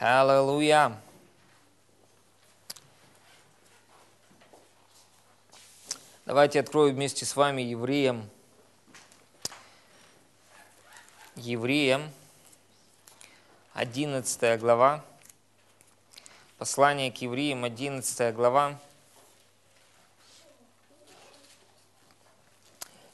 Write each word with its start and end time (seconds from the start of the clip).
Аллилуйя. 0.00 0.96
Давайте 6.24 6.60
откроем 6.60 6.94
вместе 6.94 7.24
с 7.24 7.34
вами 7.34 7.62
Евреям. 7.62 8.30
Евреям, 11.34 12.12
11 13.74 14.60
глава. 14.60 15.04
Послание 16.58 17.10
к 17.10 17.16
евреям, 17.16 17.64
11 17.64 18.32
глава. 18.36 18.78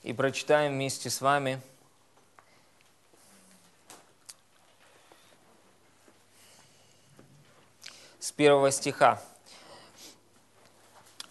И 0.03 0.12
прочитаем 0.12 0.73
вместе 0.73 1.09
с 1.09 1.23
вами 1.23 1.62
первого 8.37 8.70
стиха. 8.70 9.23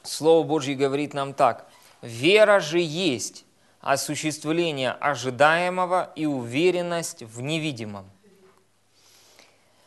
Слово 0.04 0.46
Божье 0.46 0.76
говорит 0.76 1.14
нам 1.14 1.34
так. 1.34 1.70
«Вера 2.02 2.60
же 2.60 2.80
есть 2.80 3.46
осуществление 3.84 4.92
ожидаемого 4.92 6.12
и 6.16 6.26
уверенность 6.26 7.22
в 7.24 7.42
невидимом. 7.42 8.10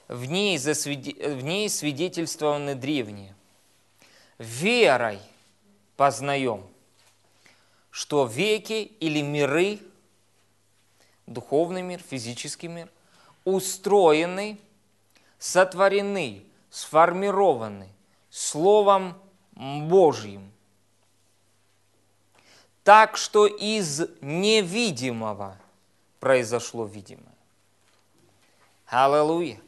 В 0.06 0.26
ней, 0.26 0.58
засведи... 0.58 1.12
в 1.12 1.42
ней 1.42 1.68
свидетельствованы 1.68 2.74
древние. 2.74 3.34
Верой 4.38 5.18
познаем, 5.96 6.66
что 7.90 8.26
веки 8.26 8.92
или 9.00 9.22
миры, 9.22 9.78
духовный 11.26 11.80
мир, 11.80 12.00
физический 12.06 12.68
мир, 12.68 12.90
устроены, 13.44 14.58
сотворены, 15.38 16.45
сформированы 16.76 17.88
Словом 18.28 19.14
Божьим, 19.52 20.52
так 22.84 23.16
что 23.16 23.46
из 23.46 24.02
невидимого 24.20 25.56
произошло 26.20 26.84
видимое. 26.84 27.34
Аллилуйя. 28.88 29.58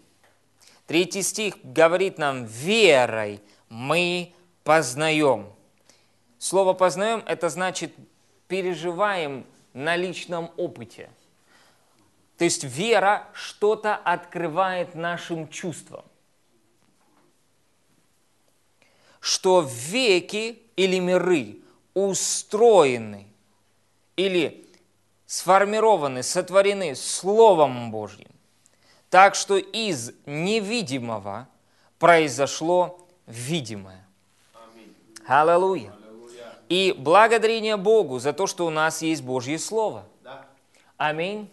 Третий 0.87 1.23
стих 1.23 1.55
говорит 1.63 2.19
нам, 2.19 2.45
верой 2.45 3.41
мы 3.71 4.35
познаем. 4.63 5.51
Слово 6.39 6.75
познаем, 6.75 7.23
это 7.25 7.49
значит 7.49 7.95
переживаем 8.49 9.47
на 9.73 9.97
личном 9.97 10.51
опыте. 10.59 11.09
То 12.37 12.45
есть 12.45 12.65
вера 12.65 13.27
что-то 13.33 13.97
открывает 13.97 14.95
нашим 14.95 15.49
чувствам. 15.49 16.05
Что 19.29 19.61
веки 19.61 20.59
или 20.75 20.99
миры 20.99 21.59
устроены 21.93 23.27
или 24.17 24.67
сформированы, 25.27 26.23
сотворены 26.23 26.95
Словом 26.95 27.91
Божьим, 27.91 28.31
так 29.11 29.35
что 29.35 29.59
из 29.59 30.13
невидимого 30.25 31.47
произошло 31.99 33.07
видимое. 33.27 34.03
Аллилуйя. 35.27 35.93
И 36.71 36.95
благодарение 36.97 37.77
Богу 37.77 38.21
за 38.21 38.33
то, 38.33 38.47
что 38.47 38.65
у 38.65 38.71
нас 38.71 39.03
есть 39.03 39.23
Божье 39.23 39.59
Слово. 39.59 40.05
Аминь. 40.97 41.51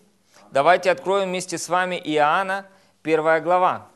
Давайте 0.50 0.92
откроем 0.92 1.28
вместе 1.28 1.58
с 1.58 1.68
вами 1.68 2.02
Иоанна, 2.06 2.68
первая 3.02 3.42
глава. 3.42 3.90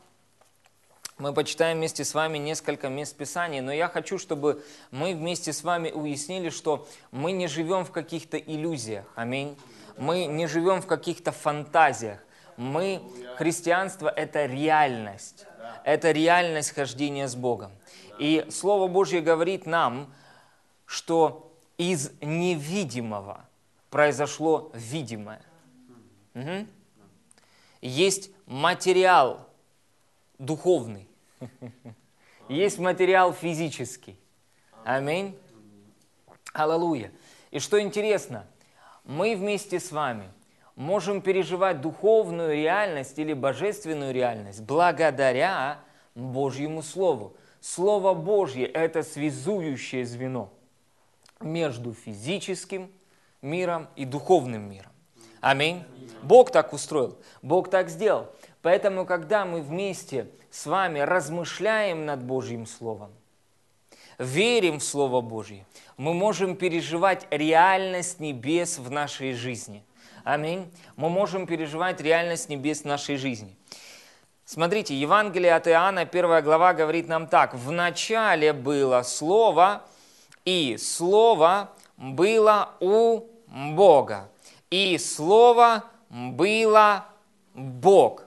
Мы 1.20 1.34
почитаем 1.34 1.76
вместе 1.76 2.02
с 2.02 2.14
вами 2.14 2.38
несколько 2.38 2.88
мест 2.88 3.14
Писания, 3.14 3.60
но 3.60 3.70
я 3.70 3.88
хочу, 3.88 4.16
чтобы 4.16 4.64
мы 4.90 5.14
вместе 5.14 5.52
с 5.52 5.62
вами 5.62 5.90
уяснили, 5.90 6.48
что 6.48 6.88
мы 7.10 7.32
не 7.32 7.46
живем 7.46 7.84
в 7.84 7.90
каких-то 7.90 8.38
иллюзиях. 8.38 9.04
Аминь. 9.16 9.54
Мы 9.98 10.24
не 10.24 10.46
живем 10.46 10.80
в 10.80 10.86
каких-то 10.86 11.30
фантазиях. 11.30 12.20
Мы, 12.56 13.02
христианство– 13.36 14.08
это 14.16 14.46
реальность. 14.46 15.44
Это 15.84 16.10
реальность 16.10 16.74
хождения 16.74 17.28
с 17.28 17.36
Богом. 17.36 17.70
И 18.18 18.46
Слово 18.50 18.88
Божье 18.88 19.20
говорит 19.20 19.66
нам, 19.66 20.10
что 20.86 21.52
из 21.76 22.12
невидимого 22.22 23.44
произошло 23.90 24.70
видимое. 24.72 25.42
Угу. 26.34 26.66
Есть 27.82 28.30
материал 28.46 29.46
духовный, 30.38 31.09
есть 32.48 32.78
материал 32.78 33.32
физический. 33.32 34.18
Аминь. 34.84 35.38
Аллилуйя. 36.52 37.12
И 37.50 37.58
что 37.58 37.80
интересно, 37.80 38.46
мы 39.04 39.36
вместе 39.36 39.80
с 39.80 39.92
вами 39.92 40.30
можем 40.76 41.20
переживать 41.20 41.80
духовную 41.80 42.54
реальность 42.54 43.18
или 43.18 43.32
божественную 43.32 44.12
реальность 44.12 44.62
благодаря 44.62 45.80
Божьему 46.14 46.82
Слову. 46.82 47.36
Слово 47.60 48.14
Божье– 48.14 48.66
это 48.66 49.02
связующее 49.02 50.06
звено 50.06 50.50
между 51.40 51.92
физическим 51.92 52.90
миром 53.42 53.88
и 53.96 54.04
духовным 54.04 54.70
миром. 54.70 54.92
Аминь. 55.40 55.84
Бог 56.22 56.50
так 56.50 56.72
устроил, 56.72 57.18
Бог 57.42 57.70
так 57.70 57.88
сделал. 57.88 58.28
Поэтому, 58.62 59.06
когда 59.06 59.44
мы 59.44 59.62
вместе 59.62 60.26
с 60.50 60.66
вами 60.66 61.00
размышляем 61.00 62.04
над 62.04 62.22
Божьим 62.22 62.66
Словом, 62.66 63.10
верим 64.18 64.78
в 64.80 64.84
Слово 64.84 65.20
Божье, 65.20 65.64
мы 65.96 66.12
можем 66.12 66.56
переживать 66.56 67.26
реальность 67.30 68.20
небес 68.20 68.78
в 68.78 68.90
нашей 68.90 69.32
жизни. 69.32 69.82
Аминь. 70.24 70.70
Мы 70.96 71.08
можем 71.08 71.46
переживать 71.46 72.00
реальность 72.00 72.48
небес 72.48 72.82
в 72.82 72.84
нашей 72.84 73.16
жизни. 73.16 73.56
Смотрите, 74.44 74.94
Евангелие 74.94 75.54
от 75.54 75.68
Иоанна, 75.68 76.04
первая 76.04 76.42
глава, 76.42 76.74
говорит 76.74 77.08
нам 77.08 77.28
так. 77.28 77.54
«В 77.54 77.70
начале 77.70 78.52
было 78.52 79.02
Слово, 79.02 79.82
и 80.44 80.76
Слово 80.76 81.70
было 81.96 82.70
у 82.80 83.26
Бога, 83.46 84.28
и 84.70 84.98
Слово 84.98 85.84
было 86.10 87.06
Бог. 87.54 88.24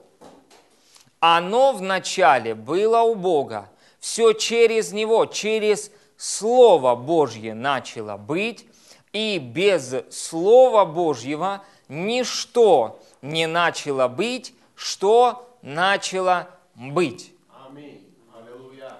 Оно 1.26 1.72
вначале 1.72 2.54
было 2.54 3.00
у 3.00 3.14
Бога, 3.14 3.70
все 3.98 4.34
через 4.34 4.92
Него, 4.92 5.24
через 5.24 5.90
Слово 6.18 6.94
Божье 6.96 7.54
начало 7.54 8.18
быть, 8.18 8.66
и 9.14 9.38
без 9.38 9.94
Слова 10.10 10.84
Божьего 10.84 11.64
ничто 11.88 13.00
не 13.22 13.46
начало 13.46 14.06
быть, 14.08 14.52
что 14.74 15.56
начало 15.62 16.50
быть. 16.74 17.32
Аминь. 17.66 18.14
Аллилуйя. 18.36 18.94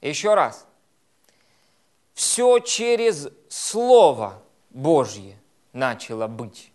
Еще 0.00 0.34
раз. 0.34 0.66
Все 2.14 2.58
через 2.58 3.28
Слово 3.48 4.42
Божье 4.70 5.38
начало 5.72 6.26
быть. 6.26 6.72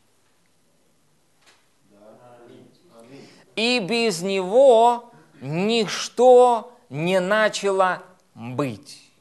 И 3.60 3.80
без 3.80 4.22
него 4.22 5.12
ничто 5.42 6.80
не 6.88 7.20
начало 7.20 8.04
быть. 8.34 9.12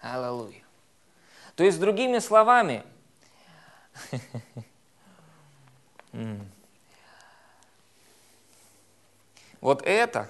Аллилуйя. 0.00 0.64
То 1.54 1.62
есть, 1.62 1.78
другими 1.78 2.18
словами, 2.18 2.82
вот 9.60 9.82
это 9.82 10.28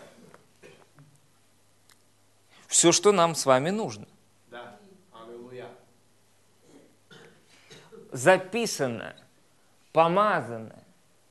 все, 2.66 2.92
что 2.92 3.12
нам 3.12 3.34
с 3.34 3.46
вами 3.46 3.70
нужно. 3.70 4.06
Да. 4.50 4.76
Аллилуйя. 5.14 5.70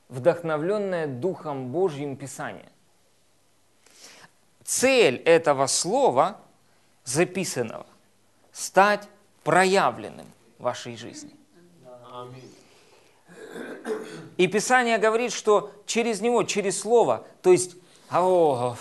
Вдохновленное 0.10 1.08
Духом 1.08 1.72
Божьим 1.72 2.16
Писание. 2.16 2.70
Цель 4.64 5.16
этого 5.18 5.68
слова, 5.68 6.40
записанного, 7.04 7.86
стать 8.52 9.08
проявленным 9.44 10.28
в 10.58 10.64
вашей 10.64 10.98
жизни. 10.98 11.32
И 14.38 14.48
Писание 14.48 14.98
говорит, 14.98 15.32
что 15.32 15.72
через 15.86 16.22
него, 16.22 16.44
через 16.44 16.80
Слово, 16.80 17.26
то 17.42 17.52
есть 17.52 17.76
о, 18.12 18.76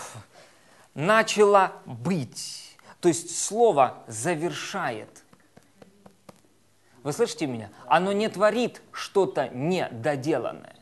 начало 0.94 1.72
быть. 1.84 2.76
То 3.00 3.08
есть 3.08 3.38
Слово 3.38 4.02
завершает. 4.06 5.22
Вы 7.02 7.12
слышите 7.12 7.46
меня? 7.46 7.70
Оно 7.86 8.12
не 8.12 8.28
творит 8.28 8.82
что-то 8.90 9.48
недоделанное. 9.48 10.76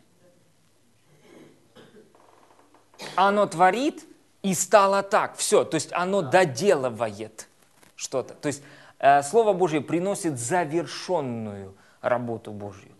Оно 3.17 3.47
творит 3.47 4.05
и 4.43 4.55
стало 4.55 5.03
так. 5.03 5.37
Все, 5.37 5.65
то 5.65 5.77
есть 5.77 5.93
оно 5.93 6.23
доделывает 6.23 7.49
что-то. 7.97 8.35
То 8.35 8.49
есть 8.49 8.63
э, 8.99 9.23
Слово 9.23 9.53
Божье 9.53 9.81
приносит 9.81 10.39
завершенную 10.39 11.75
работу 12.01 12.53
Божью. 12.53 12.93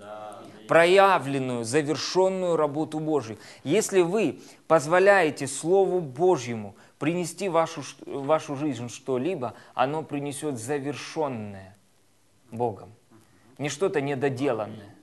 Проявленную, 0.69 1.65
завершенную 1.65 2.57
работу 2.57 2.99
Божью. 2.99 3.37
Если 3.65 4.01
вы 4.01 4.41
позволяете 4.67 5.47
Слову 5.47 6.01
Божьему 6.01 6.75
принести 6.99 7.51
вашу, 7.51 7.83
вашу 8.07 8.57
жизнь 8.57 8.89
что-либо, 8.89 9.53
оно 9.75 10.03
принесет 10.03 10.59
завершенное 10.59 11.77
Богом. 12.51 12.95
Не 13.59 13.69
что-то 13.69 14.01
недоделанное, 14.01 14.95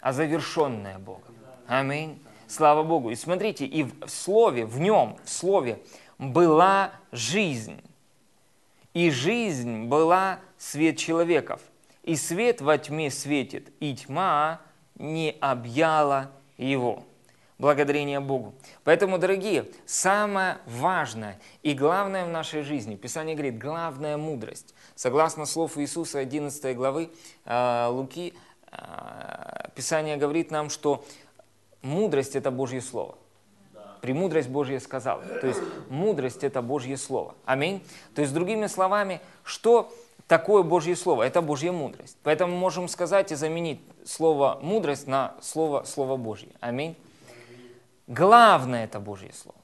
а 0.00 0.12
завершенное 0.14 0.98
Богом. 0.98 1.34
Аминь. 1.66 2.18
Слава 2.52 2.82
Богу. 2.82 3.10
И 3.10 3.14
смотрите, 3.14 3.64
и 3.64 3.84
в 3.84 4.08
Слове, 4.08 4.66
в 4.66 4.78
нем, 4.78 5.16
в 5.24 5.30
Слове 5.30 5.78
была 6.18 6.92
жизнь. 7.10 7.80
И 8.92 9.10
жизнь 9.10 9.86
была 9.86 10.38
свет 10.58 10.98
человеков. 10.98 11.62
И 12.02 12.14
свет 12.14 12.60
во 12.60 12.76
тьме 12.76 13.10
светит, 13.10 13.72
и 13.80 13.96
тьма 13.96 14.60
не 14.96 15.34
объяла 15.40 16.30
его. 16.58 17.04
Благодарение 17.58 18.20
Богу. 18.20 18.52
Поэтому, 18.84 19.16
дорогие, 19.16 19.64
самое 19.86 20.58
важное 20.66 21.40
и 21.62 21.72
главное 21.72 22.26
в 22.26 22.28
нашей 22.28 22.64
жизни, 22.64 22.96
Писание 22.96 23.34
говорит, 23.34 23.56
главная 23.56 24.18
мудрость. 24.18 24.74
Согласно 24.94 25.46
слов 25.46 25.78
Иисуса 25.78 26.18
11 26.18 26.76
главы 26.76 27.12
э, 27.46 27.86
Луки, 27.88 28.34
э, 28.72 29.68
Писание 29.74 30.18
говорит 30.18 30.50
нам, 30.50 30.68
что 30.68 31.02
мудрость– 31.82 32.36
это 32.36 32.50
Божье 32.50 32.80
Слово. 32.80 33.16
Премудрость 34.00 34.48
Божья 34.48 34.80
сказала. 34.80 35.22
То 35.22 35.46
есть 35.46 35.60
мудрость– 35.88 36.42
это 36.42 36.60
Божье 36.62 36.96
Слово. 36.96 37.34
Аминь. 37.44 37.84
То 38.14 38.22
есть, 38.22 38.34
другими 38.34 38.66
словами, 38.66 39.20
что 39.44 39.92
такое 40.26 40.62
Божье 40.64 40.96
Слово? 40.96 41.22
Это 41.22 41.40
Божья 41.40 41.70
мудрость. 41.70 42.16
Поэтому 42.24 42.56
можем 42.56 42.88
сказать 42.88 43.30
и 43.30 43.36
заменить 43.36 43.80
слово 44.04 44.58
«мудрость» 44.60 45.06
на 45.06 45.34
слово 45.40 45.84
«Слово 45.84 46.16
Божье». 46.16 46.48
Аминь. 46.60 46.96
Главное– 48.08 48.84
это 48.86 48.98
Божье 48.98 49.32
Слово. 49.32 49.58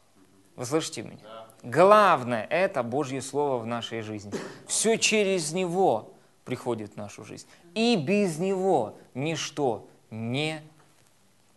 Вы 0.55 0.65
слышите 0.65 1.03
меня? 1.03 1.19
Главное– 1.63 2.47
это 2.51 2.83
Божье 2.83 3.21
Слово 3.21 3.59
в 3.59 3.67
нашей 3.67 4.03
жизни. 4.03 4.33
Все 4.67 4.99
через 4.99 5.53
Него 5.53 6.13
приходит 6.45 6.93
в 6.93 6.97
нашу 6.97 7.25
жизнь. 7.25 7.47
И 7.75 7.97
без 7.97 8.39
Него 8.39 8.95
ничто 9.15 9.87
не 10.11 10.63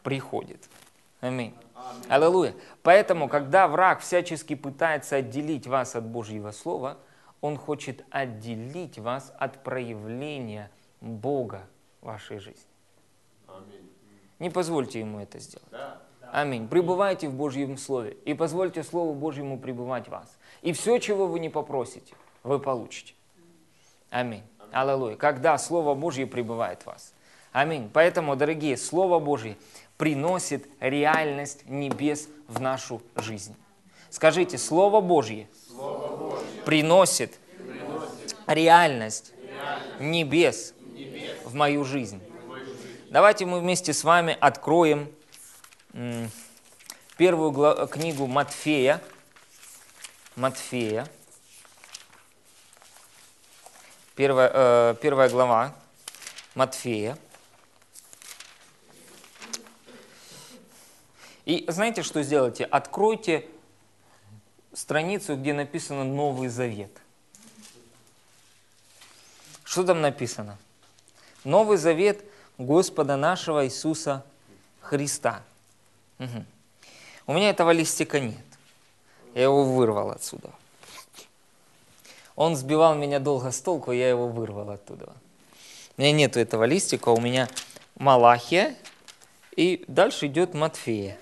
приходит. 0.04 0.70
Аминь. 1.20 1.54
Аллилуйя. 2.10 2.54
Поэтому, 2.84 3.28
когда 3.28 3.68
враг 3.68 4.02
всячески 4.02 4.56
пытается 4.56 5.18
отделить 5.18 5.68
вас 5.68 5.96
от 5.96 6.06
Божьего 6.06 6.52
Слова, 6.52 6.98
он 7.42 7.58
хочет 7.58 8.06
отделить 8.12 9.00
вас 9.00 9.34
от 9.38 9.64
проявления 9.64 10.72
Бога 11.02 11.68
в 12.02 12.06
вашей 12.06 12.40
жизни. 12.40 12.70
Не 14.40 14.50
позвольте 14.50 15.00
ему 15.00 15.20
это 15.20 15.40
сделать. 15.40 15.68
Аминь. 16.32 16.68
Пребывайте 16.68 17.28
в 17.28 17.34
Божьем 17.34 17.78
Слове 17.78 18.18
и 18.26 18.34
позвольте 18.34 18.84
Слову 18.84 19.14
Божьему 19.14 19.60
пребывать 19.60 20.08
в 20.08 20.12
вас. 20.12 20.38
И 20.62 20.72
все, 20.72 20.98
чего 21.00 21.28
вы 21.28 21.40
не 21.40 21.50
попросите, 21.50 22.16
вы 22.44 22.60
получите. 22.60 23.14
Аминь. 24.10 24.44
Аллилуйя. 24.72 25.18
Когда 25.18 25.58
Слово 25.58 25.94
Божье 25.94 26.26
пребывает 26.26 26.84
в 26.84 26.86
вас. 26.88 27.14
Аминь. 27.52 27.90
Поэтому, 27.92 28.36
дорогие, 28.38 28.78
Слово 28.78 29.20
Божье 29.20 29.58
приносит 30.02 30.68
реальность 30.80 31.60
небес 31.68 32.28
в 32.48 32.60
нашу 32.60 33.04
жизнь. 33.16 33.56
Скажите, 34.10 34.58
Слово 34.58 35.00
Божье, 35.00 35.48
Слово 35.68 36.18
Божье 36.18 36.62
приносит, 36.66 37.38
приносит 37.60 38.36
реальность, 38.48 39.34
реальность 39.44 40.00
небес, 40.00 40.74
небес 40.94 41.38
в 41.46 41.54
мою 41.54 41.84
жизнь. 41.86 42.20
Давайте 43.12 43.46
мы 43.46 43.60
вместе 43.60 43.94
с 43.94 44.04
вами 44.04 44.36
откроем 44.42 45.08
первую 47.18 47.88
книгу 47.88 48.26
Матфея. 48.26 49.00
Матфея. 50.36 51.08
Первая, 54.16 54.52
э, 54.52 54.96
первая 55.00 55.30
глава 55.30 55.76
Матфея. 56.56 57.20
И 61.52 61.66
знаете, 61.68 62.02
что 62.02 62.24
сделайте? 62.24 62.64
Откройте 62.64 63.46
страницу, 64.72 65.36
где 65.36 65.52
написано 65.52 66.06
Новый 66.06 66.48
Завет. 66.48 66.92
Что 69.66 69.84
там 69.84 70.00
написано? 70.00 70.58
Новый 71.44 71.76
Завет 71.76 72.24
Господа 72.58 73.18
нашего 73.18 73.66
Иисуса 73.66 74.24
Христа. 74.80 75.44
Угу. 76.20 76.46
У 77.28 77.34
меня 77.34 77.50
этого 77.50 77.72
листика 77.72 78.22
нет. 78.22 78.46
Я 79.36 79.44
его 79.44 79.66
вырвал 79.66 80.12
отсюда. 80.12 80.52
Он 82.38 82.56
сбивал 82.56 82.96
меня 82.96 83.20
долго 83.20 83.52
с 83.52 83.60
толку, 83.60 83.92
я 83.92 84.08
его 84.08 84.30
вырвал 84.30 84.70
оттуда. 84.70 85.12
У 85.98 86.02
меня 86.02 86.14
нету 86.14 86.40
этого 86.40 86.64
листика, 86.64 87.10
у 87.10 87.20
меня 87.20 87.50
Малахия, 87.98 88.74
и 89.58 89.84
дальше 89.90 90.28
идет 90.28 90.54
Матфея. 90.54 91.18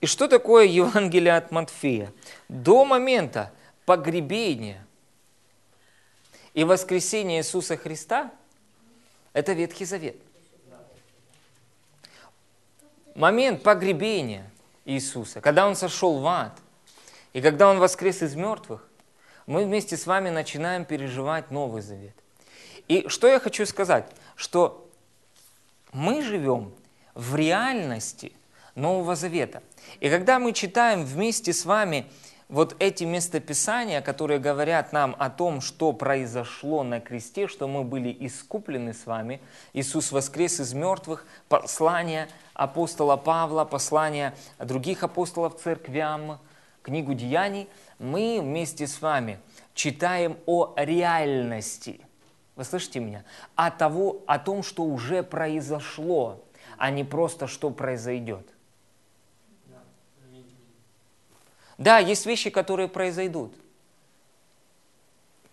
И 0.00 0.06
что 0.06 0.28
такое 0.28 0.66
Евангелие 0.66 1.36
от 1.36 1.50
Матфея? 1.50 2.12
До 2.48 2.84
момента 2.84 3.52
погребения 3.86 4.86
и 6.54 6.64
воскресения 6.64 7.38
Иисуса 7.38 7.76
Христа– 7.76 8.30
это 9.32 9.52
Ветхий 9.52 9.84
Завет. 9.84 10.16
Момент 13.14 13.62
погребения 13.62 14.50
Иисуса, 14.84 15.40
когда 15.40 15.66
Он 15.66 15.74
сошел 15.74 16.18
в 16.18 16.26
ад, 16.26 16.58
и 17.32 17.40
когда 17.40 17.70
Он 17.70 17.78
воскрес 17.78 18.22
из 18.22 18.34
мертвых, 18.34 18.86
мы 19.46 19.64
вместе 19.64 19.96
с 19.96 20.06
вами 20.06 20.28
начинаем 20.28 20.84
переживать 20.84 21.50
Новый 21.50 21.80
Завет. 21.80 22.14
И 22.88 23.08
что 23.08 23.26
я 23.26 23.40
хочу 23.40 23.64
сказать, 23.64 24.10
что 24.34 24.88
мы 25.92 26.22
живем 26.22 26.74
в 27.14 27.34
реальности 27.36 28.32
Нового 28.74 29.16
Завета. 29.16 29.62
И 30.00 30.10
когда 30.10 30.38
мы 30.38 30.52
читаем 30.52 31.04
вместе 31.04 31.52
с 31.52 31.64
вами 31.64 32.06
вот 32.48 32.76
эти 32.78 33.04
местописания, 33.04 34.00
которые 34.00 34.38
говорят 34.38 34.92
нам 34.92 35.16
о 35.18 35.30
том, 35.30 35.60
что 35.60 35.92
произошло 35.92 36.82
на 36.82 37.00
кресте, 37.00 37.48
что 37.48 37.66
мы 37.66 37.82
были 37.82 38.14
искуплены 38.20 38.92
с 38.92 39.06
вами, 39.06 39.40
Иисус 39.72 40.12
воскрес 40.12 40.60
из 40.60 40.72
мертвых, 40.72 41.26
послание 41.48 42.28
апостола 42.54 43.16
Павла, 43.16 43.64
послание 43.64 44.34
других 44.58 45.02
апостолов 45.02 45.60
церквям, 45.60 46.38
книгу 46.82 47.14
Деяний, 47.14 47.68
мы 47.98 48.38
вместе 48.40 48.86
с 48.86 49.00
вами 49.00 49.40
читаем 49.74 50.36
о 50.46 50.74
реальности. 50.76 52.00
Вы 52.54 52.64
слышите 52.64 53.00
меня? 53.00 53.24
О, 53.54 53.70
того, 53.70 54.22
о 54.26 54.38
том, 54.38 54.62
что 54.62 54.84
уже 54.84 55.22
произошло, 55.22 56.44
а 56.78 56.90
не 56.90 57.04
просто 57.04 57.48
что 57.48 57.70
произойдет. 57.70 58.55
Да, 61.78 61.98
есть 61.98 62.26
вещи, 62.26 62.50
которые 62.50 62.88
произойдут. 62.88 63.54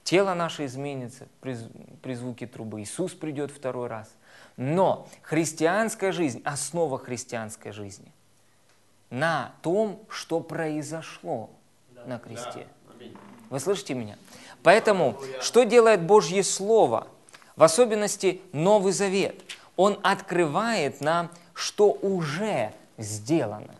Тело 0.03 0.33
наше 0.33 0.65
изменится 0.65 1.27
при, 1.41 1.57
при 2.01 2.13
звуке 2.13 2.45
трубы. 2.47 2.81
Иисус 2.81 3.13
придет 3.13 3.51
второй 3.51 3.87
раз. 3.87 4.09
Но 4.57 5.07
христианская 5.21 6.11
жизнь, 6.11 6.41
основа 6.43 6.99
христианской 6.99 7.71
жизни 7.71 8.11
на 9.09 9.53
том, 9.61 9.99
что 10.09 10.39
произошло 10.39 11.51
да, 11.91 12.03
на 12.05 12.19
кресте. 12.19 12.67
Да. 12.87 13.05
Вы 13.49 13.59
слышите 13.59 13.93
меня? 13.93 14.17
Поэтому, 14.63 15.19
что 15.39 15.63
делает 15.63 16.01
Божье 16.01 16.43
Слово, 16.43 17.07
в 17.55 17.63
особенности 17.63 18.41
Новый 18.51 18.91
Завет? 18.91 19.39
Он 19.75 19.99
открывает 20.03 21.01
нам, 21.01 21.29
что 21.53 21.91
уже 21.91 22.73
сделано. 22.97 23.75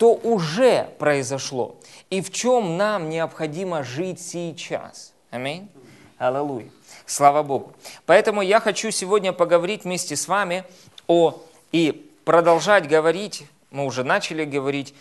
Что 0.00 0.14
уже 0.14 0.88
произошло 0.98 1.76
и 2.08 2.22
в 2.22 2.32
чем 2.32 2.78
нам 2.78 3.10
необходимо 3.10 3.82
жить 3.82 4.18
сейчас. 4.18 5.12
Аминь. 5.28 5.68
Аллилуйя. 6.16 6.70
Слава 7.04 7.42
Богу. 7.42 7.74
Поэтому 8.06 8.40
я 8.40 8.60
хочу 8.60 8.90
сегодня 8.92 9.34
поговорить 9.34 9.84
вместе 9.84 10.16
с 10.16 10.26
вами 10.26 10.64
о 11.06 11.42
и 11.70 12.10
продолжать 12.24 12.88
говорить, 12.88 13.46
мы 13.70 13.84
уже 13.84 14.02
начали 14.02 14.46
говорить 14.46 14.94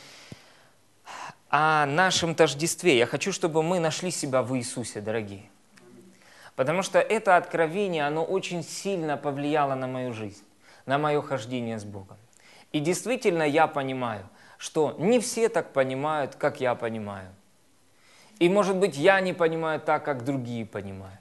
о 1.50 1.86
нашем 1.86 2.36
тождестве. 2.36 2.98
Я 2.98 3.06
хочу, 3.06 3.32
чтобы 3.32 3.63
мы 3.63 3.79
нашли 3.79 4.12
себя 4.12 4.41
в 4.41 4.53
Иисусе, 4.58 5.00
дорогие. 5.00 5.50
Потому 6.58 6.84
что 6.84 7.00
это 7.00 7.38
откровение, 7.38 8.06
оно 8.06 8.25
очень 8.25 8.65
сильно 8.65 9.15
повлияло 9.15 9.75
на 9.75 9.88
мою 9.88 10.12
жизнь, 10.12 10.44
на 10.86 10.98
мое 10.98 11.22
хождение 11.22 11.79
с 11.79 11.86
Богом. 11.86 12.18
И 12.74 12.82
действительно 12.82 13.44
я 13.44 13.68
понимаю, 13.68 14.27
что 14.59 14.93
не 14.99 15.19
все 15.19 15.49
так 15.49 15.73
понимают, 15.73 16.35
как 16.35 16.59
я 16.59 16.75
понимаю. 16.75 17.29
И 18.39 18.49
может 18.49 18.75
быть 18.75 18.97
я 18.97 19.19
не 19.21 19.33
понимаю 19.33 19.79
так, 19.79 20.05
как 20.05 20.23
другие 20.23 20.65
понимают. 20.65 21.19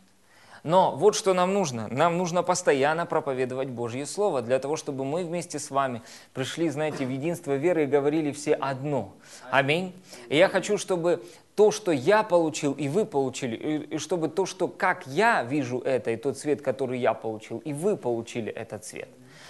Но 0.65 0.97
вот 0.97 1.15
что 1.15 1.35
нам 1.35 1.55
нужно. 1.55 1.87
Нам 1.89 2.19
нужно 2.19 2.43
постоянно 2.43 3.07
проповедовать 3.07 3.69
Божье 3.69 4.07
Слово, 4.07 4.43
для 4.43 4.59
того, 4.59 4.77
чтобы 4.77 5.05
мы 5.05 5.25
вместе 5.25 5.61
с 5.61 5.71
вами 5.71 6.03
пришли, 6.35 6.69
знаете, 6.69 7.07
в 7.07 7.11
единство 7.11 7.55
веры 7.55 7.85
и 7.85 7.87
говорили 7.87 8.33
все 8.33 8.55
одно. 8.55 9.15
Аминь. 9.51 9.95
И 10.29 10.37
я 10.37 10.49
хочу, 10.49 10.77
чтобы 10.77 11.25
то, 11.55 11.71
что 11.71 11.93
я 11.93 12.25
получил, 12.25 12.73
и 12.73 12.89
вы 12.89 13.07
получили, 13.07 13.87
и, 13.91 13.99
чтобы 13.99 14.29
то, 14.29 14.47
что 14.47 14.67
как 14.67 15.07
я 15.07 15.45
вижу 15.45 15.79
это, 15.79 16.11
и 16.11 16.17
тот 16.17 16.37
цвет, 16.37 16.61
который 16.61 16.99
я 16.99 17.15
получил, 17.15 17.59
и 17.59 17.73
вы 17.73 17.97
получили 17.97 18.53
этот 18.53 18.85
цвет. 18.85 19.09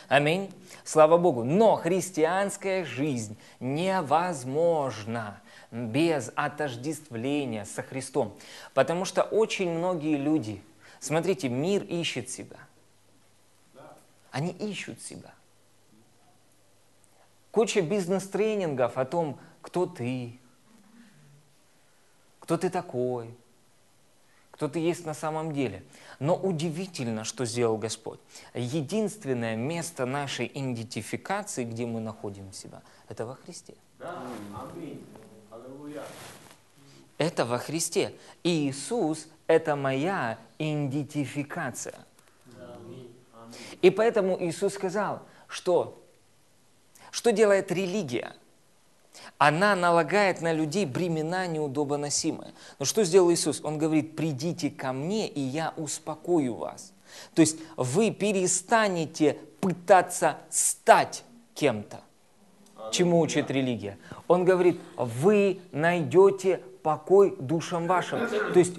Аминь. 0.09 0.51
Слава 0.85 1.19
Богу. 1.19 1.45
Но 1.45 1.77
христианская 1.77 2.85
жизнь 2.85 3.37
невозможна 3.61 5.41
без 5.71 6.33
отождествления 6.35 7.67
со 7.67 7.83
Христом. 7.83 8.35
Потому 8.73 9.05
что 9.05 9.23
очень 9.23 9.71
многие 9.71 10.17
люди, 10.17 10.63
смотрите, 10.99 11.51
мир 11.51 11.85
ищет 11.85 12.31
себя. 12.31 12.57
Они 14.31 14.51
ищут 14.51 15.03
себя. 15.03 15.33
Куча 17.51 17.83
бизнес-тренингов 17.83 18.97
о 18.97 19.05
том, 19.05 19.39
кто 19.61 19.85
ты, 19.85 20.39
кто 22.41 22.57
ты 22.57 22.71
такой, 22.71 23.35
кто 24.53 24.69
ты 24.69 24.79
есть 24.79 25.05
на 25.05 25.15
самом 25.15 25.53
деле. 25.53 25.85
Но 26.19 26.35
удивительно, 26.37 27.25
что 27.25 27.45
сделал 27.45 27.77
Господь. 27.77 28.19
Единственное 28.55 29.55
место 29.55 30.05
нашей 30.05 30.51
идентификации, 30.53 31.65
где 31.65 31.87
мы 31.87 32.01
находим 32.01 32.53
себя, 32.53 32.83
это 33.09 33.25
во 33.25 33.37
Христе. 33.37 33.75
Да. 33.99 34.23
Аминь. 34.75 35.05
Аллилуйя. 35.51 36.03
Это 37.19 37.45
во 37.45 37.59
Христе. 37.59 38.15
И 38.43 38.69
Иисус– 38.69 39.29
это 39.47 39.77
моя 39.77 40.39
идентификация. 40.59 41.95
И 43.81 43.91
поэтому 43.91 44.37
Иисус 44.41 44.75
сказал, 44.75 45.23
что, 45.47 46.03
что 47.11 47.33
делает 47.33 47.71
религия? 47.73 48.35
Она 49.39 49.77
налагает 49.77 50.41
на 50.41 50.53
людей 50.53 50.85
бремена 50.85 51.47
неудобоносимые. 51.47 52.53
Но 52.79 52.85
что 52.85 53.05
сделал 53.05 53.33
Иисус? 53.33 53.61
Он 53.63 53.79
говорит, 53.79 54.17
придите 54.17 54.71
ко 54.71 54.93
мне, 54.93 55.29
и 55.29 55.41
я 55.41 55.73
успокою 55.77 56.55
вас. 56.55 56.93
То 57.35 57.41
есть 57.41 57.59
вы 57.77 58.11
перестанете 58.11 59.39
пытаться 59.61 60.39
стать 60.51 61.25
кем-то. 61.55 62.01
Чему 62.93 63.21
учит 63.21 63.51
религия? 63.51 63.99
Он 64.29 64.45
говорит, 64.45 64.81
вы 64.97 65.61
найдете 65.73 66.61
покой 66.83 67.37
душам 67.39 67.87
вашим. 67.87 68.29
То 68.29 68.59
есть, 68.59 68.75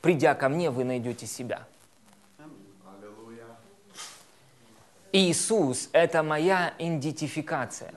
придя 0.00 0.34
ко 0.34 0.48
мне, 0.48 0.70
вы 0.70 0.84
найдете 0.84 1.26
себя. 1.26 1.66
Иисус– 5.12 5.90
это 5.92 6.22
моя 6.22 6.74
идентификация. 6.78 7.92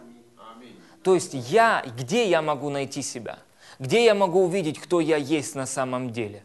То 1.05 1.13
есть 1.13 1.35
я, 1.35 1.85
где 1.99 2.27
я 2.27 2.41
могу 2.41 2.71
найти 2.71 3.03
себя? 3.03 3.37
Где 3.77 4.03
я 4.03 4.15
могу 4.15 4.43
увидеть, 4.43 4.79
кто 4.79 4.99
я 4.99 5.17
есть 5.17 5.53
на 5.53 5.67
самом 5.67 6.11
деле? 6.11 6.43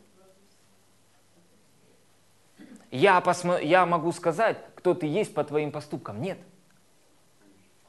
Я, 2.90 3.20
посмо- 3.20 3.64
я 3.64 3.86
могу 3.86 4.12
сказать, 4.12 4.58
кто 4.74 4.92
ты 4.92 5.06
есть 5.06 5.32
по 5.32 5.44
твоим 5.44 5.72
поступкам? 5.72 6.20
Нет. 6.20 6.36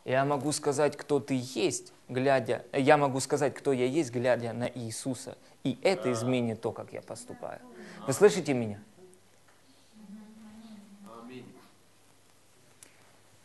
Я 0.06 0.24
могу 0.24 0.54
сказать, 0.54 0.96
кто 0.96 1.20
ты 1.20 1.42
есть, 1.44 1.92
глядя, 2.08 2.64
я 2.72 2.96
могу 2.96 3.20
сказать, 3.20 3.54
кто 3.54 3.74
я 3.74 3.86
есть, 3.86 4.10
глядя 4.10 4.54
на 4.54 4.70
Иисуса. 4.74 5.38
И 5.66 5.78
это 5.82 6.10
изменит 6.14 6.62
то, 6.62 6.72
как 6.72 6.94
я 6.94 7.02
поступаю. 7.02 7.60
Вы 8.08 8.14
слышите 8.14 8.54
меня? 8.54 8.80
Аминь. 11.22 11.54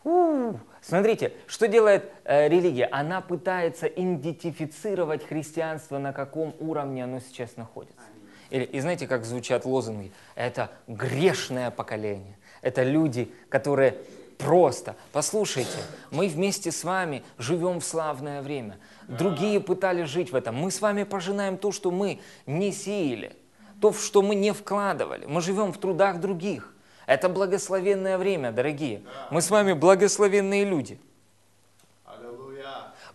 У, 0.04 0.54
Смотрите, 0.87 1.33
что 1.49 1.66
делает 1.66 2.12
э, 2.23 2.49
религия? 2.49 2.87
Она 2.87 3.21
пытается 3.21 3.88
идентифицировать 3.88 5.26
христианство, 5.26 5.99
на 5.99 6.12
каком 6.12 6.55
уровне 6.61 7.02
оно 7.02 7.19
сейчас 7.19 7.57
находится. 7.57 8.07
Или, 8.50 8.62
и 8.62 8.78
знаете, 8.78 9.09
как 9.09 9.25
звучат 9.25 9.64
лозунги? 9.64 10.12
Это 10.37 10.71
грешное 10.87 11.73
поколение. 11.73 12.38
Это 12.62 12.85
люди, 12.85 13.33
которые 13.49 13.97
просто, 14.38 14.95
послушайте, 15.11 15.78
мы 16.12 16.28
вместе 16.28 16.71
с 16.71 16.85
вами 16.85 17.25
живем 17.37 17.81
в 17.81 17.85
славное 17.85 18.40
время. 18.40 18.78
Другие 19.09 19.59
пытались 19.59 20.09
жить 20.09 20.31
в 20.31 20.37
этом. 20.37 20.55
Мы 20.55 20.71
с 20.71 20.81
вами 20.81 21.02
пожинаем 21.02 21.59
то, 21.59 21.73
что 21.73 21.90
мы 21.90 22.21
не 22.47 22.71
сеяли, 22.71 23.33
то, 23.81 23.93
что 23.93 24.23
мы 24.23 24.37
не 24.37 24.52
вкладывали. 24.52 25.26
Мы 25.26 25.40
живем 25.40 25.73
в 25.73 25.78
трудах 25.78 26.21
других. 26.21 26.75
Это 27.06 27.28
благословенное 27.28 28.18
время, 28.18 28.50
дорогие. 28.50 29.02
Мы 29.30 29.40
с 29.40 29.50
вами 29.50 29.72
благословенные 29.72 30.64
люди. 30.64 30.98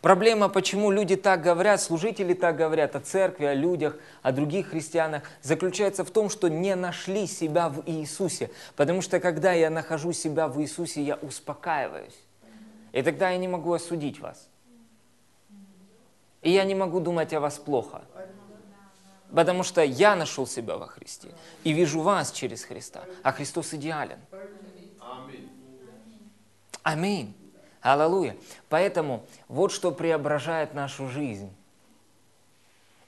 Проблема, 0.01 0.49
почему 0.49 0.89
люди 0.89 1.15
так 1.15 1.43
говорят, 1.43 1.79
служители 1.79 2.33
так 2.33 2.55
говорят 2.55 2.95
о 2.95 2.99
церкви, 3.01 3.45
о 3.45 3.53
людях, 3.53 3.97
о 4.23 4.31
других 4.31 4.69
христианах, 4.69 5.21
заключается 5.43 6.03
в 6.03 6.09
том, 6.09 6.31
что 6.31 6.47
не 6.47 6.73
нашли 6.75 7.27
себя 7.27 7.69
в 7.69 7.83
Иисусе. 7.85 8.49
Потому 8.75 9.03
что 9.03 9.19
когда 9.19 9.53
я 9.53 9.69
нахожу 9.69 10.11
себя 10.11 10.47
в 10.47 10.59
Иисусе, 10.59 11.03
я 11.03 11.15
успокаиваюсь. 11.17 12.17
И 12.93 13.01
тогда 13.03 13.29
я 13.29 13.37
не 13.37 13.47
могу 13.47 13.73
осудить 13.73 14.19
вас. 14.19 14.49
И 16.41 16.49
я 16.49 16.63
не 16.63 16.73
могу 16.73 16.99
думать 16.99 17.31
о 17.33 17.39
вас 17.39 17.59
плохо. 17.59 18.01
Потому 19.33 19.63
что 19.63 19.81
я 19.81 20.15
нашел 20.15 20.45
себя 20.45 20.77
во 20.77 20.87
Христе 20.87 21.29
и 21.63 21.71
вижу 21.71 22.01
вас 22.01 22.31
через 22.31 22.63
Христа, 22.63 23.03
а 23.23 23.31
Христос 23.31 23.73
идеален. 23.73 24.19
Аминь. 26.83 27.33
Аллилуйя. 27.81 28.35
Поэтому 28.69 29.25
вот 29.47 29.71
что 29.71 29.91
преображает 29.91 30.73
нашу 30.73 31.07
жизнь. 31.07 31.51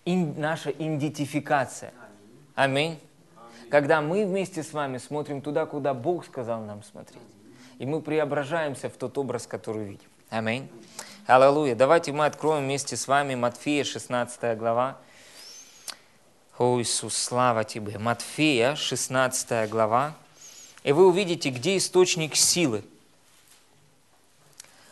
Ин- 0.06 0.40
наша 0.40 0.70
идентификация. 0.72 1.94
Аминь. 2.56 3.00
Когда 3.70 4.02
мы 4.02 4.26
вместе 4.26 4.64
с 4.64 4.74
вами 4.74 4.98
смотрим 4.98 5.42
туда, 5.42 5.66
куда 5.66 5.94
Бог 5.94 6.26
сказал 6.26 6.62
нам 6.62 6.84
смотреть. 6.84 7.22
И 7.80 7.86
мы 7.86 8.02
преображаемся 8.02 8.90
в 8.90 8.94
тот 8.94 9.18
образ, 9.18 9.48
который 9.48 9.84
видим. 9.84 10.10
Аминь. 10.30 10.70
Аллилуйя. 11.26 11.76
Давайте 11.76 12.12
мы 12.12 12.26
откроем 12.26 12.64
вместе 12.64 12.96
с 12.96 13.08
вами 13.08 13.36
Матфея, 13.36 13.84
16 13.84 14.58
глава. 14.58 14.98
О, 16.60 16.80
Иисус, 16.80 17.18
слава 17.18 17.64
Тебе. 17.64 17.98
Матфея, 17.98 18.76
16 18.76 19.68
глава. 19.72 20.16
И 20.84 20.92
вы 20.92 21.08
увидите, 21.08 21.50
где 21.50 21.78
источник 21.78 22.36
силы. 22.36 22.84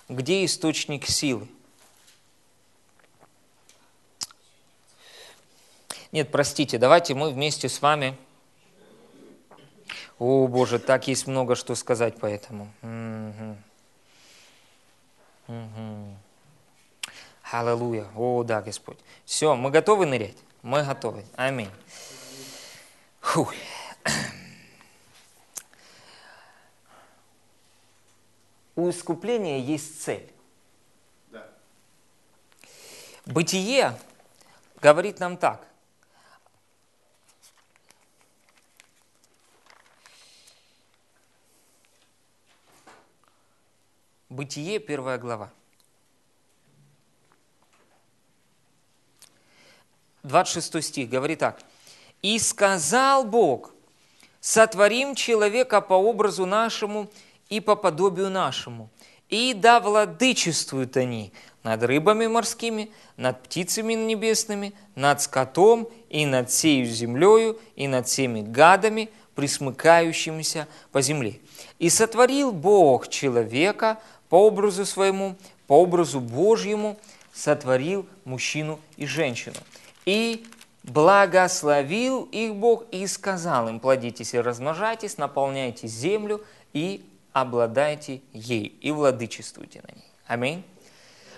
Где 0.09 0.43
источник 0.43 1.05
силы? 1.05 1.47
Нет, 6.11 6.31
простите, 6.31 6.79
давайте 6.79 7.13
мы 7.13 7.29
вместе 7.29 7.69
с 7.69 7.81
вами... 7.81 8.17
О, 10.17 10.47
Боже, 10.47 10.79
так 10.79 11.07
есть 11.07 11.27
много 11.27 11.55
что 11.55 11.75
сказать 11.75 12.17
по 12.17 12.25
этому. 12.25 12.71
Мгм. 12.81 13.57
Мгм. 15.47 16.17
Аллилуйя. 17.51 18.07
О, 18.15 18.43
да, 18.43 18.61
Господь. 18.61 18.97
Все, 19.25 19.55
мы 19.55 19.69
готовы 19.69 20.07
нырять? 20.07 20.37
Мы 20.61 20.83
готовы. 20.83 21.25
Аминь. 21.35 21.71
Фух. 23.19 23.53
У 28.75 28.89
искупления 28.89 29.59
есть 29.59 30.01
цель. 30.01 30.31
Да. 31.27 31.47
Бытие 33.25 33.97
говорит 34.81 35.19
нам 35.19 35.37
так. 35.37 35.67
Бытие, 44.29 44.79
первая 44.79 45.17
глава. 45.17 45.51
26 50.23 50.83
стих 50.83 51.09
говорит 51.09 51.39
так. 51.39 51.61
«И 52.21 52.37
сказал 52.39 53.23
Бог, 53.23 53.73
сотворим 54.39 55.15
человека 55.15 55.81
по 55.81 55.93
образу 55.93 56.45
нашему 56.45 57.09
и 57.49 57.59
по 57.59 57.75
подобию 57.75 58.29
нашему, 58.29 58.89
и 59.29 59.53
да 59.53 59.79
владычествуют 59.79 60.97
они 60.97 61.31
над 61.63 61.83
рыбами 61.83 62.27
морскими, 62.27 62.91
над 63.17 63.43
птицами 63.43 63.93
небесными, 63.93 64.73
над 64.95 65.21
скотом 65.21 65.87
и 66.09 66.25
над 66.25 66.51
сею 66.51 66.85
землею, 66.85 67.59
и 67.75 67.87
над 67.87 68.07
всеми 68.07 68.41
гадами, 68.41 69.09
присмыкающимися 69.35 70.67
по 70.91 71.01
земле. 71.01 71.39
И 71.79 71.89
сотворил 71.89 72.51
Бог 72.51 73.07
человека 73.07 73.99
по 74.29 74.35
образу 74.45 74.85
своему, 74.85 75.35
по 75.67 75.81
образу 75.81 76.19
Божьему 76.19 76.97
сотворил 77.33 78.05
мужчину 78.25 78.79
и 78.97 79.05
женщину. 79.05 79.55
И 80.05 80.45
благословил 80.83 82.23
их 82.31 82.55
Бог 82.55 82.85
и 82.91 83.05
сказал 83.07 83.69
им, 83.69 83.79
плодитесь 83.79 84.33
и 84.33 84.39
размножайтесь, 84.39 85.17
наполняйте 85.17 85.87
землю 85.87 86.43
и 86.73 87.05
обладайте 87.33 88.21
ей, 88.33 88.77
и 88.81 88.91
владычествуйте 88.91 89.81
на 89.87 89.93
ней. 89.95 90.05
Аминь. 90.25 90.63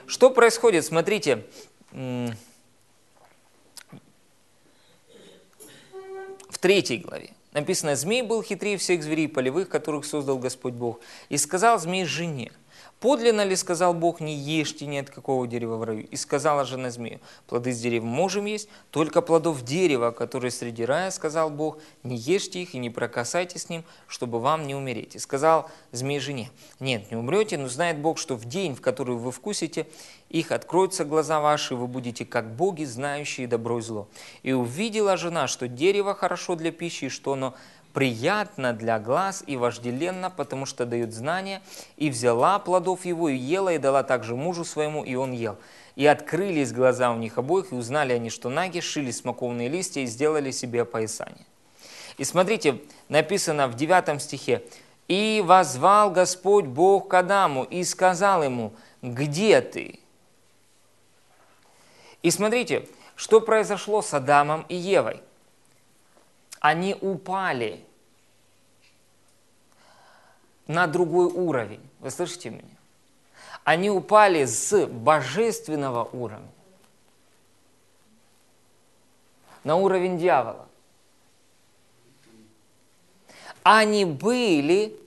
Что 0.08 0.30
происходит? 0.30 0.86
Смотрите, 0.86 1.46
в 1.92 2.36
третьей 6.60 6.98
главе 6.98 7.32
написано, 7.54 7.96
«Змей 7.96 8.22
был 8.22 8.42
хитрее 8.42 8.78
всех 8.78 9.04
зверей 9.04 9.28
полевых, 9.28 9.70
которых 9.70 10.06
создал 10.06 10.38
Господь 10.40 10.74
Бог, 10.74 11.00
и 11.30 11.38
сказал 11.38 11.80
змей 11.80 12.06
жене, 12.06 12.52
Подлинно 13.04 13.44
ли, 13.44 13.58
сказал 13.58 13.94
Бог, 13.94 14.22
не 14.22 14.34
ешьте 14.34 14.86
ни 14.86 14.96
от 14.96 15.10
какого 15.10 15.46
дерева 15.46 15.76
в 15.76 15.84
раю? 15.84 16.08
И 16.08 16.16
сказала 16.16 16.64
жена 16.64 16.90
змею, 16.90 17.20
плоды 17.48 17.74
с 17.74 17.82
дерев 17.82 18.02
можем 18.02 18.46
есть, 18.46 18.70
только 18.92 19.22
плодов 19.22 19.62
дерева, 19.64 20.12
которые 20.12 20.52
среди 20.52 20.86
рая, 20.86 21.12
сказал 21.12 21.50
Бог, 21.50 21.80
не 22.04 22.16
ешьте 22.16 22.62
их 22.62 22.76
и 22.76 22.78
не 22.78 22.90
прокасайтесь 22.90 23.64
с 23.64 23.70
ним, 23.70 23.84
чтобы 24.08 24.40
вам 24.40 24.66
не 24.66 24.74
умереть. 24.74 25.18
И 25.18 25.20
сказал 25.20 25.70
змей 25.92 26.22
жене, 26.22 26.50
нет, 26.80 27.12
не 27.12 27.18
умрете, 27.18 27.58
но 27.58 27.68
знает 27.68 28.00
Бог, 28.00 28.18
что 28.18 28.38
в 28.38 28.46
день, 28.46 28.74
в 28.74 28.80
который 28.80 29.18
вы 29.18 29.34
вкусите, 29.34 29.86
их 30.30 30.54
откроются 30.54 31.04
глаза 31.04 31.42
ваши, 31.42 31.74
и 31.74 31.78
вы 31.78 31.88
будете 31.88 32.24
как 32.24 32.56
боги, 32.56 32.86
знающие 32.86 33.48
добро 33.48 33.80
и 33.80 33.82
зло. 33.82 34.08
И 34.44 34.54
увидела 34.54 35.18
жена, 35.18 35.48
что 35.48 35.68
дерево 35.68 36.16
хорошо 36.16 36.56
для 36.56 36.72
пищи, 36.72 37.06
и 37.06 37.10
что 37.10 37.34
оно 37.34 37.54
приятно 37.94 38.74
для 38.74 39.00
глаз 39.00 39.44
и 39.46 39.56
вожделенно, 39.56 40.30
потому 40.30 40.66
что 40.66 40.86
дает 40.86 41.14
знания, 41.14 41.62
и 41.96 42.10
взяла 42.10 42.60
плодов 42.60 43.06
его, 43.06 43.30
и 43.30 43.36
ела, 43.36 43.74
и 43.74 43.78
дала 43.78 44.04
также 44.04 44.36
мужу 44.36 44.66
своему, 44.66 45.04
и 45.04 45.16
он 45.16 45.32
ел. 45.32 45.58
И 45.96 46.08
открылись 46.08 46.74
глаза 46.74 47.12
у 47.12 47.18
них 47.18 47.38
обоих, 47.38 47.72
и 47.72 47.76
узнали 47.76 48.14
они, 48.14 48.30
что 48.30 48.50
наги 48.50 48.80
шили 48.80 49.12
смоковные 49.12 49.70
листья 49.70 50.02
и 50.02 50.08
сделали 50.08 50.50
себе 50.52 50.82
опоясание. 50.82 51.46
И 52.18 52.24
смотрите, 52.24 52.82
написано 53.10 53.68
в 53.68 53.76
9 53.76 54.22
стихе, 54.22 54.64
«И 55.08 55.44
возвал 55.46 56.10
Господь 56.10 56.66
Бог 56.66 57.10
к 57.10 57.14
Адаму 57.14 57.64
и 57.64 57.84
сказал 57.84 58.44
ему, 58.44 58.74
где 59.02 59.62
ты?» 59.62 60.00
И 62.24 62.32
смотрите, 62.32 62.88
что 63.16 63.42
произошло 63.42 64.02
с 64.02 64.14
Адамом 64.14 64.66
и 64.70 64.76
Евой– 64.76 65.22
они 66.64 66.96
упали 67.02 67.84
на 70.66 70.88
другой 70.88 71.26
уровень. 71.26 71.82
Вы 72.00 72.10
слышите 72.10 72.52
меня? 72.52 72.64
Они 73.66 73.90
упали 73.90 74.46
с 74.46 74.88
божественного 74.88 76.06
уровня 76.06 76.48
на 79.66 79.76
уровень 79.76 80.18
дьявола. 80.18 80.66
Они 83.64 84.06
были 84.06 84.98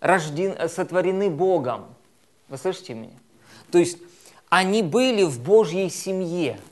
рождены, 0.00 0.66
сотворены 0.66 1.28
Богом. 1.28 1.94
Вы 2.48 2.56
слышите 2.56 2.94
меня? 2.94 3.18
То 3.70 3.76
есть 3.76 3.98
они 4.48 4.82
были 4.82 5.24
в 5.24 5.42
Божьей 5.42 5.90
семье– 5.90 6.58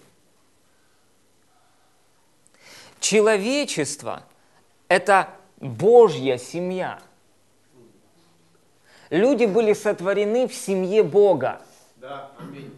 Человечество– 3.08 4.22
это 4.88 5.30
Божья 5.56 6.36
семья. 6.36 6.98
Люди 9.08 9.46
были 9.46 9.72
сотворены 9.72 10.46
в 10.46 10.52
семье 10.52 11.02
Бога. 11.02 11.62
Да, 11.96 12.32
аминь. 12.38 12.70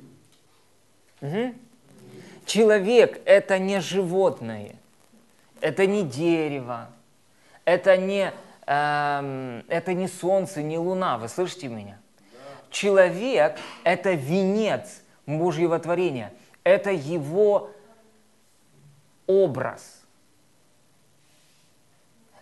Угу. 1.20 1.54
Человек– 2.46 3.20
это 3.24 3.58
не 3.58 3.80
животное, 3.80 4.76
это 5.60 5.88
не 5.88 6.04
дерево, 6.04 6.90
это 7.64 7.96
не, 7.96 8.32
эм, 8.66 9.64
это 9.66 9.94
не 9.94 10.06
солнце, 10.06 10.62
не 10.62 10.78
луна. 10.78 11.18
Вы 11.18 11.26
слышите 11.26 11.66
меня? 11.66 11.98
Да. 12.20 12.38
Человек– 12.70 13.58
это 13.82 14.12
венец 14.12 15.02
Божьего 15.26 15.80
творения, 15.80 16.32
это 16.62 16.92
его 16.92 17.72
образ– 19.26 19.96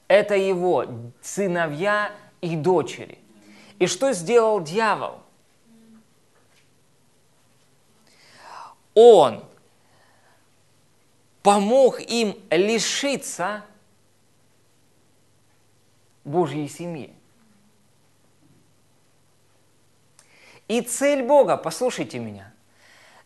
это 0.09 0.35
его 0.35 0.87
сыновья 1.21 2.13
и 2.41 2.57
дочери. 2.57 3.19
И 3.79 3.87
что 3.87 4.13
сделал 4.13 4.61
дьявол? 4.61 5.21
Он 8.95 9.45
помог 11.43 12.01
им 12.01 12.37
лишиться 12.51 13.65
Божьей 16.25 16.69
семьи. 16.69 17.15
И 20.67 20.81
цель 20.83 21.23
Бога, 21.23 21.57
послушайте 21.57 22.19
меня, 22.19 22.53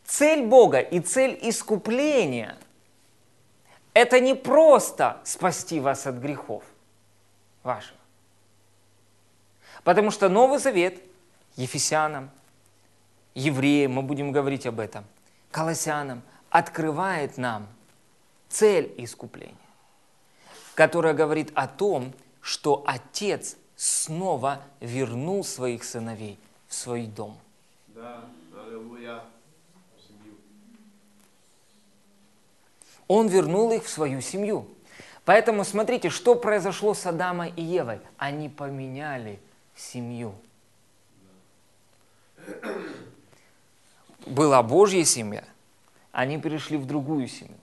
цель 0.04 0.46
Бога 0.46 0.78
и 0.78 1.00
цель 1.00 1.38
искупления– 1.42 2.56
это 3.94 4.20
не 4.20 4.34
просто 4.34 5.20
спасти 5.24 5.80
вас 5.80 6.06
от 6.06 6.16
грехов 6.16 6.62
вашего. 7.62 7.98
Потому 9.84 10.10
что 10.10 10.28
Новый 10.28 10.58
Завет 10.58 11.02
Ефесянам, 11.56 12.30
евреям, 13.34 13.92
мы 13.92 14.02
будем 14.02 14.32
говорить 14.32 14.66
об 14.66 14.80
этом, 14.80 15.04
Колоссянам, 15.50 16.22
открывает 16.50 17.38
нам 17.38 17.66
цель 18.48 18.94
искупления, 18.98 19.56
которая 20.74 21.14
говорит 21.14 21.50
о 21.54 21.66
том, 21.66 22.12
что 22.40 22.82
Отец 22.86 23.56
снова 23.76 24.62
вернул 24.80 25.44
своих 25.44 25.84
сыновей 25.84 26.38
в 26.68 26.74
свой 26.74 27.06
дом. 27.06 27.38
Да, 27.88 28.24
аллилуйя. 28.64 29.22
Он 33.08 33.28
вернул 33.28 33.72
их 33.72 33.84
в 33.84 33.88
свою 33.88 34.20
семью. 34.20 34.68
Поэтому 35.24 35.64
смотрите, 35.64 36.10
что 36.10 36.34
произошло 36.34 36.94
с 36.94 37.06
Адамом 37.06 37.52
и 37.54 37.62
Евой. 37.62 38.00
Они 38.18 38.48
поменяли 38.48 39.38
семью. 39.76 40.34
Была 44.26 44.62
Божья 44.62 45.04
семья, 45.04 45.44
они 46.12 46.40
перешли 46.40 46.76
в 46.76 46.86
другую 46.86 47.28
семью. 47.28 47.56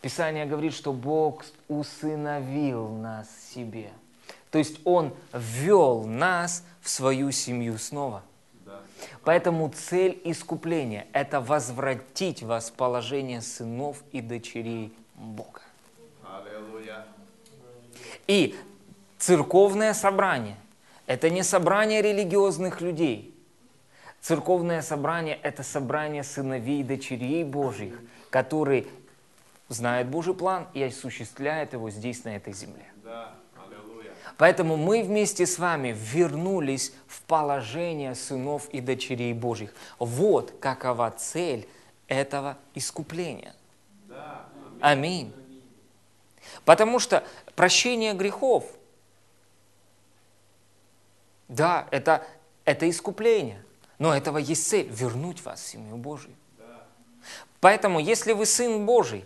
Писание 0.00 0.46
говорит, 0.46 0.72
что 0.72 0.92
Бог 0.92 1.44
усыновил 1.68 2.88
нас 2.88 3.28
себе. 3.52 3.90
То 4.50 4.58
есть 4.58 4.78
Он 4.84 5.14
ввел 5.32 6.04
нас 6.04 6.64
в 6.80 6.88
свою 6.88 7.32
семью 7.32 7.78
снова. 7.78 8.22
Поэтому 9.24 9.68
цель 9.68 10.20
искупления– 10.24 11.06
это 11.12 11.40
возвратить 11.40 12.42
вас 12.42 12.70
в 12.70 12.74
положение 12.74 13.40
сынов 13.40 14.02
и 14.12 14.20
дочерей 14.20 14.92
Бога. 15.14 15.60
И 18.26 18.56
церковное 19.18 19.94
собрание– 19.94 20.56
это 21.06 21.30
не 21.30 21.42
собрание 21.42 22.02
религиозных 22.02 22.80
людей. 22.80 23.34
Церковное 24.20 24.82
собрание– 24.82 25.38
это 25.42 25.62
собрание 25.62 26.24
сыновей 26.24 26.80
и 26.80 26.84
дочерей 26.84 27.44
Божьих, 27.44 28.00
которые 28.30 28.86
знают 29.68 30.08
Божий 30.08 30.34
план 30.34 30.66
и 30.74 30.82
осуществляют 30.82 31.72
его 31.72 31.90
здесь, 31.90 32.24
на 32.24 32.36
этой 32.36 32.52
земле. 32.52 32.86
Поэтому 34.36 34.76
мы 34.76 35.02
вместе 35.02 35.46
с 35.46 35.58
вами 35.58 35.96
вернулись 35.96 36.92
в 37.06 37.22
положение 37.22 38.14
сынов 38.14 38.68
и 38.68 38.80
дочерей 38.80 39.32
Божьих. 39.32 39.74
Вот 39.98 40.52
какова 40.60 41.10
цель 41.16 41.66
этого 42.06 42.58
искупления. 42.74 43.54
Аминь. 44.80 45.32
Потому 46.64 46.98
что 46.98 47.24
прощение 47.56 48.14
грехов, 48.14 48.64
да, 51.48 51.88
это, 51.90 52.26
это 52.64 52.88
искупление, 52.88 53.62
но 53.98 54.14
этого 54.14 54.38
есть 54.38 54.68
цель– 54.68 54.86
вернуть 54.90 55.42
вас 55.42 55.60
в 55.60 55.66
семью 55.66 55.96
Божию. 55.96 56.34
Поэтому, 57.60 57.98
если 57.98 58.32
вы 58.32 58.46
сын 58.46 58.84
Божий, 58.86 59.24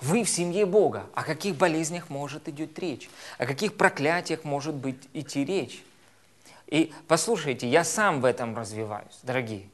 вы 0.00 0.22
в 0.22 0.30
семье 0.30 0.64
Бога, 0.64 1.06
о 1.14 1.24
каких 1.24 1.56
болезнях 1.56 2.08
может 2.08 2.48
идти 2.48 2.70
речь? 2.76 3.10
О 3.36 3.46
каких 3.46 3.76
проклятиях 3.76 4.44
может 4.44 4.74
быть 4.74 5.08
идти 5.12 5.44
речь? 5.44 5.82
И 6.68 6.92
послушайте, 7.08 7.68
я 7.68 7.82
сам 7.82 8.20
в 8.20 8.24
этом 8.24 8.56
развиваюсь, 8.56 9.18
дорогие. 9.24 9.68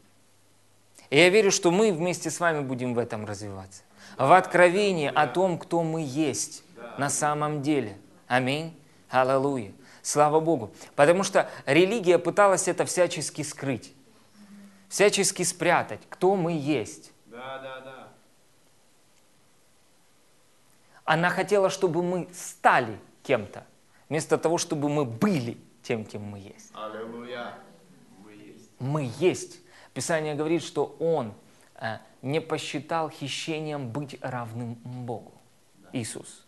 И 1.11 1.18
я 1.18 1.28
верю, 1.28 1.50
что 1.50 1.70
мы 1.70 1.92
вместе 1.92 2.30
с 2.30 2.40
вами 2.40 2.61
будем 2.61 2.94
в 2.94 2.98
этом 2.98 3.26
развиваться 3.26 3.83
в 4.16 4.33
откровении 4.33 5.11
о 5.12 5.26
том, 5.26 5.59
кто 5.59 5.83
мы 5.83 6.02
есть 6.02 6.62
на 6.98 7.11
самом 7.11 7.62
деле. 7.62 7.96
Аминь. 8.26 8.78
Аллилуйя. 9.09 9.72
Слава 10.02 10.40
Богу. 10.40 10.72
Потому 10.96 11.22
что 11.22 11.48
религия 11.66 12.18
пыталась 12.18 12.68
это 12.68 12.85
всячески 12.85 13.42
скрыть, 13.42 13.92
всячески 14.88 15.42
спрятать, 15.42 16.00
кто 16.09 16.37
мы 16.37 16.52
есть. 16.52 17.12
Да, 17.26 17.59
да, 17.59 17.80
да. 17.80 18.09
Она 21.04 21.30
хотела, 21.30 21.70
чтобы 21.70 22.02
мы 22.02 22.28
стали 22.33 22.98
кем-то, 23.22 23.64
вместо 24.09 24.38
того, 24.38 24.59
чтобы 24.59 24.88
мы 24.88 25.04
были 25.04 25.59
тем, 25.83 26.04
кем 26.04 26.22
мы 26.22 26.38
есть. 26.38 26.70
Аллилуйя. 26.74 27.54
Мы 28.24 28.33
есть. 28.33 28.70
Мы 28.78 29.12
есть. 29.18 29.61
Писание 29.92 30.35
говорит, 30.35 30.62
что 30.62 30.96
Он 30.98 31.35
э, 31.76 31.98
не 32.22 32.40
посчитал 32.40 33.11
хищением 33.11 33.90
быть 33.90 34.18
равным 34.20 34.74
Богу. 34.74 35.33
Иисус. 35.92 36.43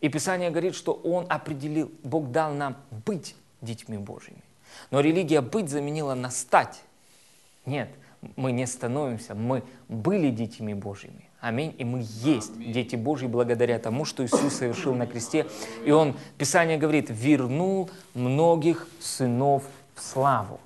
И 0.00 0.08
Писание 0.08 0.50
говорит, 0.50 0.74
что 0.74 0.92
Он 0.92 1.26
определил, 1.28 1.90
Бог 2.02 2.30
дал 2.30 2.54
нам 2.54 2.76
быть 3.04 3.36
детьми 3.60 3.98
Божьими. 3.98 4.42
Но 4.90 5.00
религия 5.00 5.40
быть 5.40 5.68
заменила 5.68 6.14
на 6.14 6.30
стать. 6.30 6.82
Нет, 7.66 7.90
мы 8.36 8.52
не 8.52 8.66
становимся, 8.66 9.34
мы 9.34 9.62
были 9.88 10.30
детьми 10.30 10.74
Божьими. 10.74 11.28
Аминь. 11.40 11.74
И 11.76 11.84
мы 11.84 12.04
есть 12.04 12.54
Аминь. 12.54 12.72
дети 12.72 12.94
Божьи 12.94 13.26
благодаря 13.26 13.80
тому, 13.80 14.04
что 14.04 14.24
Иисус 14.24 14.54
совершил 14.54 14.94
на 14.94 15.08
кресте. 15.08 15.46
И 15.84 15.90
Он, 15.90 16.16
Писание 16.38 16.78
говорит, 16.78 17.06
вернул 17.10 17.90
многих 18.14 18.86
сынов 19.00 19.64
в 19.96 20.02
славу. 20.02 20.60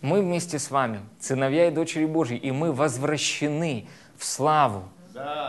Мы 0.00 0.20
вместе 0.22 0.60
с 0.60 0.70
вами, 0.70 1.00
сыновья 1.18 1.66
и 1.66 1.72
дочери 1.72 2.06
Божьи, 2.06 2.36
и 2.36 2.52
мы 2.52 2.72
возвращены 2.72 3.88
в 4.16 4.24
славу. 4.24 4.84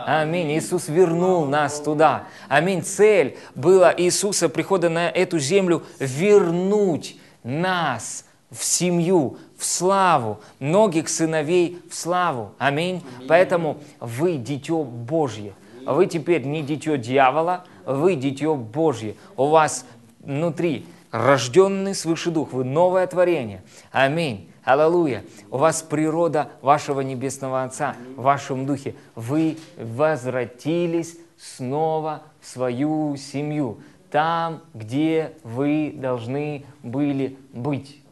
Аминь. 0.06 0.52
Иисус 0.52 0.88
вернул 0.88 1.46
нас 1.46 1.80
туда. 1.80 2.24
Аминь. 2.48 2.82
Цель 2.82 3.36
была 3.54 3.92
Иисуса 3.96 4.48
прихода 4.48 4.88
на 4.88 5.08
эту 5.08 5.38
землю 5.38 5.82
вернуть 5.98 7.16
нас 7.42 8.24
в 8.50 8.62
семью, 8.62 9.38
в 9.58 9.64
славу, 9.64 10.40
многих 10.60 11.08
сыновей 11.08 11.78
в 11.90 11.94
славу. 11.94 12.52
Аминь. 12.58 13.02
Поэтому 13.28 13.78
вы 13.98 14.36
дитё 14.36 14.82
Божье. 14.82 15.52
Вы 15.84 16.06
теперь 16.06 16.44
не 16.44 16.62
дитё 16.62 16.96
дьявола, 16.96 17.64
вы 17.84 18.16
дитё 18.16 18.54
Божье. 18.54 19.14
У 19.36 19.46
вас 19.46 19.84
внутри 20.20 20.86
рожденный 21.10 21.94
свыше 21.94 22.30
дух, 22.30 22.52
вы 22.52 22.64
новое 22.64 23.06
творение. 23.06 23.62
Аминь. 23.92 24.50
Аллилуйя. 24.66 25.24
У 25.48 25.58
вас 25.58 25.80
природа 25.80 26.50
вашего 26.60 27.00
Небесного 27.00 27.62
Отца 27.62 27.94
в 28.16 28.22
вашем 28.22 28.66
духе. 28.66 28.96
Вы 29.14 29.58
возвратились 29.76 31.16
снова 31.38 32.24
в 32.40 32.48
свою 32.48 33.16
семью, 33.16 33.80
там, 34.10 34.60
где 34.74 35.36
вы 35.44 35.92
должны 35.94 36.66
были 36.82 37.38
быть. 37.52 38.02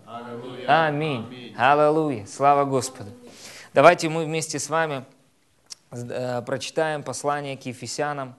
Аминь. 0.69 1.53
Аллилуйя. 1.59 2.25
Слава 2.27 2.65
Господу. 2.65 3.11
Давайте 3.73 4.09
мы 4.09 4.25
вместе 4.25 4.61
с 4.61 4.71
вами 4.71 5.05
э, 5.91 6.41
прочитаем 6.43 7.03
послание 7.03 7.57
к 7.57 7.67
Ефесянам. 7.67 8.37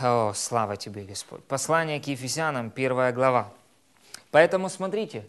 О, 0.00 0.32
слава 0.34 0.78
тебе, 0.78 1.02
Господь. 1.02 1.44
Послание 1.44 2.00
к 2.00 2.06
Ефесянам, 2.06 2.70
первая 2.70 3.12
глава. 3.12 3.50
Поэтому 4.30 4.70
смотрите, 4.70 5.26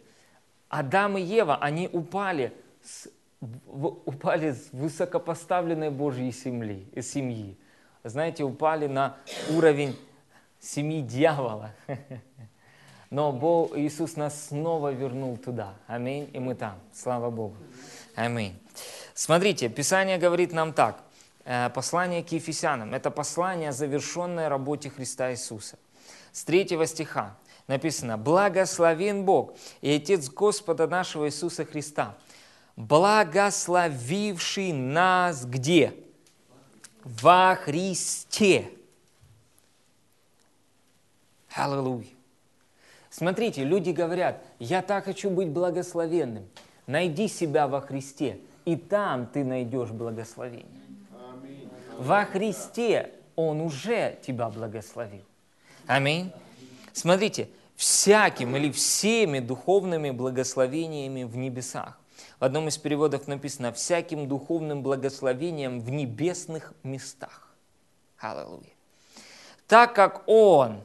Адам 0.69 1.17
и 1.17 1.21
Ева, 1.21 1.57
они 1.57 1.89
упали 1.91 2.53
с, 2.83 3.07
упали 3.67 4.51
с 4.51 4.69
высокопоставленной 4.71 5.89
Божьей 5.89 6.31
семьи, 6.31 6.87
э, 6.93 7.01
семьи. 7.01 7.57
Знаете, 8.03 8.43
упали 8.43 8.87
на 8.87 9.17
уровень 9.49 9.97
семьи 10.59 11.01
дьявола. 11.01 11.71
Но 13.09 13.31
Бог, 13.31 13.77
Иисус 13.77 14.17
нас 14.17 14.47
снова 14.47 14.91
вернул 14.91 15.37
туда. 15.37 15.73
Аминь. 15.87 16.29
И 16.33 16.39
мы 16.39 16.55
там. 16.55 16.77
Слава 16.93 17.29
Богу. 17.29 17.55
Аминь. 18.15 18.59
Смотрите, 19.13 19.69
Писание 19.69 20.17
говорит 20.17 20.51
нам 20.51 20.73
так. 20.73 21.03
Э, 21.45 21.69
Послание 21.69 22.23
к 22.23 22.31
Ефесянам. 22.33 22.93
Это 22.93 23.09
послание, 23.09 23.71
завершенное 23.71 24.49
работе 24.49 24.89
Христа 24.89 25.31
Иисуса. 25.31 25.77
С 26.33 26.43
третьего 26.43 26.85
стиха 26.85 27.37
написано 27.67 28.17
«Благословен 28.17 29.23
Бог 29.25 29.53
и 29.81 29.91
Отец 29.91 30.29
Господа 30.29 30.87
нашего 30.87 31.27
Иисуса 31.27 31.65
Христа, 31.65 32.17
благословивший 32.75 34.71
нас 34.71 35.45
где? 35.45 35.93
Во 37.03 37.55
Христе». 37.55 38.71
Аллилуйя. 41.53 42.07
Смотрите, 43.09 43.63
люди 43.63 43.89
говорят, 43.89 44.43
я 44.59 44.81
так 44.83 45.05
хочу 45.05 45.29
быть 45.31 45.49
благословенным. 45.49 46.45
Найди 46.85 47.27
себя 47.27 47.67
во 47.67 47.81
Христе, 47.81 48.39
и 48.63 48.75
там 48.75 49.25
ты 49.25 49.43
найдешь 49.43 49.89
благословение. 49.89 50.67
Во 51.97 52.25
Христе 52.25 53.11
Он 53.35 53.59
уже 53.61 54.19
тебя 54.21 54.49
благословил. 54.49 55.23
Аминь. 55.87 56.31
Смотрите, 56.93 57.49
всяким 57.77 58.55
или 58.57 58.71
всеми 58.71 59.39
духовными 59.39 60.09
благословениями 60.09 61.23
в 61.23 61.37
небесах. 61.37 61.97
В 62.39 62.43
одном 62.43 62.67
из 62.67 62.77
переводов 62.77 63.27
написано 63.27 63.71
«всяким 63.71 64.27
духовным 64.27 64.81
благословением 64.83 65.79
в 65.79 65.89
небесных 65.89 66.73
местах». 66.83 67.55
Аллилуйя. 68.17 68.73
Так 69.67 69.93
как 69.93 70.23
Он 70.27 70.81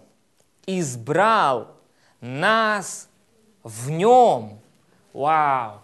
избрал 0.67 1.75
нас 2.21 3.09
в 3.63 3.91
Нем. 3.91 4.61
Вау! 5.15 5.81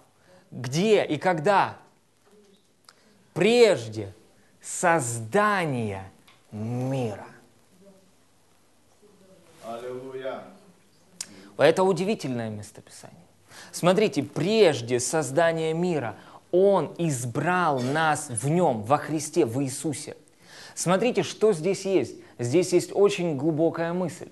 Где 0.50 1.04
и 1.04 1.16
когда? 1.18 1.76
Прежде 3.32 4.12
создания 4.60 6.10
мира. 6.50 7.26
Аллилуйя. 9.64 10.42
Это 11.58 11.82
удивительное 11.82 12.48
местописание. 12.50 13.16
Смотрите, 13.72 14.22
прежде 14.22 15.00
создания 15.00 15.74
мира 15.74 16.16
Он 16.50 16.94
избрал 16.96 17.80
нас 17.80 18.30
в 18.30 18.48
Нем, 18.48 18.82
во 18.82 18.96
Христе, 18.96 19.44
в 19.44 19.62
Иисусе. 19.62 20.16
Смотрите, 20.74 21.22
что 21.22 21.52
здесь 21.52 21.84
есть. 21.84 22.14
Здесь 22.38 22.72
есть 22.72 22.90
очень 22.94 23.36
глубокая 23.36 23.92
мысль. 23.92 24.30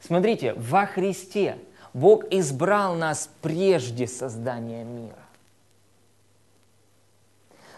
Смотрите, 0.00 0.54
во 0.54 0.86
Христе 0.86 1.56
Бог 1.94 2.24
избрал 2.30 2.96
нас 2.96 3.30
прежде 3.40 4.06
создания 4.06 4.84
мира. 4.84 5.16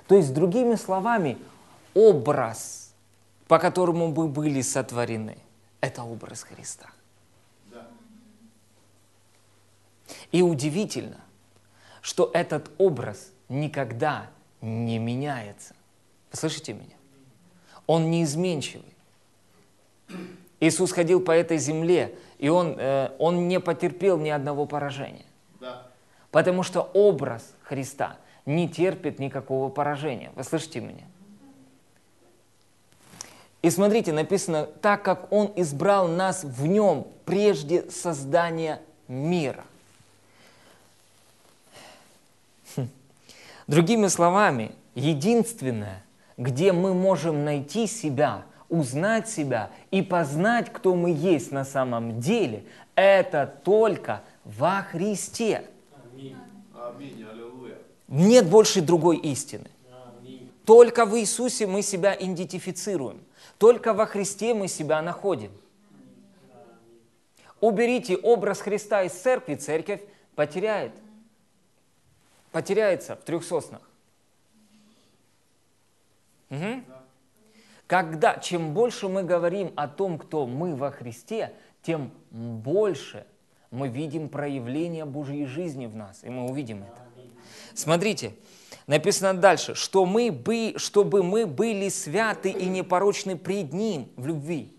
То 0.06 0.16
есть, 0.16 0.32
другими 0.32 0.76
словами, 0.76 1.38
образ, 1.94 2.92
по 3.48 3.58
которому 3.58 4.08
мы 4.08 4.28
были 4.28 4.60
сотворены, 4.60 5.38
это 5.80 6.02
образ 6.02 6.42
Христа. 6.42 6.90
Да. 7.72 7.86
И 10.32 10.42
удивительно, 10.42 11.20
что 12.00 12.30
этот 12.34 12.70
образ 12.78 13.32
никогда 13.48 14.26
не 14.60 14.98
меняется. 14.98 15.74
Вы 16.32 16.38
слышите 16.38 16.72
меня? 16.72 16.96
Он 17.86 18.10
неизменчивый. 18.10 18.94
Иисус 20.60 20.92
ходил 20.92 21.20
по 21.20 21.32
этой 21.32 21.58
земле, 21.58 22.16
и 22.38 22.48
он, 22.48 22.76
э, 22.78 23.10
он 23.18 23.48
не 23.48 23.60
потерпел 23.60 24.18
ни 24.18 24.30
одного 24.30 24.66
поражения. 24.66 25.26
Да. 25.60 25.86
Потому 26.30 26.62
что 26.62 26.82
образ 26.94 27.54
Христа 27.62 28.16
не 28.46 28.68
терпит 28.68 29.18
никакого 29.18 29.68
поражения. 29.68 30.32
Вы 30.34 30.44
слышите 30.44 30.80
меня? 30.80 31.04
И 33.62 33.70
смотрите, 33.70 34.12
написано, 34.12 34.66
так 34.66 35.02
как 35.02 35.32
Он 35.32 35.50
избрал 35.56 36.06
нас 36.06 36.44
в 36.44 36.66
Нем 36.66 37.06
прежде 37.24 37.90
создания 37.90 38.82
мира. 39.08 39.64
Другими 43.66 44.08
словами, 44.08 44.72
единственное, 44.94 46.04
где 46.36 46.72
мы 46.72 46.94
можем 46.94 47.44
найти 47.44 47.86
себя, 47.86 48.44
узнать 48.68 49.28
себя 49.28 49.70
и 49.90 50.02
познать, 50.02 50.72
кто 50.72 50.94
мы 50.94 51.10
есть 51.10 51.52
на 51.52 51.64
самом 51.64 52.20
деле, 52.20 52.64
это 52.94 53.52
только 53.64 54.22
во 54.44 54.82
Христе. 54.82 55.64
Аминь. 56.12 56.36
Аллилуйя. 57.30 57.78
Нет 58.08 58.48
больше 58.48 58.80
другой 58.82 59.16
истины. 59.18 59.66
Только 60.64 61.04
в 61.04 61.18
Иисусе 61.18 61.66
мы 61.66 61.82
себя 61.82 62.14
идентифицируем. 62.18 63.20
Только 63.58 63.92
во 63.92 64.06
Христе 64.06 64.54
мы 64.54 64.68
себя 64.68 65.02
находим. 65.02 65.50
Уберите 67.60 68.16
образ 68.16 68.60
Христа 68.60 69.04
из 69.04 69.12
церкви, 69.12 69.54
церковь 69.54 70.00
потеряет. 70.34 70.92
Потеряется 72.54 73.16
в 73.16 73.24
трех 73.24 73.42
соснах. 73.42 73.82
Мгм. 76.50 76.84
Когда, 77.88 78.36
чем 78.36 78.74
больше 78.74 79.08
мы 79.08 79.24
говорим 79.24 79.72
о 79.74 79.88
том, 79.88 80.20
кто 80.20 80.46
мы 80.46 80.76
во 80.76 80.92
Христе, 80.92 81.52
тем 81.82 82.12
больше 82.30 83.26
мы 83.72 83.88
видим 83.88 84.28
проявление 84.28 85.04
Божьей 85.04 85.46
жизни 85.46 85.86
в 85.86 85.96
нас, 85.96 86.22
и 86.22 86.30
мы 86.30 86.48
увидим 86.48 86.84
это. 86.84 87.02
Смотрите, 87.74 88.36
написано 88.86 89.34
дальше, 89.34 89.74
что 89.74 90.06
мы 90.06 90.30
бы, 90.30 90.74
чтобы 90.76 91.24
мы 91.24 91.48
были 91.48 91.88
святы 91.88 92.50
и 92.50 92.66
непорочны 92.66 93.36
пред 93.36 93.72
Ним 93.72 94.08
в 94.14 94.28
любви. 94.28 94.72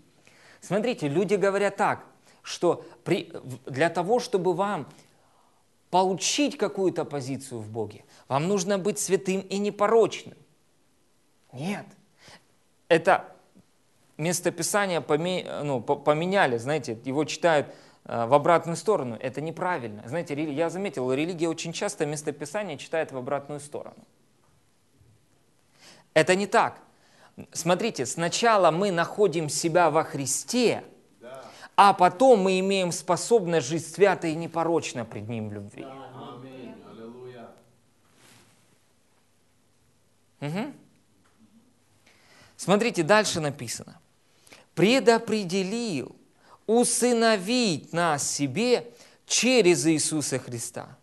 Смотрите, 0.62 1.08
люди 1.08 1.34
говорят 1.34 1.76
так, 1.76 2.06
что 2.40 2.86
при, 3.04 3.30
для 3.66 3.90
того, 3.90 4.18
чтобы 4.18 4.54
вам 4.54 4.88
получить 5.96 6.58
какую-то 6.58 7.06
позицию 7.06 7.60
в 7.60 7.70
Боге, 7.70 8.04
вам 8.28 8.48
нужно 8.48 8.78
быть 8.78 8.98
святым 8.98 9.40
и 9.40 9.56
непорочным. 9.56 10.36
Нет. 11.54 11.86
Это 12.88 13.34
местописание 14.18 15.02
ну, 15.62 15.80
поменяли, 15.80 16.58
знаете, 16.58 16.98
его 17.06 17.24
читают 17.24 17.68
э, 18.04 18.26
в 18.26 18.34
обратную 18.34 18.76
сторону. 18.76 19.16
Это 19.18 19.40
неправильно. 19.40 20.02
Знаете, 20.06 20.34
я 20.52 20.68
заметил, 20.68 21.10
религия 21.14 21.48
очень 21.48 21.72
часто 21.72 22.04
местописание 22.04 22.76
читает 22.76 23.10
в 23.10 23.16
обратную 23.16 23.60
сторону. 23.60 24.04
Это 26.12 26.34
не 26.34 26.46
так. 26.46 26.78
Смотрите, 27.52 28.04
сначала 28.04 28.70
мы 28.70 28.90
находим 28.90 29.48
себя 29.48 29.88
во 29.88 30.04
Христе, 30.04 30.84
а 31.76 31.92
потом 31.92 32.40
мы 32.40 32.58
имеем 32.60 32.90
способность 32.90 33.68
жить 33.68 33.86
свято 33.86 34.26
и 34.26 34.34
непорочно 34.34 35.04
пред 35.04 35.28
Ним 35.28 35.50
в 35.50 35.52
любви. 35.52 35.86
Угу. 40.40 40.72
Смотрите, 42.56 43.02
дальше 43.02 43.40
написано. 43.40 43.98
Предопределил 44.74 46.14
усыновить 46.66 47.92
нас 47.92 48.28
себе 48.28 48.86
через 49.26 49.86
Иисуса 49.86 50.38
Христа 50.38 50.98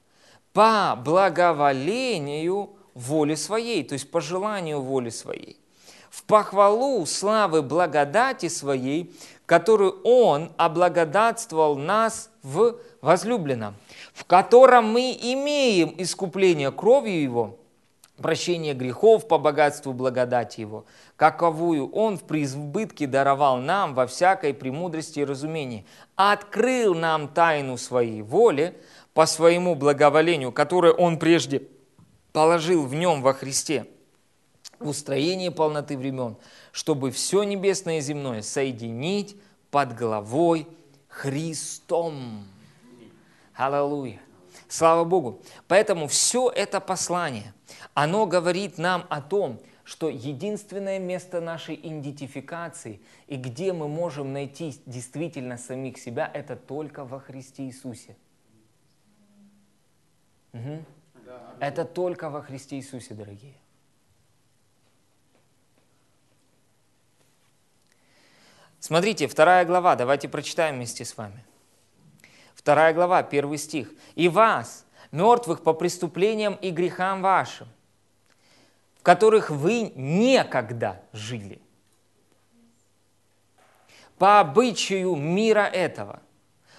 по 0.54 1.00
благоволению 1.04 2.76
воли 2.94 3.36
своей, 3.36 3.84
то 3.84 3.94
есть 3.94 4.10
по 4.10 4.22
желанию 4.22 4.82
воли 4.82 5.10
своей, 5.10 5.58
в 6.10 6.24
похвалу 6.24 7.06
славы 7.06 7.62
благодати 7.62 8.50
своей, 8.50 9.16
которую 9.46 10.02
Он 10.04 10.52
облагодатствовал 10.58 11.76
нас 11.76 12.30
в 12.42 12.78
возлюбленном, 13.02 13.76
в 14.14 14.26
котором 14.26 14.92
мы 14.92 15.12
имеем 15.12 15.94
искупление 15.98 16.72
кровью 16.72 17.22
Его, 17.22 17.60
прощение 18.18 18.74
грехов 18.74 19.28
по 19.28 19.38
богатству 19.38 19.94
благодати 19.94 20.62
Его, 20.62 20.86
каковую 21.16 21.90
Он 21.92 22.18
в 22.18 22.24
преизбытке 22.24 23.08
даровал 23.08 23.58
нам 23.58 23.94
во 23.94 24.08
всякой 24.08 24.54
премудрости 24.54 25.20
и 25.20 25.26
разумении, 25.26 25.86
открыл 26.16 26.96
нам 26.96 27.28
тайну 27.28 27.78
Своей 27.78 28.22
воли 28.22 28.78
по 29.14 29.26
Своему 29.26 29.76
благоволению, 29.76 30.52
которое 30.52 30.94
Он 30.94 31.20
прежде 31.20 31.64
положил 32.32 32.86
в 32.86 32.96
Нем 32.96 33.22
во 33.22 33.34
Христе, 33.34 33.86
в 34.84 34.90
устроении 34.90 35.50
полноты 35.50 35.98
времен, 35.98 36.36
чтобы 36.72 37.12
все 37.12 37.44
небесное 37.44 37.98
и 37.98 38.02
земное 38.02 38.42
соединить 38.42 39.36
под 39.72 39.96
головой 39.96 40.68
Христом. 41.08 42.46
Аллилуйя. 43.56 44.20
Слава 44.68 45.04
Богу. 45.04 45.42
Поэтому 45.68 46.08
все 46.08 46.50
это 46.50 46.80
послание, 46.80 47.54
оно 47.94 48.26
говорит 48.26 48.78
нам 48.78 49.06
о 49.10 49.22
том, 49.22 49.60
что 49.84 50.10
единственное 50.10 50.98
место 50.98 51.42
нашей 51.42 51.76
идентификации 51.76 53.02
и 53.28 53.36
где 53.36 53.74
мы 53.74 53.88
можем 53.88 54.34
найти 54.34 54.76
действительно 54.86 55.58
самих 55.58 55.98
себя, 55.98 56.30
это 56.34 56.56
только 56.56 57.04
во 57.04 57.20
Христе 57.20 57.64
Иисусе. 57.64 58.16
Угу. 60.54 60.86
Это 61.60 61.86
только 61.86 62.30
во 62.30 62.42
Христе 62.42 62.78
Иисусе, 62.78 63.14
дорогие. 63.14 63.56
Смотрите, 68.84 69.28
вторая 69.28 69.64
глава, 69.64 69.96
давайте 69.96 70.28
прочитаем 70.28 70.76
вместе 70.76 71.06
с 71.06 71.16
вами. 71.16 71.46
Вторая 72.54 72.94
глава, 72.94 73.24
первый 73.24 73.58
стих. 73.58 73.94
«И 74.16 74.28
вас, 74.28 74.86
мертвых 75.14 75.64
по 75.64 75.72
преступлениям 75.72 76.56
и 76.56 76.70
грехам 76.70 77.22
вашим, 77.22 77.70
в 79.00 79.04
которых 79.04 79.50
вы 79.50 79.94
некогда 79.96 81.02
жили, 81.14 81.62
по 84.18 84.42
обычаю 84.42 85.16
мира 85.16 85.62
этого. 85.62 86.22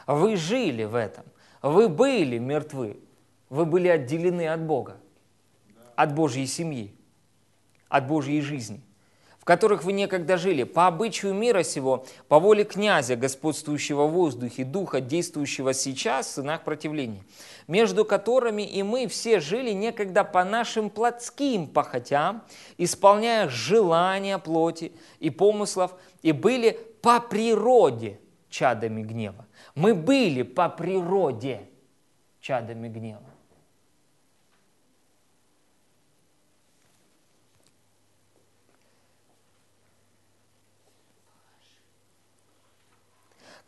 Вы 0.07 0.37
жили 0.37 0.85
в 0.85 0.97
этом, 0.97 1.25
вы 1.63 1.89
были 1.89 2.37
мертвы, 2.37 2.99
вы 3.49 3.65
были 3.65 3.89
отделены 3.89 4.47
от 4.49 4.61
Бога, 4.61 4.99
от 5.97 6.15
Божьей 6.15 6.47
семьи, 6.47 6.95
от 7.89 8.07
Божьей 8.07 8.43
жизни– 8.43 8.83
в 9.45 9.47
которых 9.47 9.85
вы 9.85 9.93
некогда 9.93 10.39
жили, 10.39 10.63
по 10.63 10.87
обычаю 10.87 11.35
мира 11.35 11.63
сего, 11.63 12.07
по 12.29 12.39
воле 12.39 12.65
князя, 12.65 13.15
господствующего 13.15 14.07
в 14.07 14.13
воздухе, 14.13 14.65
духа, 14.65 15.03
действующего 15.03 15.75
сейчас 15.75 16.29
в 16.29 16.31
сынах 16.31 16.65
противления, 16.65 17.23
между 17.69 18.07
которыми 18.07 18.63
и 18.63 18.83
мы 18.83 19.07
все 19.07 19.41
жили 19.41 19.73
некогда 19.73 20.25
по 20.25 20.45
нашим 20.45 20.89
плотским 20.89 21.67
похотям, 21.67 22.43
исполняя 22.79 23.47
желания 23.51 24.39
плоти 24.39 24.93
и 25.21 25.29
помыслов, 25.29 25.95
и 26.23 26.33
были 26.33 26.79
по 27.03 27.21
природе 27.21 28.19
чадами 28.49 29.03
гнева. 29.03 29.45
Мы 29.75 29.95
были 29.95 30.41
по 30.41 30.71
природе 30.71 31.69
чадами 32.41 32.89
гнева. 32.89 33.34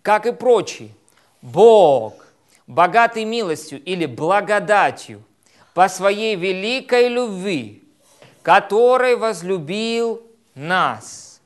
Как 0.07 0.25
и 0.25 0.31
прочие, 0.31 0.91
Бог, 1.43 2.27
богатый 2.69 3.25
милостью 3.25 3.83
или 3.83 4.07
благодатью, 4.07 5.25
по 5.75 5.89
своей 5.89 6.37
великой 6.37 7.09
любви, 7.09 7.83
который 8.43 9.17
возлюбил 9.17 10.23
нас 10.55 11.41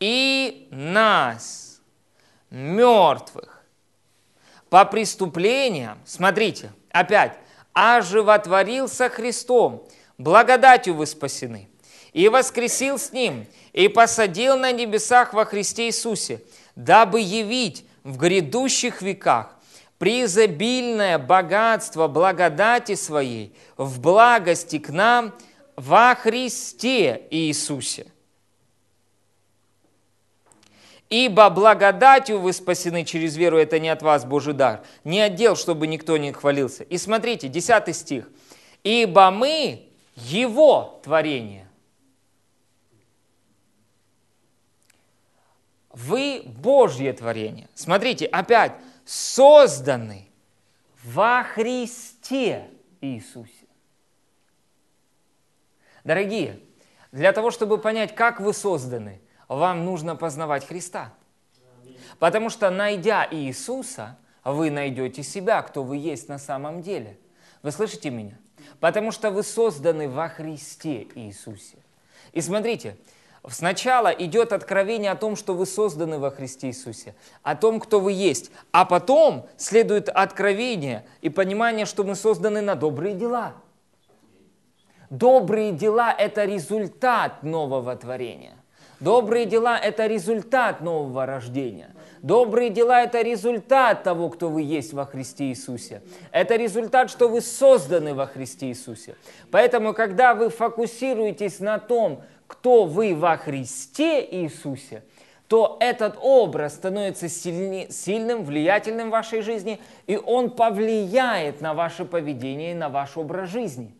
и 0.00 0.68
нас, 0.70 1.80
мертвых, 2.50 3.64
по 4.68 4.84
преступлениям, 4.84 5.98
смотрите, 6.04 6.70
опять, 6.90 7.38
оживотворился 7.72 9.08
Христом, 9.08 9.82
благодатью 10.18 10.92
вы 10.92 11.06
спасены, 11.06 11.70
и 12.16 12.30
воскресил 12.30 12.98
с 12.98 13.12
Ним, 13.12 13.46
и 13.74 13.88
посадил 13.88 14.56
на 14.56 14.72
небесах 14.72 15.34
во 15.34 15.44
Христе 15.44 15.88
Иисусе, 15.88 16.40
дабы 16.74 17.20
явить 17.20 17.84
в 18.04 18.16
грядущих 18.16 19.02
веках 19.02 19.54
преизобильное 19.98 21.18
богатство 21.18 22.08
благодати 22.08 22.94
своей 22.94 23.54
в 23.76 24.00
благости 24.00 24.78
к 24.78 24.88
нам 24.88 25.34
во 25.76 26.14
Христе 26.14 27.26
Иисусе. 27.30 28.06
Ибо 31.10 31.50
благодатью 31.50 32.40
вы 32.40 32.54
спасены 32.54 33.04
через 33.04 33.36
веру, 33.36 33.58
это 33.58 33.78
не 33.78 33.90
от 33.90 34.00
вас 34.00 34.24
Божий 34.24 34.54
дар, 34.54 34.80
не 35.04 35.20
отдел, 35.20 35.54
чтобы 35.54 35.86
никто 35.86 36.16
не 36.16 36.32
хвалился. 36.32 36.82
И 36.84 36.96
смотрите, 36.96 37.48
10 37.48 37.94
стих. 37.94 38.26
Ибо 38.84 39.30
мы 39.30 39.90
Его 40.14 40.98
творение, 41.04 41.65
Вы 45.96 46.42
Божье 46.44 47.14
творение. 47.14 47.68
Смотрите, 47.74 48.26
опять, 48.26 48.72
созданы 49.06 50.28
во 51.02 51.42
Христе 51.42 52.68
Иисусе. 53.00 53.50
Дорогие, 56.04 56.60
для 57.12 57.32
того, 57.32 57.50
чтобы 57.50 57.78
понять, 57.78 58.14
как 58.14 58.40
вы 58.40 58.52
созданы, 58.52 59.22
вам 59.48 59.86
нужно 59.86 60.16
познавать 60.16 60.66
Христа. 60.66 61.14
Потому 62.18 62.50
что, 62.50 62.68
найдя 62.68 63.26
Иисуса, 63.30 64.18
вы 64.44 64.70
найдете 64.70 65.22
себя, 65.22 65.62
кто 65.62 65.82
вы 65.82 65.96
есть 65.96 66.28
на 66.28 66.38
самом 66.38 66.82
деле. 66.82 67.18
Вы 67.62 67.72
слышите 67.72 68.10
меня? 68.10 68.38
Потому 68.80 69.12
что 69.12 69.30
вы 69.30 69.42
созданы 69.42 70.10
во 70.10 70.28
Христе 70.28 71.08
Иисусе. 71.14 71.78
И 72.32 72.42
смотрите, 72.42 72.98
Сначала 73.48 74.08
идет 74.08 74.52
откровение 74.52 75.12
о 75.12 75.16
том, 75.16 75.36
что 75.36 75.54
вы 75.54 75.66
созданы 75.66 76.18
во 76.18 76.30
Христе 76.30 76.68
Иисусе, 76.68 77.14
о 77.42 77.54
том, 77.54 77.78
кто 77.78 78.00
вы 78.00 78.12
есть. 78.12 78.50
А 78.72 78.84
потом 78.84 79.46
следует 79.56 80.08
откровение 80.08 81.06
и 81.20 81.28
понимание, 81.28 81.86
что 81.86 82.02
мы 82.02 82.16
созданы 82.16 82.60
на 82.60 82.74
добрые 82.74 83.14
дела. 83.14 83.54
Добрые 85.10 85.70
дела– 85.70 86.12
это 86.18 86.44
результат 86.44 87.44
нового 87.44 87.94
творения. 87.94 88.54
Добрые 88.98 89.44
дела– 89.44 89.78
это 89.82 90.06
результат 90.06 90.80
нового 90.80 91.26
рождения. 91.26 91.90
Добрые 92.22 92.70
дела– 92.70 93.02
это 93.04 93.20
результат 93.20 94.02
того, 94.02 94.30
кто 94.30 94.48
вы 94.48 94.62
есть 94.62 94.92
во 94.92 95.04
Христе 95.04 95.44
Иисусе. 95.44 96.02
Это 96.32 96.56
результат, 96.56 97.10
что 97.10 97.28
вы 97.28 97.42
созданы 97.42 98.14
во 98.14 98.26
Христе 98.26 98.68
Иисусе. 98.68 99.14
Поэтому, 99.52 99.92
когда 99.92 100.34
вы 100.34 100.48
фокусируетесь 100.48 101.60
на 101.60 101.78
том, 101.78 102.22
кто 102.46 102.84
вы 102.84 103.14
во 103.14 103.36
Христе 103.36 104.26
Иисусе, 104.28 105.02
то 105.48 105.76
этот 105.80 106.16
образ 106.20 106.74
становится 106.74 107.28
сильни, 107.28 107.86
сильным, 107.90 108.44
влиятельным 108.44 109.08
в 109.08 109.12
вашей 109.12 109.42
жизни, 109.42 109.80
и 110.06 110.16
он 110.16 110.50
повлияет 110.50 111.60
на 111.60 111.74
ваше 111.74 112.04
поведение 112.04 112.72
и 112.72 112.74
на 112.74 112.88
ваш 112.88 113.16
образ 113.16 113.50
жизни. 113.50 113.94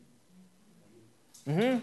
Угу. 1.47 1.81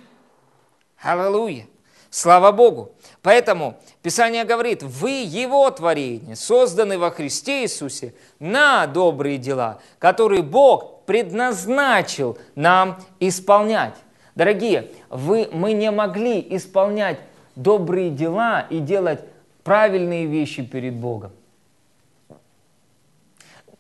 Аллилуйя. 1.02 1.68
Слава 2.10 2.52
Богу. 2.52 2.92
Поэтому 3.24 3.80
Писание 4.04 4.44
говорит, 4.44 4.84
вы 4.84 5.24
Его 5.24 5.68
творение, 5.72 6.36
созданы 6.36 7.00
во 7.00 7.10
Христе 7.10 7.64
Иисусе 7.64 8.14
на 8.38 8.86
добрые 8.86 9.40
дела, 9.40 9.82
которые 9.98 10.44
Бог 10.44 11.06
предназначил 11.06 12.38
нам 12.54 13.04
исполнять. 13.20 13.96
Дорогие, 14.36 14.90
вы, 15.10 15.50
мы 15.52 15.74
не 15.74 15.92
могли 15.92 16.46
исполнять 16.56 17.20
добрые 17.56 18.10
дела 18.10 18.62
и 18.62 18.80
делать 18.80 19.20
правильные 19.64 20.26
вещи 20.26 20.64
перед 20.64 20.96
Богом. 20.96 21.32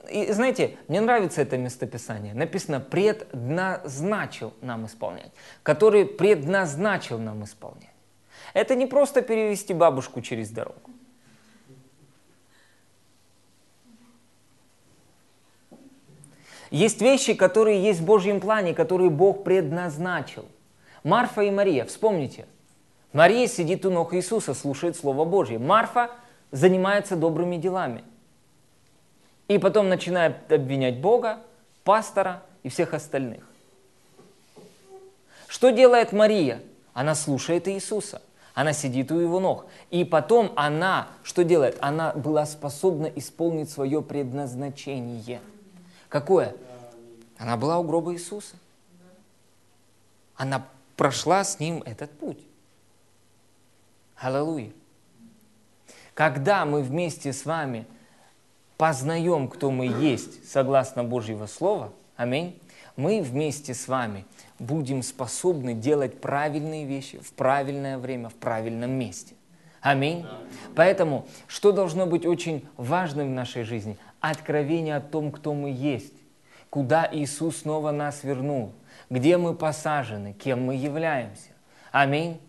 И 0.09 0.31
знаете, 0.31 0.77
мне 0.87 1.01
нравится 1.01 1.41
это 1.41 1.57
местописание. 1.57 2.33
Написано 2.33 2.79
«предназначил 2.79 4.53
нам 4.61 4.85
исполнять», 4.85 5.31
который 5.63 6.05
предназначил 6.05 7.17
нам 7.17 7.43
исполнять. 7.45 7.89
Это 8.53 8.75
не 8.75 8.85
просто 8.85 9.21
перевести 9.21 9.73
бабушку 9.73 10.21
через 10.21 10.49
дорогу. 10.49 10.92
Есть 16.73 17.03
вещи, 17.03 17.35
которые 17.35 17.83
есть 17.83 17.99
в 17.99 18.05
Божьем 18.05 18.41
плане, 18.41 18.73
которые 18.73 19.11
Бог 19.11 19.43
предназначил. 19.43 20.45
Марфа 21.03 21.41
и 21.41 21.51
Мария, 21.51 21.85
вспомните. 21.85 22.47
Мария 23.13 23.45
сидит 23.45 23.85
у 23.85 23.91
ног 23.91 24.15
Иисуса, 24.15 24.55
слушает 24.55 24.97
Слово 24.97 25.23
Божье. 25.23 25.59
Марфа 25.59 26.09
занимается 26.49 27.15
добрыми 27.15 27.57
делами. 27.57 28.03
И 29.47 29.59
потом 29.59 29.87
начинает 29.87 30.51
обвинять 30.51 30.99
Бога, 30.99 31.41
пастора 31.83 32.41
и 32.63 32.69
всех 32.69 32.95
остальных. 32.95 33.43
Что 35.47 35.69
делает 35.69 36.11
Мария? 36.11 36.59
Она 36.95 37.13
слушает 37.13 37.67
Иисуса. 37.67 38.19
Она 38.55 38.73
сидит 38.73 39.11
у 39.11 39.19
его 39.19 39.39
ног. 39.39 39.67
И 39.91 40.03
потом 40.03 40.51
она, 40.55 41.09
что 41.21 41.43
делает? 41.43 41.77
Она 41.81 42.13
была 42.13 42.47
способна 42.47 43.05
исполнить 43.05 43.69
свое 43.69 44.01
предназначение. 44.01 45.39
Какое? 46.09 46.55
Она 47.43 47.57
была 47.57 47.77
у 47.77 47.83
гроба 47.83 48.13
Иисуса. 48.13 48.55
Она 50.37 50.65
прошла 50.95 51.43
с 51.43 51.59
ним 51.59 51.83
этот 51.85 52.09
путь. 52.17 52.39
Аллилуйя. 54.15 54.71
Когда 56.13 56.63
мы 56.63 56.81
вместе 56.81 57.33
с 57.33 57.45
вами 57.45 57.85
познаем, 58.77 59.49
кто 59.49 59.71
мы 59.71 59.87
есть, 59.87 60.49
согласно 60.49 61.03
Божьего 61.03 61.45
Слова, 61.45 61.91
аминь, 62.15 62.61
мы 62.95 63.21
вместе 63.21 63.73
с 63.73 63.89
вами 63.89 64.25
будем 64.57 65.03
способны 65.03 65.73
делать 65.73 66.21
правильные 66.21 66.85
вещи 66.85 67.19
в 67.19 67.33
правильное 67.33 67.97
время, 67.97 68.29
в 68.29 68.35
правильном 68.35 68.91
месте. 68.91 69.35
Аминь. 69.81 70.25
Поэтому, 70.75 71.27
что 71.47 71.73
должно 71.73 72.05
быть 72.05 72.25
очень 72.25 72.65
важным 72.77 73.27
в 73.27 73.31
нашей 73.31 73.63
жизни? 73.63 73.97
Откровение 74.21 74.95
о 74.95 75.01
том, 75.01 75.29
кто 75.29 75.53
мы 75.53 75.71
есть, 75.71 76.13
куда 76.73 77.07
Иисус 77.11 77.57
снова 77.57 77.91
нас 77.91 78.23
вернул, 78.23 78.73
где 79.11 79.37
мы 79.37 79.53
посажены, 79.53 80.33
кем 80.33 80.65
мы 80.65 80.73
являемся. 80.73 81.51
Аминь. 81.91 82.41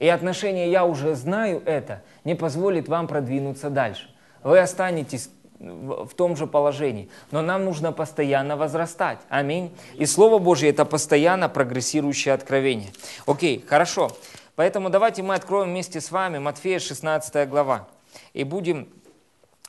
И 0.00 0.08
отношение 0.08 0.68
«я 0.68 0.84
уже 0.84 1.14
знаю 1.14 1.62
это» 1.64 2.02
не 2.24 2.34
позволит 2.34 2.88
вам 2.88 3.06
продвинуться 3.06 3.70
дальше. 3.70 4.12
Вы 4.42 4.58
останетесь 4.58 5.30
в 5.60 6.08
том 6.16 6.36
же 6.36 6.48
положении. 6.48 7.08
Но 7.30 7.40
нам 7.40 7.64
нужно 7.64 7.92
постоянно 7.92 8.56
возрастать. 8.56 9.20
Аминь. 9.28 9.72
И 9.94 10.06
Слово 10.06 10.38
Божье– 10.38 10.70
это 10.70 10.84
постоянно 10.84 11.48
прогрессирующее 11.48 12.34
откровение. 12.34 12.90
Окей, 13.26 13.64
хорошо. 13.64 14.10
Поэтому 14.56 14.90
давайте 14.90 15.22
мы 15.22 15.36
откроем 15.36 15.68
вместе 15.68 16.00
с 16.00 16.10
вами 16.10 16.38
Матфея 16.38 16.80
16 16.80 17.48
глава. 17.48 17.86
И 18.32 18.42
будем 18.42 18.88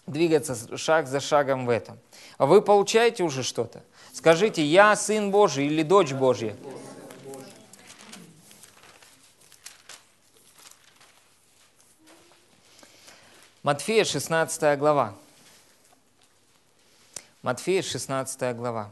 двигаться 0.07 0.55
шаг 0.77 1.07
за 1.07 1.19
шагом 1.19 1.67
в 1.67 1.69
этом. 1.69 1.99
Вы 2.39 2.63
получаете 2.63 3.23
уже 3.23 3.43
что-то? 3.43 3.83
Скажите, 4.13 4.63
я 4.63 4.95
сын 4.95 5.31
Божий 5.31 5.67
или 5.67 5.83
дочь 5.83 6.11
Божья? 6.11 6.55
Матфея 13.63 14.03
16 14.03 14.79
глава. 14.79 15.15
Матфея 17.41 17.81
16 17.81 18.55
глава. 18.55 18.91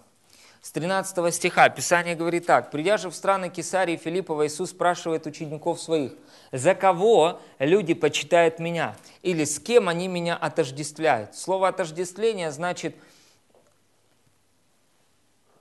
С 0.61 0.71
13 0.71 1.33
стиха 1.33 1.69
Писание 1.69 2.15
говорит 2.15 2.45
так. 2.45 2.71
«Придя 2.71 2.97
же 2.97 3.09
в 3.09 3.15
страны 3.15 3.49
Кесарии 3.49 3.95
Филиппова, 3.95 4.45
Иисус 4.45 4.71
спрашивает 4.71 5.25
учеников 5.25 5.79
своих, 5.79 6.11
«За 6.51 6.75
кого 6.75 7.39
люди 7.59 7.93
почитают 7.93 8.59
Меня?» 8.59 8.97
Или 9.21 9.45
«С 9.45 9.59
кем 9.59 9.87
они 9.87 10.09
Меня 10.09 10.35
отождествляют?» 10.35 11.35
Слово 11.35 11.69
«отождествление» 11.69 12.51
значит 12.51 12.97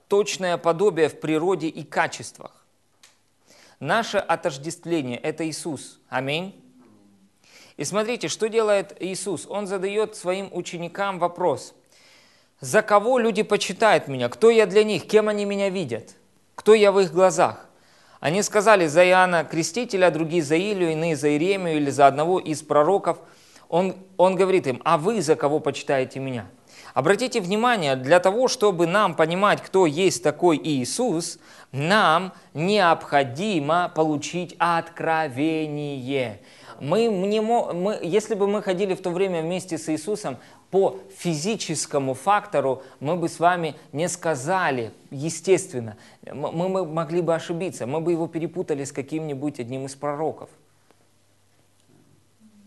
точное 0.07 0.57
подобие 0.57 1.09
в 1.09 1.19
природе 1.19 1.67
и 1.67 1.83
качествах. 1.83 2.65
Наше 3.79 4.17
отождествление– 4.17 5.17
это 5.23 5.47
Иисус. 5.47 5.99
Аминь. 6.09 6.63
И 7.77 7.83
смотрите, 7.83 8.27
что 8.27 8.49
делает 8.49 8.97
Иисус. 8.99 9.45
Он 9.47 9.67
задает 9.67 10.15
своим 10.15 10.49
ученикам 10.51 11.19
вопрос. 11.19 11.75
За 12.59 12.81
кого 12.81 13.19
люди 13.19 13.43
почитают 13.43 14.07
меня? 14.07 14.29
Кто 14.29 14.49
я 14.49 14.65
для 14.65 14.83
них? 14.83 15.07
Кем 15.07 15.29
они 15.29 15.45
меня 15.45 15.69
видят? 15.69 16.15
Кто 16.55 16.73
я 16.73 16.91
в 16.91 16.99
их 16.99 17.13
глазах? 17.13 17.67
Они 18.19 18.41
сказали 18.41 18.87
за 18.87 19.05
Иоанна 19.05 19.43
Крестителя, 19.43 20.09
другие 20.09 20.41
за 20.41 20.57
Илью, 20.57 20.91
иные 20.91 21.15
за 21.15 21.29
Иеремию 21.29 21.77
или 21.77 21.91
за 21.91 22.07
одного 22.07 22.39
из 22.39 22.63
пророков. 22.63 23.19
Он, 23.69 23.95
он 24.17 24.35
говорит 24.35 24.65
им, 24.65 24.81
а 24.83 24.97
вы 24.97 25.21
за 25.21 25.35
кого 25.35 25.59
почитаете 25.59 26.19
меня? 26.19 26.49
Обратите 26.93 27.41
внимание, 27.41 27.95
для 27.95 28.19
того, 28.19 28.47
чтобы 28.47 28.87
нам 28.87 29.15
понимать, 29.15 29.61
кто 29.61 29.85
есть 29.85 30.23
такой 30.23 30.59
Иисус, 30.63 31.39
нам 31.71 32.33
необходимо 32.53 33.91
получить 33.95 34.55
откровение 34.57 36.39
мы 36.79 37.07
не 37.07 37.41
мы, 37.41 37.99
если 38.01 38.35
бы 38.35 38.47
мы 38.47 38.61
ходили 38.61 38.93
в 38.93 39.01
то 39.01 39.09
время 39.09 39.41
вместе 39.41 39.77
с 39.77 39.89
Иисусом 39.89 40.37
по 40.69 40.99
физическому 41.17 42.13
фактору, 42.13 42.83
мы 42.99 43.15
бы 43.15 43.29
с 43.29 43.39
вами 43.39 43.75
не 43.93 44.09
сказали, 44.09 44.91
естественно, 45.11 45.97
мы, 46.31 46.85
могли 46.85 47.21
бы 47.21 47.33
ошибиться, 47.33 47.87
мы 47.87 48.01
бы 48.01 48.11
его 48.11 48.27
перепутали 48.27 48.83
с 48.83 48.91
каким-нибудь 48.91 49.59
одним 49.59 49.85
из 49.85 49.95
пророков. 49.95 50.49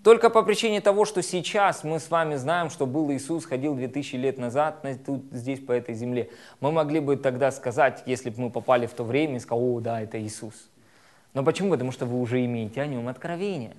Только 0.03 0.31
по 0.31 0.43
причине 0.43 0.81
того, 0.81 1.05
что 1.05 1.23
сейчас 1.23 1.85
мы 1.85 2.01
с 2.01 2.11
вами 2.11 2.37
знаем, 2.37 2.71
что 2.71 2.87
был 2.87 3.13
Иисус, 3.13 3.45
ходил 3.45 3.75
2000 3.75 4.17
лет 4.17 4.39
назад 4.39 4.83
тут, 5.05 5.25
здесь, 5.31 5.61
по 5.61 5.73
этой 5.73 5.95
земле. 5.95 6.31
Мы 6.61 6.73
могли 6.73 7.01
бы 7.01 7.17
тогда 7.17 7.51
сказать, 7.51 8.03
если 8.07 8.31
бы 8.31 8.41
мы 8.41 8.51
попали 8.51 8.87
в 8.87 8.95
то 8.95 9.05
время 9.05 9.37
и 9.37 9.41
сказали, 9.41 9.63
о, 9.63 9.81
да, 9.81 10.01
это 10.01 10.21
Иисус. 10.21 10.55
Но 11.35 11.45
почему? 11.45 11.71
Потому 11.71 11.93
что 11.93 12.07
вы 12.07 12.19
уже 12.19 12.45
имеете 12.45 12.81
о 12.81 12.87
нем 12.87 13.09
откровение. 13.09 13.77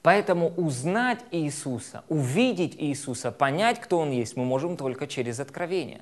Поэтому 0.00 0.48
узнать 0.56 1.22
Иисуса, 1.30 2.04
увидеть 2.08 2.76
Иисуса, 2.78 3.30
понять, 3.30 3.78
кто 3.80 3.98
Он 3.98 4.10
есть, 4.10 4.36
мы 4.36 4.44
можем 4.44 4.76
только 4.78 5.06
через 5.06 5.38
откровение. 5.38 6.00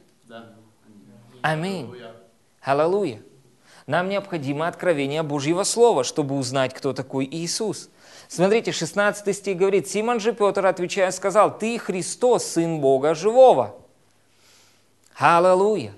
Аминь. 1.42 1.92
Аллилуйя. 2.60 3.20
Нам 3.86 4.08
необходимо 4.08 4.66
откровение 4.66 5.22
Божьего 5.22 5.62
Слова, 5.62 6.02
чтобы 6.02 6.36
узнать, 6.36 6.74
кто 6.74 6.92
такой 6.92 7.24
Иисус. 7.30 7.88
Смотрите, 8.28 8.72
16 8.72 9.36
стих 9.36 9.56
говорит, 9.56 9.88
Симон 9.88 10.18
же 10.18 10.32
Петр, 10.32 10.66
отвечая, 10.66 11.12
сказал, 11.12 11.56
«Ты 11.56 11.78
Христос, 11.78 12.44
Сын 12.44 12.80
Бога 12.80 13.14
Живого». 13.14 13.76
Аллилуйя. 15.16 15.92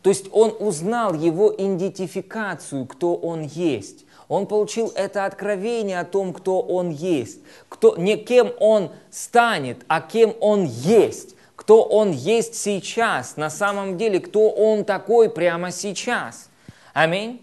То 0.00 0.10
есть 0.10 0.26
он 0.32 0.56
узнал 0.58 1.12
его 1.14 1.52
идентификацию, 1.52 2.86
кто 2.86 3.14
он 3.14 3.42
есть. 3.42 4.06
Он 4.28 4.46
получил 4.46 4.92
это 4.94 5.24
откровение 5.24 6.00
о 6.00 6.04
том, 6.04 6.32
кто 6.32 6.60
он 6.60 6.90
есть. 6.90 7.40
Кто, 7.68 7.96
не 7.96 8.16
кем 8.16 8.52
он 8.58 8.92
станет, 9.10 9.84
а 9.88 10.00
кем 10.00 10.34
он 10.40 10.64
есть. 10.64 11.36
Кто 11.54 11.82
он 11.82 12.12
есть 12.12 12.54
сейчас. 12.54 13.36
На 13.36 13.50
самом 13.50 13.98
деле, 13.98 14.20
кто 14.20 14.48
он 14.48 14.84
такой 14.84 15.28
прямо 15.28 15.70
сейчас. 15.70 16.48
Аминь. 16.96 17.42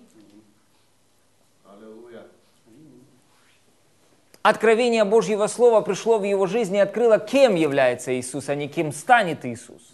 Откровение 4.41 5.03
Божьего 5.03 5.45
Слова 5.45 5.81
пришло 5.81 6.17
в 6.17 6.23
его 6.23 6.47
жизнь 6.47 6.75
и 6.75 6.79
открыло, 6.79 7.19
кем 7.19 7.53
является 7.53 8.19
Иисус, 8.19 8.49
а 8.49 8.55
не 8.55 8.67
кем 8.67 8.91
станет 8.91 9.45
Иисус. 9.45 9.93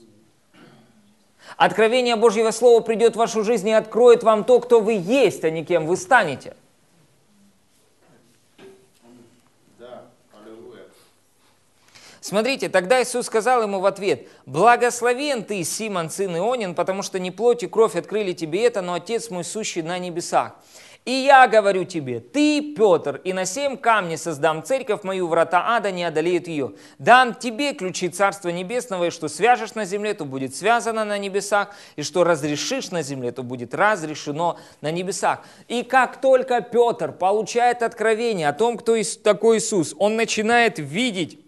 Откровение 1.58 2.16
Божьего 2.16 2.52
Слова 2.52 2.80
придет 2.80 3.16
в 3.16 3.18
вашу 3.18 3.44
жизнь 3.44 3.68
и 3.68 3.74
откроет 3.74 4.24
вам 4.24 4.46
то, 4.46 4.62
кто 4.62 4.80
вы 4.80 4.94
есть, 4.94 5.44
а 5.44 5.50
не 5.50 5.66
кем 5.66 5.88
вы 5.88 5.98
станете. 5.98 6.56
Смотрите, 12.30 12.70
тогда 12.70 13.02
Иисус 13.02 13.26
сказал 13.26 13.64
ему 13.64 13.80
в 13.80 13.88
ответ, 13.88 14.28
«Благословен 14.46 15.44
ты, 15.44 15.64
Симон, 15.64 16.12
сын 16.12 16.38
Ионин, 16.38 16.76
потому 16.76 17.02
что 17.02 17.18
не 17.18 17.32
плоть 17.32 17.64
и 17.64 17.68
кровь 17.68 17.96
открыли 17.96 18.34
тебе 18.34 18.66
это, 18.66 18.84
но 18.84 18.94
Отец 18.94 19.32
мой 19.32 19.44
сущий 19.44 19.82
на 19.82 19.98
небесах. 19.98 20.54
И 21.06 21.12
я 21.12 21.48
говорю 21.48 21.86
тебе, 21.86 22.20
ты, 22.20 22.76
Петр, 22.76 23.20
и 23.24 23.34
на 23.34 23.46
семь 23.46 23.78
камней 23.78 24.16
создам 24.16 24.64
церковь 24.64 25.02
мою, 25.02 25.28
врата 25.28 25.76
ада 25.76 25.90
не 25.90 26.04
одолеют 26.04 26.48
ее. 26.48 26.74
Дам 27.00 27.34
тебе 27.34 27.74
ключи 27.74 28.10
Царства 28.10 28.50
Небесного, 28.50 29.06
и 29.06 29.10
что 29.10 29.28
свяжешь 29.28 29.74
на 29.74 29.86
земле, 29.86 30.14
то 30.14 30.24
будет 30.24 30.56
связано 30.56 31.06
на 31.06 31.18
небесах, 31.18 31.70
и 31.96 32.04
что 32.04 32.24
разрешишь 32.24 32.92
на 32.92 33.02
земле, 33.02 33.32
то 33.32 33.42
будет 33.42 33.74
разрешено 33.74 34.60
на 34.82 34.92
небесах. 34.92 35.40
И 35.68 35.82
как 35.82 36.22
только 36.22 36.62
Петр 36.62 37.12
получает 37.12 37.82
откровение 37.82 38.50
о 38.50 38.54
том, 38.54 38.78
кто 38.78 38.96
такой 39.24 39.58
Иисус, 39.58 39.96
он 39.98 40.16
начинает 40.16 40.78
видеть 40.78 41.40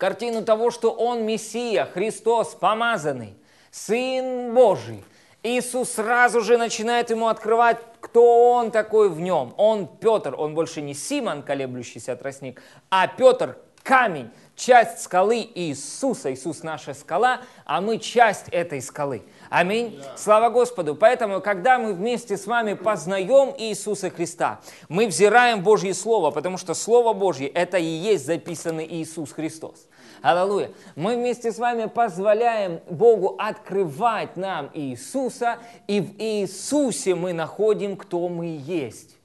картину 0.00 0.42
того, 0.42 0.72
что 0.72 0.90
он 0.90 1.24
Мессия, 1.24 1.84
Христос, 1.84 2.56
помазанный, 2.58 3.36
Сын 3.70 4.52
Божий. 4.52 5.04
Иисус 5.42 5.92
сразу 5.92 6.40
же 6.40 6.58
начинает 6.58 7.10
ему 7.10 7.28
открывать, 7.28 7.78
кто 8.00 8.52
он 8.52 8.70
такой 8.70 9.08
в 9.08 9.20
нем. 9.20 9.54
Он 9.56 9.86
Петр, 9.86 10.34
он 10.36 10.54
больше 10.54 10.80
не 10.80 10.94
Симон, 10.94 11.42
колеблющийся 11.42 12.16
тростник, 12.16 12.60
а 12.90 13.06
Петр 13.06 13.56
камень, 13.90 14.30
часть 14.54 15.02
скалы 15.02 15.50
Иисуса. 15.52 16.32
Иисус 16.32 16.62
наша 16.62 16.94
скала, 16.94 17.40
а 17.64 17.80
мы 17.80 17.98
часть 17.98 18.48
этой 18.50 18.80
скалы. 18.80 19.22
Аминь. 19.48 19.98
Да. 20.00 20.16
Слава 20.16 20.48
Господу. 20.48 20.94
Поэтому, 20.94 21.40
когда 21.40 21.76
мы 21.76 21.92
вместе 21.92 22.36
с 22.36 22.46
вами 22.46 22.74
познаем 22.74 23.52
Иисуса 23.58 24.08
Христа, 24.08 24.60
мы 24.88 25.08
взираем 25.08 25.64
Божье 25.64 25.92
Слово, 25.92 26.30
потому 26.30 26.56
что 26.56 26.72
Слово 26.74 27.14
Божье– 27.14 27.48
это 27.48 27.78
и 27.78 27.84
есть 27.84 28.26
записанный 28.26 28.86
Иисус 28.86 29.32
Христос. 29.32 29.88
Аллилуйя. 30.22 30.70
Мы 30.94 31.16
вместе 31.16 31.50
с 31.50 31.58
вами 31.58 31.86
позволяем 31.86 32.78
Богу 32.88 33.34
открывать 33.40 34.36
нам 34.36 34.70
Иисуса, 34.72 35.58
и 35.88 36.00
в 36.00 36.14
Иисусе 36.22 37.16
мы 37.16 37.32
находим, 37.32 37.96
кто 37.96 38.28
мы 38.28 38.56
есть. 38.64 39.19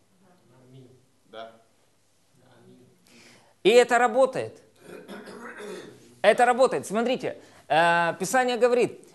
И 3.65 3.69
это 3.69 3.97
работает. 3.97 4.61
Это 6.21 6.45
работает. 6.45 6.85
Смотрите, 6.85 7.35
э, 7.67 8.13
Писание 8.19 8.57
говорит, 8.57 9.09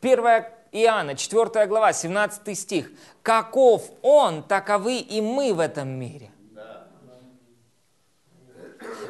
1 0.00 0.44
Иоанна, 0.72 1.14
4 1.14 1.66
глава, 1.66 1.92
17 1.92 2.58
стих. 2.58 2.90
«Каков 3.22 3.92
Он, 4.02 4.42
таковы 4.42 4.98
и 4.98 5.20
мы 5.20 5.54
в 5.54 5.60
этом 5.60 5.88
мире». 5.88 6.32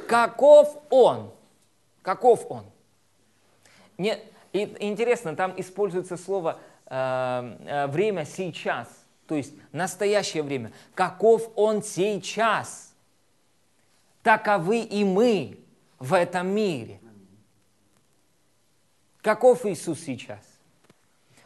Каков 0.06 0.76
Он? 0.90 1.32
Каков 2.02 2.50
Он? 2.50 2.64
Не, 3.96 4.18
и, 4.52 4.76
интересно, 4.80 5.36
там 5.36 5.54
используется 5.56 6.18
слово 6.18 6.58
э, 6.84 7.56
э, 7.66 7.86
время 7.86 8.26
сейчас, 8.26 8.88
то 9.26 9.34
есть 9.34 9.54
настоящее 9.72 10.42
время. 10.42 10.72
Каков 10.94 11.50
Он 11.56 11.82
сейчас? 11.82 12.87
Таковы 14.28 14.80
и 14.82 15.04
мы 15.04 15.58
в 15.98 16.12
этом 16.12 16.48
мире. 16.48 17.00
Каков 19.22 19.64
Иисус 19.64 20.00
сейчас? 20.00 20.44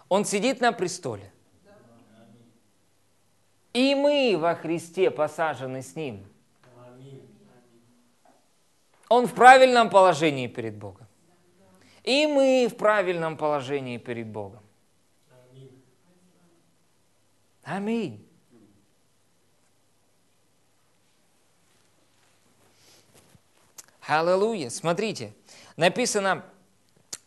Он 0.09 0.25
сидит 0.25 0.61
на 0.61 0.73
престоле. 0.73 1.33
И 3.73 3.95
мы 3.95 4.37
во 4.37 4.57
Христе 4.57 5.13
посажены 5.13 5.83
с 5.83 5.95
Ним– 5.95 6.27
он 9.09 9.27
в 9.27 9.35
правильном 9.35 9.89
положении 9.89 10.49
перед 10.49 10.75
Богом. 10.75 11.07
И 12.03 12.27
мы 12.27 12.67
в 12.69 12.77
правильном 12.77 13.37
положении 13.37 13.99
перед 13.99 14.27
Богом. 14.27 14.63
Аминь. 17.63 18.27
Аллилуйя. 24.07 24.71
Смотрите, 24.71 25.33
написано, 25.77 26.45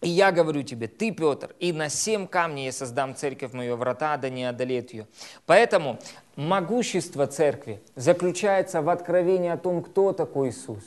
и 0.01 0.09
я 0.09 0.31
говорю 0.31 0.61
тебе, 0.63 0.87
ты, 0.87 1.11
Петр, 1.11 1.55
и 1.59 1.71
на 1.71 1.89
семь 1.89 2.27
камней 2.27 2.65
я 2.65 2.71
создам 2.71 3.15
церковь 3.15 3.53
мою, 3.53 3.77
врата 3.77 4.17
да 4.17 4.29
не 4.29 4.43
одолеют 4.43 4.91
ее. 4.91 5.07
Поэтому 5.45 5.99
могущество 6.35 7.27
церкви 7.27 7.81
заключается 7.95 8.81
в 8.81 8.89
откровении 8.89 9.49
о 9.49 9.57
том, 9.57 9.81
кто 9.81 10.11
такой 10.13 10.49
Иисус 10.49 10.83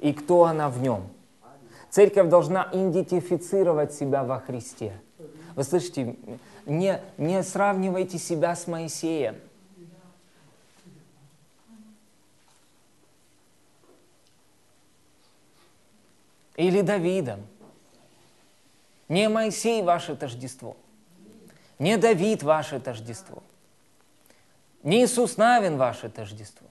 и 0.00 0.12
кто 0.12 0.44
она 0.44 0.68
в 0.68 0.80
нем. 0.80 1.08
Церковь 1.90 2.28
должна 2.28 2.68
идентифицировать 2.72 3.92
себя 3.92 4.24
во 4.24 4.40
Христе. 4.40 4.92
Вы 5.54 5.64
слышите, 5.64 6.16
не, 6.66 7.00
не 7.18 7.42
сравнивайте 7.42 8.18
себя 8.18 8.54
с 8.54 8.66
Моисеем. 8.66 9.36
Или 16.56 16.82
Давидом. 16.82 17.46
Не 19.08 19.28
Моисей 19.28 19.82
ваше 19.82 20.16
тождество. 20.16 20.76
Не 21.78 21.96
Давид 21.96 22.42
ваше 22.42 22.80
тождество. 22.80 23.42
Не 24.82 25.04
Иисус 25.04 25.36
Навин 25.36 25.76
ваше 25.76 26.08
тождество. 26.08 26.66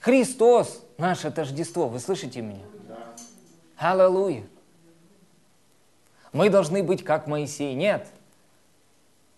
Христос– 0.00 0.82
наше 0.98 1.30
тождество. 1.30 1.88
Вы 1.88 1.98
слышите 1.98 2.42
меня? 2.42 2.64
Аллилуйя. 3.76 4.46
Мы 6.32 6.50
должны 6.50 6.82
быть 6.82 7.02
как 7.02 7.26
Моисей. 7.26 7.74
Нет. 7.74 8.06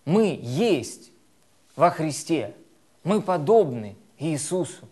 Мы 0.03 0.39
есть 0.41 1.11
во 1.75 1.89
Христе. 1.89 2.53
Мы 3.03 3.21
подобны 3.21 3.95
Иисусу. 4.17 4.87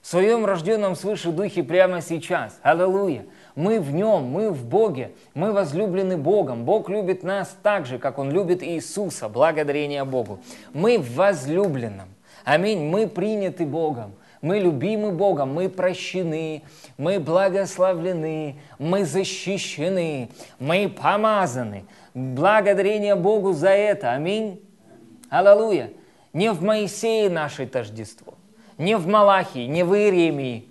В 0.00 0.06
своем 0.06 0.46
рожденном 0.46 0.96
свыше 0.96 1.30
духе 1.30 1.62
прямо 1.62 2.00
сейчас. 2.00 2.58
Аллилуйя. 2.62 3.26
Мы 3.54 3.80
в 3.80 3.92
нем, 3.92 4.24
мы 4.24 4.50
в 4.50 4.64
Боге, 4.64 5.12
мы 5.34 5.52
возлюблены 5.52 6.16
Богом. 6.16 6.64
Бог 6.64 6.88
любит 6.88 7.22
нас 7.22 7.56
так 7.62 7.84
же, 7.84 7.98
как 7.98 8.18
Он 8.18 8.30
любит 8.30 8.62
Иисуса. 8.62 9.28
Благодарение 9.28 10.04
Богу. 10.04 10.40
Мы 10.72 10.98
в 10.98 11.14
возлюбленном. 11.14 12.08
Аминь. 12.44 12.88
Мы 12.88 13.06
приняты 13.06 13.66
Богом. 13.66 14.14
Мы 14.42 14.58
любимы 14.58 15.12
Богом, 15.12 15.52
мы 15.52 15.68
прощены, 15.68 16.62
мы 16.96 17.20
благословлены, 17.20 18.56
мы 18.78 19.04
защищены, 19.04 20.30
мы 20.58 20.88
помазаны. 20.88 21.84
Благодарение 22.14 23.16
Богу 23.16 23.52
за 23.52 23.68
это. 23.68 24.12
Аминь. 24.12 24.62
Аллилуйя. 25.28 25.90
Не 26.32 26.52
в 26.52 26.62
Моисее 26.62 27.28
наше 27.28 27.66
тождество, 27.66 28.34
не 28.80 28.96
в 28.96 29.06
Малахии, 29.06 29.66
не 29.66 29.84
в 29.84 29.94
Иеремии. 29.94 30.66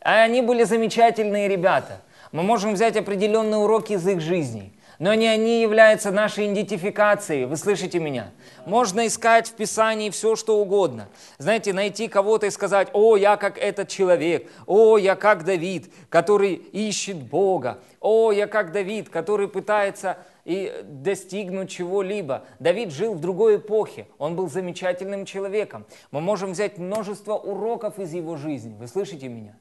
А 0.00 0.22
они 0.22 0.40
были 0.42 0.62
замечательные 0.62 1.48
ребята. 1.48 2.00
Мы 2.32 2.42
можем 2.42 2.74
взять 2.74 2.96
определенные 2.96 3.58
уроки 3.58 3.94
из 3.94 4.06
их 4.06 4.20
жизни– 4.20 4.72
но 5.00 5.14
не 5.14 5.26
они 5.26 5.62
являются 5.62 6.10
нашей 6.10 6.52
идентификацией. 6.52 7.46
Вы 7.46 7.56
слышите 7.56 7.98
меня? 7.98 8.32
Можно 8.66 9.06
искать 9.06 9.48
в 9.48 9.54
Писании 9.54 10.10
все, 10.10 10.36
что 10.36 10.58
угодно. 10.58 11.08
Знаете, 11.38 11.72
найти 11.72 12.06
кого-то 12.06 12.46
и 12.46 12.50
сказать, 12.50 12.88
о, 12.92 13.16
я 13.16 13.38
как 13.38 13.56
этот 13.56 13.88
человек, 13.88 14.50
о, 14.66 14.98
я 14.98 15.16
как 15.16 15.46
Давид, 15.46 15.90
который 16.10 16.52
ищет 16.52 17.16
Бога, 17.16 17.78
о, 17.98 18.30
я 18.30 18.46
как 18.46 18.72
Давид, 18.72 19.08
который 19.08 19.48
пытается 19.48 20.18
и 20.44 20.82
достигнуть 20.84 21.70
чего-либо. 21.70 22.44
Давид 22.58 22.90
жил 22.92 23.14
в 23.14 23.20
другой 23.20 23.56
эпохе, 23.56 24.06
он 24.18 24.36
был 24.36 24.48
замечательным 24.48 25.24
человеком. 25.24 25.86
Мы 26.10 26.20
можем 26.20 26.52
взять 26.52 26.78
множество 26.78 27.34
уроков 27.34 27.98
из 27.98 28.12
его 28.12 28.36
жизни. 28.36 28.74
Вы 28.74 28.86
слышите 28.86 29.28
меня? 29.28 29.56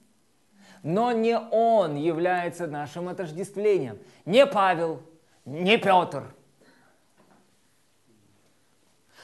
Но 0.84 1.11
не 1.11 1.38
он 1.38 1.95
является 1.95 2.67
нашим 2.67 3.09
отождествлением. 3.09 3.99
Не 4.25 4.45
Павел, 4.45 5.01
не 5.45 5.77
Петр. 5.77 6.23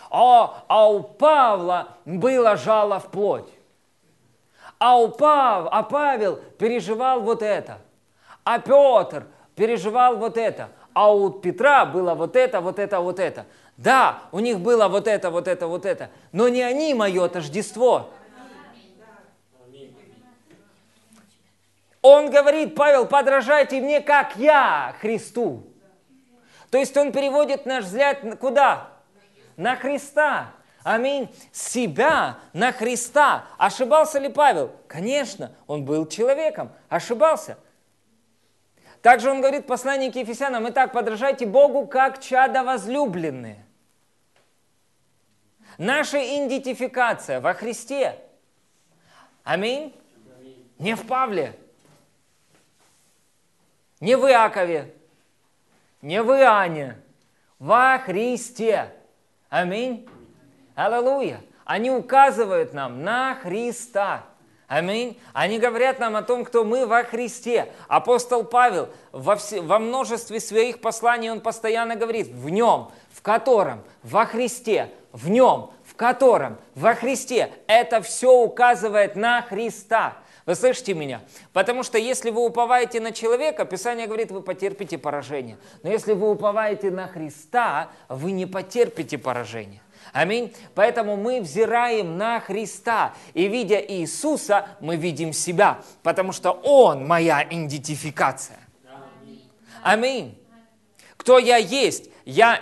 А, 0.10 0.64
а 0.68 0.90
у 0.90 1.04
Павла 1.04 1.98
было 2.06 2.56
жало 2.56 3.00
в 3.00 3.10
плоть. 3.12 3.50
А, 4.78 4.98
у 4.98 5.10
Пав, 5.10 5.68
а 5.72 5.84
Павел 5.84 6.38
переживал 6.58 7.22
вот 7.22 7.42
это. 7.42 7.80
А 8.44 8.60
Петр 8.60 9.26
переживал 9.56 10.18
вот 10.18 10.38
это 10.38 10.70
а 10.96 11.14
у 11.14 11.30
Петра 11.30 11.86
было 11.86 12.16
вот 12.16 12.38
это, 12.38 12.62
вот 12.62 12.80
это, 12.80 13.02
вот 13.02 13.20
это. 13.20 13.46
Да, 13.76 14.22
у 14.32 14.40
них 14.40 14.62
было 14.62 14.88
вот 14.88 15.08
это, 15.10 15.30
вот 15.30 15.50
это, 15.50 15.68
вот 15.68 15.86
это, 15.86 16.10
но 16.32 16.48
не 16.48 16.62
они 16.62 16.94
мое 16.94 17.28
тождество. 17.28 18.12
Он 22.02 22.30
говорит, 22.30 22.76
Павел, 22.76 23.08
подражайте 23.08 23.82
мне, 23.82 24.00
как 24.00 24.38
я 24.38 24.96
Христу. 25.02 25.64
То 26.72 26.78
есть 26.78 26.96
он 26.96 27.12
переводит 27.12 27.66
наш 27.66 27.84
взгляд 27.84 28.20
куда? 28.40 28.88
На 29.58 29.76
Христа. 29.76 30.52
Аминь. 30.84 31.28
Себя 31.52 32.38
на 32.54 32.72
Христа. 32.72 33.46
Ошибался 33.58 34.20
ли 34.20 34.30
Павел? 34.30 34.72
Конечно, 34.88 35.52
он 35.68 35.84
был 35.84 36.08
человеком. 36.08 36.72
Ошибался. 36.88 37.58
Также 39.06 39.30
он 39.30 39.40
говорит 39.40 39.68
к 40.10 40.16
Ефесянам, 40.16 40.68
«Итак, 40.70 40.92
подражайте 40.92 41.46
Богу, 41.46 41.86
как 41.86 42.20
чада 42.20 42.64
возлюбленные». 42.64 43.64
Наша 45.78 46.18
идентификация 46.18 47.40
во 47.40 47.54
Христе. 47.54 48.18
Аминь. 49.44 49.96
Не 50.80 50.96
в 50.96 51.06
Павле, 51.06 51.56
не 54.00 54.18
в 54.18 54.28
Иакове, 54.28 54.92
не 56.02 56.24
в 56.24 56.32
Иоанне, 56.32 57.00
во 57.60 58.00
Христе. 58.00 58.92
Аминь. 59.50 60.10
Аллилуйя. 60.74 61.44
Они 61.64 61.92
указывают 61.92 62.74
нам 62.74 63.04
на 63.04 63.36
Христа. 63.36 64.26
Аминь. 64.68 65.20
Они 65.34 65.60
говорят 65.60 66.00
нам 66.00 66.16
о 66.16 66.24
том, 66.24 66.44
кто 66.44 66.64
мы 66.64 66.88
во 66.88 67.04
Христе. 67.04 67.72
Апостол 67.88 68.44
Павел 68.44 68.90
во, 69.12 69.36
все, 69.36 69.62
во 69.62 69.78
множестве 69.78 70.40
своих 70.40 70.82
посланий, 70.82 71.30
он 71.30 71.42
постоянно 71.42 71.96
говорит, 71.96 72.28
в 72.28 72.50
нем, 72.50 72.90
в 73.12 73.22
котором, 73.22 73.84
во 74.02 74.26
Христе, 74.26 74.90
в 75.12 75.30
нем, 75.30 75.72
в 75.84 75.96
котором, 75.96 76.58
во 76.74 76.96
Христе. 76.96 77.52
Это 77.68 78.02
все 78.02 78.32
указывает 78.32 79.16
на 79.16 79.44
Христа. 79.44 80.18
Вы 80.48 80.56
слышите 80.56 80.94
меня? 80.94 81.22
Потому 81.54 81.84
что 81.84 81.98
если 81.98 82.30
вы 82.30 82.44
уповаете 82.46 83.00
на 83.00 83.12
человека, 83.12 83.66
Писание 83.66 84.06
говорит, 84.06 84.32
вы 84.32 84.42
потерпите 84.42 84.98
поражение. 84.98 85.58
Но 85.82 85.90
если 85.90 86.14
вы 86.14 86.30
уповаете 86.30 86.92
на 86.92 87.08
Христа, 87.08 87.90
вы 88.10 88.32
не 88.32 88.46
потерпите 88.46 89.18
поражение. 89.18 89.82
Аминь. 90.16 90.56
Поэтому 90.76 91.18
мы 91.18 91.42
взираем 91.42 92.18
на 92.18 92.40
Христа, 92.40 93.14
и 93.34 93.50
видя 93.50 93.82
Иисуса, 93.86 94.70
мы 94.80 94.96
видим 94.96 95.34
себя, 95.34 95.80
потому 96.04 96.32
что 96.32 96.52
Он 96.52 97.06
моя 97.06 97.44
идентификация. 97.44 98.60
Аминь. 99.84 100.40
Кто 101.18 101.38
я 101.38 101.58
есть, 101.58 102.10
я 102.24 102.62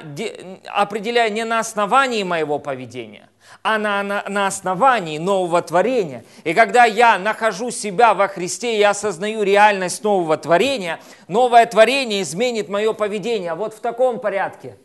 определяю 0.66 1.32
не 1.32 1.45
на 1.45 1.60
основании 1.60 2.24
моего 2.24 2.58
поведения, 2.58 3.30
а 3.62 3.78
на, 3.78 4.01
на, 4.01 4.24
на 4.28 4.47
основании 4.47 5.20
нового 5.20 5.62
творения. 5.62 6.26
И 6.43 6.56
когда 6.56 6.86
я 6.86 7.20
нахожу 7.20 7.70
себя 7.70 8.16
во 8.16 8.30
Христе, 8.30 8.80
я 8.80 8.89
осознаю 8.89 9.43
реальность 9.43 10.04
нового 10.04 10.38
творения, 10.38 10.99
новое 11.28 11.68
творение 11.68 12.24
изменит 12.24 12.68
мое 12.68 12.93
поведение. 12.93 13.54
Вот 13.54 13.76
в 13.76 13.80
таком 13.80 14.20
порядке. 14.20 14.76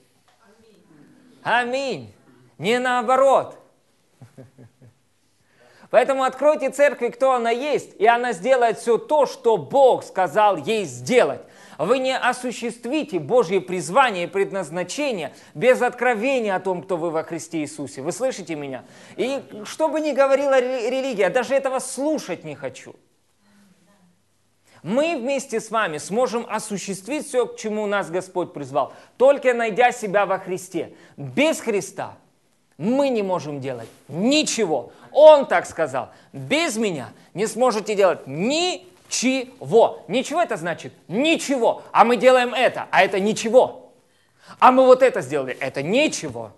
Аминь. 1.43 2.13
Не 2.59 2.81
наоборот. 2.81 3.57
Поэтому 5.91 6.25
откройте 6.25 6.71
церкви, 6.71 7.09
кто 7.09 7.33
она 7.33 7.51
есть, 7.51 7.95
и 7.99 8.07
она 8.07 8.33
сделает 8.33 8.79
все 8.79 8.99
то, 8.99 9.25
что 9.25 9.57
Бог 9.57 10.05
сказал 10.05 10.59
ей 10.59 10.85
сделать. 10.85 11.41
Вы 11.79 12.01
не 12.01 12.15
осуществите 12.15 13.21
Божье 13.21 13.61
призвание 13.61 14.25
и 14.25 14.27
предназначение 14.27 15.33
без 15.55 15.81
откровения 15.81 16.55
о 16.57 16.61
том, 16.61 16.83
кто 16.83 16.97
вы 16.97 17.11
во 17.11 17.23
Христе 17.23 17.61
Иисусе. 17.61 18.03
Вы 18.03 18.13
слышите 18.13 18.55
меня? 18.55 18.85
И 19.17 19.41
что 19.65 19.89
бы 19.89 20.01
ни 20.01 20.13
говорила 20.13 20.61
религия, 20.61 21.31
даже 21.31 21.55
этого 21.55 21.79
слушать 21.79 22.45
не 22.45 22.57
хочу. 22.57 22.95
Мы 24.83 25.17
вместе 25.17 25.61
с 25.61 25.71
вами 25.71 25.99
сможем 25.99 26.47
осуществить 26.49 27.27
все, 27.27 27.47
к 27.47 27.57
чему 27.57 27.87
нас 27.87 28.11
Господь 28.11 28.53
призвал, 28.53 28.93
только 29.17 29.55
найдя 29.55 29.93
себя 29.93 30.27
во 30.27 30.39
Христе. 30.39 30.95
Без 31.17 31.61
Христа– 31.61 32.19
мы 32.79 33.09
не 33.11 33.23
можем 33.23 33.61
делать 33.61 33.89
ничего. 34.07 34.93
Он 35.13 35.47
так 35.47 35.67
сказал. 35.67 36.11
Без 36.33 36.77
меня 36.77 37.11
не 37.35 37.47
сможете 37.47 37.95
делать 37.97 38.27
ничего. 38.27 40.05
Ничего 40.07 40.41
это 40.41 40.57
значит 40.57 40.93
ничего. 41.09 41.83
А 41.93 42.05
мы 42.05 42.17
делаем 42.17 42.55
это, 42.55 42.87
а 42.91 43.03
это 43.03 43.19
ничего. 43.21 43.93
А 44.61 44.71
мы 44.73 44.87
вот 44.87 45.03
это 45.03 45.21
сделали, 45.21 45.55
это 45.61 45.83
ничего. 45.83 46.53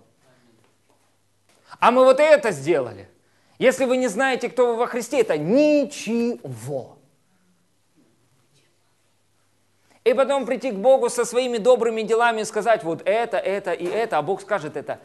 А 1.79 1.91
мы 1.91 2.05
вот 2.05 2.19
это 2.19 2.51
сделали. 2.51 3.09
Если 3.57 3.85
вы 3.85 3.97
не 3.97 4.07
знаете, 4.07 4.47
кто 4.49 4.67
вы 4.67 4.75
во 4.75 4.87
Христе, 4.87 5.21
это 5.21 5.37
ничего. 5.37 6.97
И 10.03 10.13
потом 10.13 10.45
прийти 10.45 10.71
к 10.71 10.75
Богу 10.75 11.09
со 11.09 11.25
своими 11.25 11.57
добрыми 11.57 12.01
делами 12.01 12.41
и 12.41 12.45
сказать 12.45 12.83
вот 12.83 13.01
это, 13.05 13.37
это 13.37 13.71
и 13.73 13.85
это, 13.85 14.17
а 14.17 14.21
Бог 14.21 14.41
скажет 14.41 14.77
это 14.77 14.99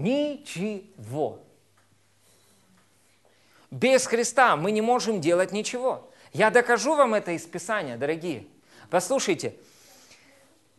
Ничего. 0.00 1.40
Без 3.70 4.06
Христа 4.06 4.56
мы 4.56 4.70
не 4.70 4.80
можем 4.80 5.20
делать 5.20 5.52
ничего. 5.52 6.10
Я 6.32 6.50
докажу 6.50 6.94
вам 6.94 7.14
это 7.14 7.32
из 7.32 7.42
Писания, 7.42 7.98
дорогие. 7.98 8.46
Послушайте, 8.88 9.54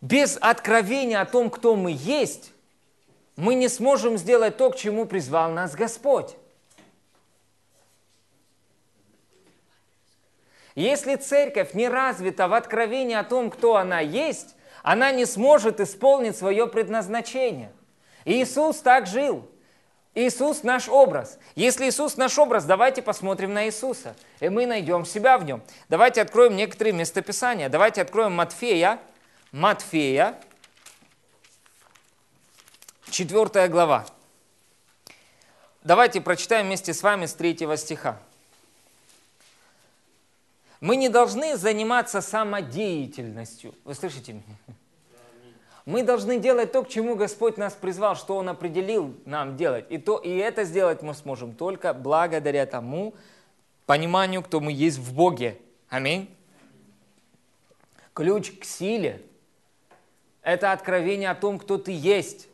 без 0.02 0.38
откровения 0.42 1.22
о 1.22 1.26
том, 1.26 1.52
кто 1.52 1.76
мы 1.76 1.92
есть, 1.96 2.52
мы 3.36 3.54
не 3.54 3.70
сможем 3.70 4.18
сделать 4.18 4.58
то, 4.58 4.72
к 4.72 4.76
чему 4.76 5.06
призвал 5.06 5.52
нас 5.52 5.76
Господь. 5.76 6.36
Если 10.74 11.16
церковь 11.16 11.76
не 11.76 11.88
развита 11.90 12.48
в 12.48 12.54
откровении 12.54 13.16
о 13.16 13.24
том, 13.24 13.52
кто 13.52 13.76
она 13.76 14.00
есть, 14.00 14.56
она 14.82 15.12
не 15.12 15.26
сможет 15.26 15.80
исполнить 15.80 16.36
свое 16.36 16.66
предназначение– 16.66 17.72
Иисус 18.26 18.78
так 18.78 19.08
жил. 19.08 19.50
Иисус 20.14 20.64
наш 20.64 20.90
образ. 20.90 21.40
Если 21.56 21.88
Иисус 21.88 22.18
наш 22.18 22.38
образ, 22.38 22.66
давайте 22.66 23.02
посмотрим 23.02 23.54
на 23.54 23.66
Иисуса, 23.66 24.16
и 24.42 24.50
мы 24.50 24.66
найдем 24.66 25.06
себя 25.06 25.38
в 25.38 25.46
нем. 25.46 25.64
Давайте 25.88 26.22
откроем 26.22 26.56
некоторые 26.56 26.94
местописания. 26.94 27.70
Давайте 27.70 28.02
откроем 28.02 28.34
Матфея, 28.34 29.00
Матфея, 29.54 30.38
4 33.10 33.68
глава. 33.70 34.06
Давайте 35.84 36.20
прочитаем 36.20 36.68
вместе 36.68 36.94
с 36.94 37.02
вами 37.04 37.26
с 37.26 37.34
3 37.34 37.78
стиха. 37.78 38.20
Мы 40.82 40.96
не 40.96 41.10
должны 41.10 41.56
заниматься 41.56 42.22
самодеятельностью. 42.22 43.76
Вы 43.86 43.96
слышите 43.96 44.34
меня? 44.34 44.76
Мы 45.86 46.04
должны 46.04 46.38
делать 46.38 46.72
то, 46.72 46.84
к 46.84 46.90
чему 46.90 47.16
Господь 47.16 47.58
нас 47.58 47.74
призвал, 47.74 48.16
что 48.16 48.38
Он 48.38 48.50
определил 48.50 49.16
нам 49.26 49.58
делать. 49.58 49.86
И, 49.90 49.98
то, 49.98 50.18
и 50.18 50.30
это 50.36 50.64
сделать 50.64 51.02
мы 51.02 51.16
сможем 51.16 51.56
только 51.56 51.94
благодаря 51.94 52.66
тому 52.66 53.16
пониманию, 53.88 54.44
кто 54.44 54.60
мы 54.60 54.72
есть 54.72 55.00
в 55.00 55.14
Боге. 55.16 55.58
Аминь. 55.90 56.30
Ключ 58.14 58.60
к 58.60 58.64
силе– 58.64 59.22
это 60.44 60.72
откровение 60.72 61.32
о 61.32 61.36
том, 61.36 61.58
кто 61.58 61.78
ты 61.78 61.92
есть. 61.92 62.48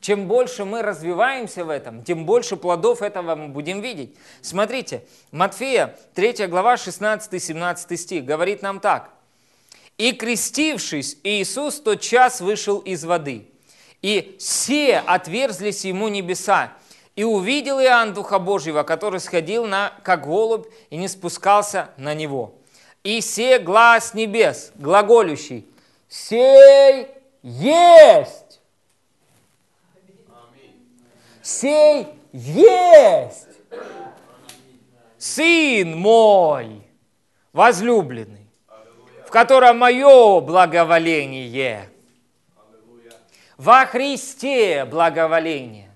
Чем 0.00 0.28
больше 0.28 0.64
мы 0.64 0.80
развиваемся 0.80 1.62
в 1.62 1.68
этом, 1.68 2.02
тем 2.02 2.24
больше 2.24 2.56
плодов 2.56 3.02
этого 3.02 3.34
мы 3.34 3.48
будем 3.48 3.82
видеть. 3.82 4.16
Смотрите, 4.40 5.04
Матфея, 5.30 5.98
3 6.14 6.46
глава, 6.46 6.76
16-17 6.76 7.96
стих, 7.96 8.24
говорит 8.24 8.62
нам 8.62 8.80
так– 8.80 9.10
и 10.00 10.12
крестившись, 10.12 11.18
Иисус 11.24 11.78
тот 11.78 12.00
час 12.00 12.40
вышел 12.40 12.78
из 12.78 13.04
воды. 13.04 13.46
И 14.00 14.34
все 14.38 14.96
отверзлись 14.96 15.84
ему 15.84 16.08
небеса. 16.08 16.72
И 17.16 17.22
увидел 17.22 17.78
Иоанн 17.78 18.14
Духа 18.14 18.38
Божьего, 18.38 18.82
который 18.82 19.20
сходил 19.20 19.66
на, 19.66 19.92
как 20.02 20.26
голубь 20.26 20.66
и 20.88 20.96
не 20.96 21.06
спускался 21.06 21.90
на 21.98 22.14
него. 22.14 22.54
И 23.04 23.20
се 23.20 23.58
глаз 23.58 24.14
небес, 24.14 24.72
глаголющий, 24.76 25.66
сей 26.08 27.08
есть. 27.42 28.60
Сей 31.42 32.06
есть. 32.32 33.48
Сын 35.18 35.94
мой, 35.94 36.86
возлюбленный 37.52 38.39
в 39.30 39.32
котором 39.32 39.78
мое 39.78 40.40
благоволение. 40.40 41.88
Во 43.56 43.86
Христе 43.86 44.84
благоволение. 44.84 45.92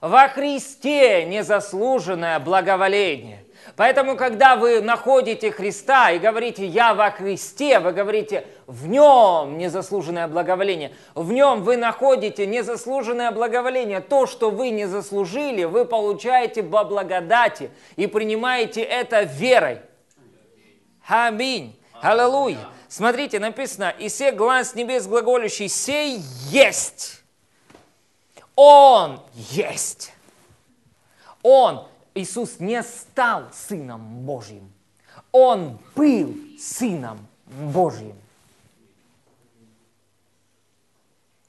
Во 0.00 0.26
Христе 0.26 1.26
незаслуженное 1.26 2.40
благоволение. 2.40 3.44
Поэтому, 3.76 4.16
когда 4.16 4.56
вы 4.56 4.80
находите 4.80 5.52
Христа 5.52 6.10
и 6.10 6.18
говорите 6.18 6.66
«Я 6.66 6.94
во 6.94 7.12
Христе», 7.12 7.78
вы 7.78 7.92
говорите 7.92 8.44
«В 8.66 8.88
нем 8.88 9.58
незаслуженное 9.58 10.26
благоволение». 10.26 10.92
В 11.14 11.30
нем 11.30 11.62
вы 11.62 11.76
находите 11.76 12.46
незаслуженное 12.46 13.30
благоволение. 13.30 14.00
То, 14.00 14.26
что 14.26 14.50
вы 14.50 14.70
не 14.70 14.86
заслужили, 14.86 15.62
вы 15.62 15.84
получаете 15.84 16.64
по 16.64 16.82
благодати 16.82 17.70
и 17.94 18.08
принимаете 18.08 18.82
это 18.82 19.22
верой. 19.22 19.82
Аминь. 21.06 21.76
Аллилуйя. 22.00 22.68
Смотрите, 22.88 23.38
написано, 23.38 23.90
«И 23.90 24.08
се 24.08 24.32
глаз 24.32 24.74
небес 24.74 25.06
глаголющий, 25.06 25.68
сей 25.68 26.18
есть». 26.50 27.22
Он 28.54 29.20
есть. 29.34 30.12
Он 31.42 31.86
Иисус 32.14 32.58
не 32.58 32.82
стал 32.82 33.44
Сыном 33.52 34.24
Божьим. 34.24 34.72
Он 35.30 35.78
был 35.94 36.34
Сыном 36.58 37.18
Божьим. 37.46 38.16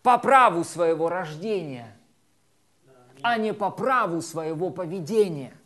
По 0.04 0.18
праву 0.18 0.66
своего 0.66 1.08
рождения, 1.08 1.98
а 3.22 3.38
не 3.38 3.54
по 3.54 3.72
праву 3.72 4.22
своего 4.22 4.70
поведения. 4.70 5.57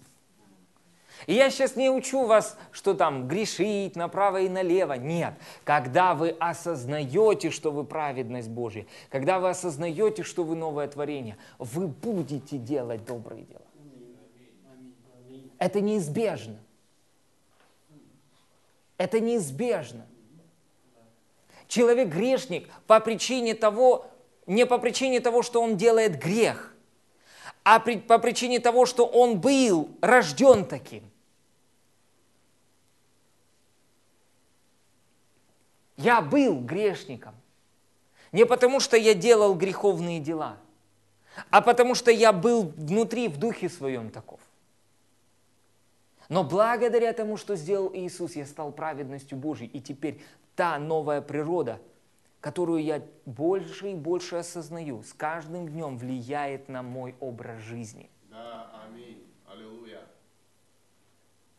И 1.28 1.34
я 1.34 1.50
сейчас 1.50 1.76
не 1.76 1.90
учу 1.90 2.26
вас, 2.26 2.58
что 2.72 2.94
там 2.94 3.28
грешить 3.28 3.96
направо 3.96 4.42
и 4.42 4.50
налево. 4.50 4.94
Нет. 4.94 5.34
Когда 5.64 6.16
вы 6.16 6.36
осознаете, 6.40 7.52
что 7.52 7.72
вы 7.72 7.84
праведность 7.84 8.50
Божья, 8.50 8.86
когда 9.10 9.40
вы 9.40 9.50
осознаете, 9.50 10.24
что 10.24 10.44
вы 10.44 10.56
новое 10.56 10.88
творение, 10.88 11.38
вы 11.60 11.88
будете 11.88 12.58
делать 12.58 13.06
добрые 13.06 13.44
дела. 13.44 13.62
Это 15.58 15.80
неизбежно. 15.80 16.58
Это 18.98 19.20
неизбежно. 19.20 20.08
Человек 21.68 22.10
грешник 22.10 22.68
по 22.88 23.00
причине 23.00 23.54
того, 23.54 24.08
не 24.48 24.66
по 24.66 24.78
причине 24.80 25.20
того, 25.20 25.44
что 25.44 25.62
он 25.62 25.78
делает 25.78 26.20
грех, 26.20 26.76
а 27.64 27.80
при, 27.80 27.98
по 27.98 28.18
причине 28.18 28.60
того, 28.60 28.86
что 28.86 29.06
он 29.06 29.40
был 29.40 29.90
рожден 30.02 30.66
таким. 30.66 31.11
Я 36.02 36.22
был 36.22 36.60
грешником. 36.60 37.36
Не 38.32 38.46
потому, 38.46 38.80
что 38.80 38.98
я 38.98 39.14
делал 39.14 39.56
греховные 39.56 40.20
дела, 40.20 40.58
а 41.50 41.62
потому, 41.62 41.96
что 41.96 42.12
я 42.12 42.32
был 42.34 42.64
внутри, 42.76 43.28
в 43.28 43.38
духе 43.38 43.70
своем 43.70 44.10
таков. 44.10 44.40
Но 46.30 46.44
благодаря 46.44 47.12
тому, 47.12 47.36
что 47.36 47.56
сделал 47.56 47.92
Иисус, 47.94 48.36
я 48.36 48.46
стал 48.46 48.72
праведностью 48.72 49.38
Божьей. 49.38 49.68
И 49.68 49.82
теперь 49.82 50.22
та 50.56 50.80
новая 50.80 51.22
природа, 51.22 51.80
которую 52.40 52.82
я 52.82 53.02
больше 53.26 53.92
и 53.92 53.96
больше 53.96 54.38
осознаю, 54.38 55.04
с 55.04 55.14
каждым 55.14 55.68
днем 55.68 55.98
влияет 55.98 56.70
на 56.70 56.84
мой 56.84 57.16
образ 57.20 57.62
жизни. 57.62 58.10
Да, 58.30 58.72
аминь. 58.86 59.22
Аллилуйя. 59.46 60.04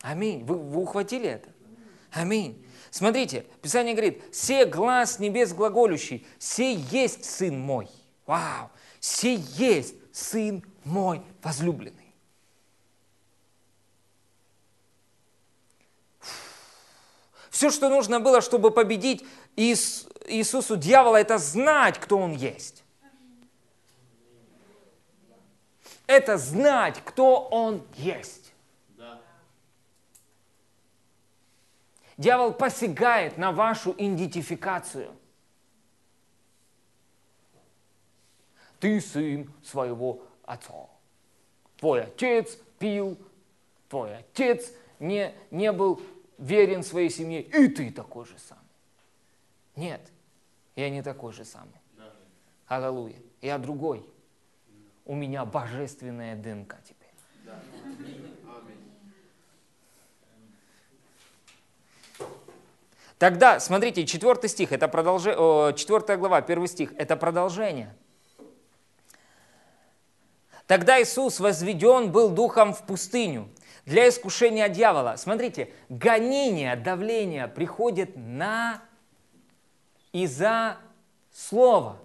Аминь. 0.00 0.44
Вы, 0.44 0.56
вы 0.56 0.80
ухватили 0.80 1.28
это? 1.28 1.50
Аминь. 2.10 2.64
Смотрите, 2.92 3.46
Писание 3.62 3.94
говорит, 3.94 4.22
«Се 4.34 4.66
глаз 4.66 5.18
небес 5.18 5.54
глаголющий, 5.54 6.26
се 6.38 6.74
есть 6.74 7.24
Сын 7.24 7.58
мой». 7.58 7.88
Вау! 8.26 8.68
«Се 9.00 9.34
есть 9.34 9.94
Сын 10.12 10.62
мой 10.84 11.22
возлюбленный». 11.42 12.14
Все, 17.48 17.70
что 17.70 17.88
нужно 17.88 18.20
было, 18.20 18.42
чтобы 18.42 18.70
победить 18.70 19.24
Иис, 19.56 20.06
Иисусу 20.26 20.76
дьявола, 20.76 21.16
это 21.16 21.38
знать, 21.38 21.98
кто 21.98 22.18
он 22.18 22.32
есть. 22.32 22.84
Это 26.06 26.36
знать, 26.36 27.00
кто 27.02 27.40
он 27.40 27.86
есть. 27.94 28.52
Да. 28.98 29.18
Дьявол 32.16 32.52
посягает 32.52 33.38
на 33.38 33.52
вашу 33.52 33.92
идентификацию. 33.92 35.10
Ты 38.80 39.00
сын 39.00 39.52
своего 39.64 40.22
отца. 40.44 40.88
Твой 41.78 42.04
отец 42.04 42.58
пил, 42.78 43.18
твой 43.88 44.16
отец 44.16 44.72
не, 44.98 45.34
не 45.50 45.72
был 45.72 46.00
верен 46.38 46.82
своей 46.82 47.10
семье, 47.10 47.42
и 47.42 47.68
ты 47.68 47.90
такой 47.90 48.24
же 48.26 48.38
самый. 48.38 48.62
Нет, 49.76 50.00
я 50.76 50.90
не 50.90 51.02
такой 51.02 51.32
же 51.32 51.44
самый. 51.44 51.80
Аллилуйя. 52.66 53.16
Я 53.40 53.58
другой. 53.58 54.04
У 55.04 55.14
меня 55.14 55.44
божественная 55.44 56.36
ДНК 56.36 56.76
теперь. 56.82 57.01
Тогда, 63.22 63.60
смотрите, 63.60 64.04
четвертый 64.04 64.50
стих, 64.50 64.72
это 64.72 64.88
продолжение, 64.88 65.76
четвертая 65.76 66.16
глава, 66.16 66.40
первый 66.40 66.66
стих, 66.66 66.92
это 66.98 67.14
продолжение. 67.14 67.94
Тогда 70.66 71.00
Иисус 71.00 71.38
возведен 71.38 72.10
был 72.10 72.30
духом 72.30 72.74
в 72.74 72.82
пустыню, 72.82 73.48
для 73.86 74.08
искушения 74.08 74.68
дьявола. 74.68 75.14
Смотрите, 75.18 75.70
гонение, 75.88 76.74
давление 76.74 77.46
приходит 77.46 78.16
на 78.16 78.82
из-за 80.12 80.78
слова. 81.32 81.98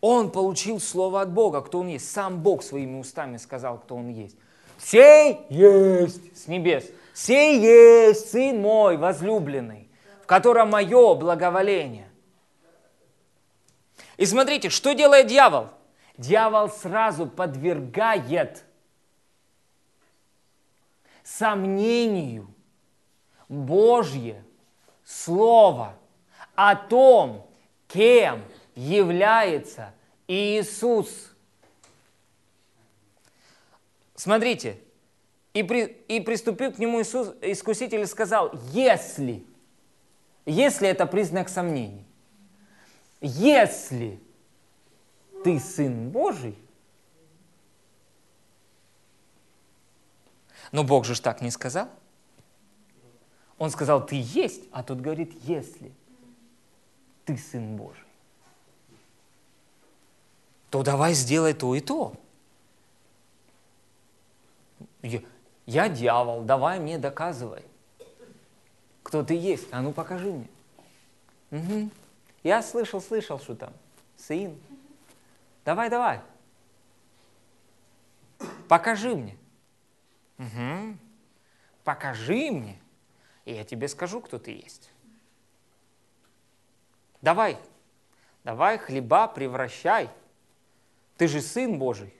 Он 0.00 0.30
получил 0.30 0.80
слово 0.80 1.20
от 1.20 1.30
Бога, 1.30 1.60
кто 1.60 1.80
он 1.80 1.88
есть. 1.88 2.10
Сам 2.10 2.42
Бог 2.42 2.62
своими 2.62 2.98
устами 2.98 3.36
сказал, 3.36 3.80
кто 3.80 3.96
он 3.96 4.08
есть. 4.08 4.38
Сей 4.78 5.40
есть 5.50 6.42
с 6.42 6.48
небес. 6.48 6.86
Сей 7.12 7.60
есть 7.60 8.30
Сын 8.30 8.62
мой 8.62 8.96
возлюбленный, 8.96 9.81
котором 10.32 10.70
мое 10.70 11.14
благоволение. 11.14 12.08
И 14.16 14.24
смотрите, 14.24 14.70
что 14.70 14.94
делает 14.94 15.26
дьявол? 15.26 15.68
Дьявол 16.16 16.70
сразу 16.70 17.26
подвергает 17.26 18.64
сомнению 21.22 22.48
Божье 23.46 24.42
Слово 25.04 25.96
о 26.54 26.76
том, 26.76 27.46
кем 27.86 28.42
является 28.74 29.92
Иисус. 30.26 31.10
Смотрите, 34.14 34.80
и, 35.52 35.62
при, 35.62 35.84
и 36.08 36.20
приступил 36.20 36.72
к 36.72 36.78
нему 36.78 37.02
Иисус, 37.02 37.34
искуситель 37.42 38.00
и 38.00 38.06
сказал, 38.06 38.50
если, 38.70 39.44
если 40.44 40.88
это 40.88 41.06
признак 41.06 41.48
сомнений, 41.48 42.04
если 43.20 44.20
ты 45.44 45.58
Сын 45.58 46.10
Божий, 46.10 46.56
Но 50.72 50.82
Бог 50.84 51.04
же 51.04 51.20
так 51.20 51.42
не 51.42 51.50
сказал. 51.50 51.88
Он 53.58 53.70
сказал, 53.70 54.04
ты 54.04 54.16
есть, 54.18 54.64
а 54.72 54.82
тут 54.82 55.00
говорит, 55.00 55.32
если 55.44 55.92
ты 57.24 57.36
Сын 57.36 57.76
Божий, 57.76 58.02
то 60.70 60.82
давай 60.82 61.12
сделай 61.12 61.52
то 61.52 61.74
и 61.74 61.80
то. 61.80 62.14
Я, 65.02 65.22
я 65.66 65.88
дьявол, 65.88 66.42
давай 66.42 66.80
мне 66.80 66.98
доказывай, 66.98 67.64
кто 69.12 69.22
ты 69.22 69.34
есть. 69.34 69.68
А 69.72 69.82
ну 69.82 69.92
покажи 69.92 70.32
мне. 70.32 70.48
Угу. 71.50 71.90
Я 72.44 72.62
слышал, 72.62 72.98
слышал, 72.98 73.38
что 73.38 73.54
там. 73.54 73.74
Сын. 74.16 74.58
Давай, 75.66 75.90
давай. 75.90 76.22
Покажи 78.68 79.14
мне. 79.14 79.36
Угу. 80.38 80.96
Покажи 81.84 82.50
мне, 82.50 82.80
и 83.44 83.52
я 83.52 83.64
тебе 83.64 83.86
скажу, 83.88 84.22
кто 84.22 84.38
ты 84.38 84.52
есть. 84.52 84.90
Давай, 87.20 87.58
давай 88.44 88.78
хлеба 88.78 89.28
превращай. 89.28 90.08
Ты 91.18 91.28
же 91.28 91.42
Сын 91.42 91.78
Божий. 91.78 92.14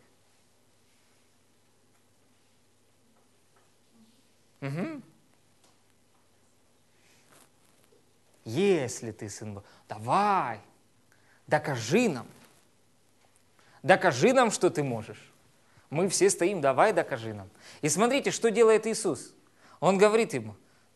Угу. 4.60 5.00
Если 8.44 9.12
ты 9.12 9.28
Сын 9.28 9.54
Божий, 9.54 9.68
давай, 9.88 10.60
докажи 11.46 12.08
нам. 12.08 12.26
Докажи 13.82 14.32
нам, 14.32 14.50
что 14.50 14.70
ты 14.70 14.82
можешь. 14.82 15.32
Мы 15.90 16.08
все 16.08 16.30
стоим, 16.30 16.60
давай 16.60 16.92
докажи 16.92 17.34
нам. 17.34 17.50
И 17.82 17.88
смотрите, 17.88 18.30
что 18.30 18.50
делает 18.50 18.86
Иисус. 18.86 19.34
Он 19.80 19.98
говорит 19.98 20.32
ему, 20.34 20.54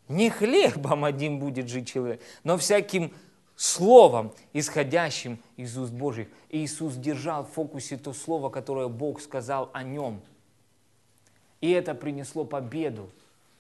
не 0.09 0.31
хлебом 0.31 1.05
один 1.05 1.39
будет 1.39 1.69
жить 1.69 1.89
человек, 1.89 2.23
но 2.45 2.57
всяким 2.57 3.13
словом, 3.57 4.33
исходящим 4.53 5.39
из 5.57 5.77
уст 5.77 5.93
Божьих. 5.93 6.29
И 6.51 6.65
Иисус 6.65 6.95
держал 6.95 7.45
в 7.45 7.53
фокусе 7.53 7.97
то 7.97 8.13
слово, 8.13 8.49
которое 8.49 8.89
Бог 8.89 9.21
сказал 9.21 9.71
о 9.73 9.83
нем. 9.83 10.21
И 11.61 11.71
это 11.71 11.95
принесло 11.95 12.45
победу 12.45 13.11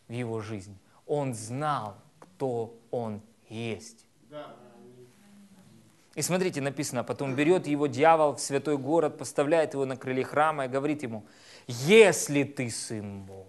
в 0.06 0.12
его 0.12 0.40
жизни. 0.40 0.76
Он 1.06 1.34
знал, 1.34 1.96
кто 2.20 2.74
он 2.90 3.20
есть. 3.48 4.06
И 6.14 6.22
смотрите, 6.22 6.62
написано, 6.62 7.04
потом 7.04 7.34
берет 7.34 7.66
его 7.66 7.86
дьявол 7.86 8.36
в 8.36 8.40
святой 8.40 8.78
город, 8.78 9.18
поставляет 9.18 9.74
его 9.74 9.84
на 9.84 9.96
крыле 9.96 10.24
храма 10.24 10.64
и 10.64 10.68
говорит 10.68 11.02
ему, 11.02 11.26
если 11.66 12.42
ты 12.42 12.70
сын 12.70 13.22
Божий. 13.22 13.46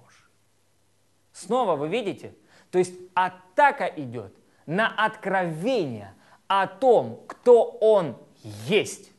Снова 1.32 1.76
вы 1.78 1.88
видите? 1.88 2.36
То 2.70 2.80
есть 2.80 2.94
атака 3.14 3.86
идет 3.86 4.34
на 4.66 4.94
откровение 4.94 6.14
о 6.48 6.68
том, 6.68 7.24
кто 7.28 7.64
он 7.64 8.18
есть. 8.66 9.12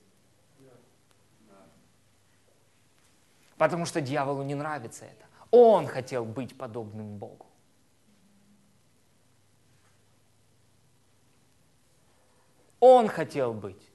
Потому 3.56 3.86
что 3.86 4.00
дьяволу 4.00 4.42
не 4.42 4.54
нравится 4.54 5.06
это. 5.06 5.26
Он 5.50 5.86
хотел 5.86 6.24
быть 6.24 6.56
подобным 6.56 7.16
Богу. 7.16 7.47
Он 12.80 13.08
хотел 13.08 13.52
быть 13.52 13.90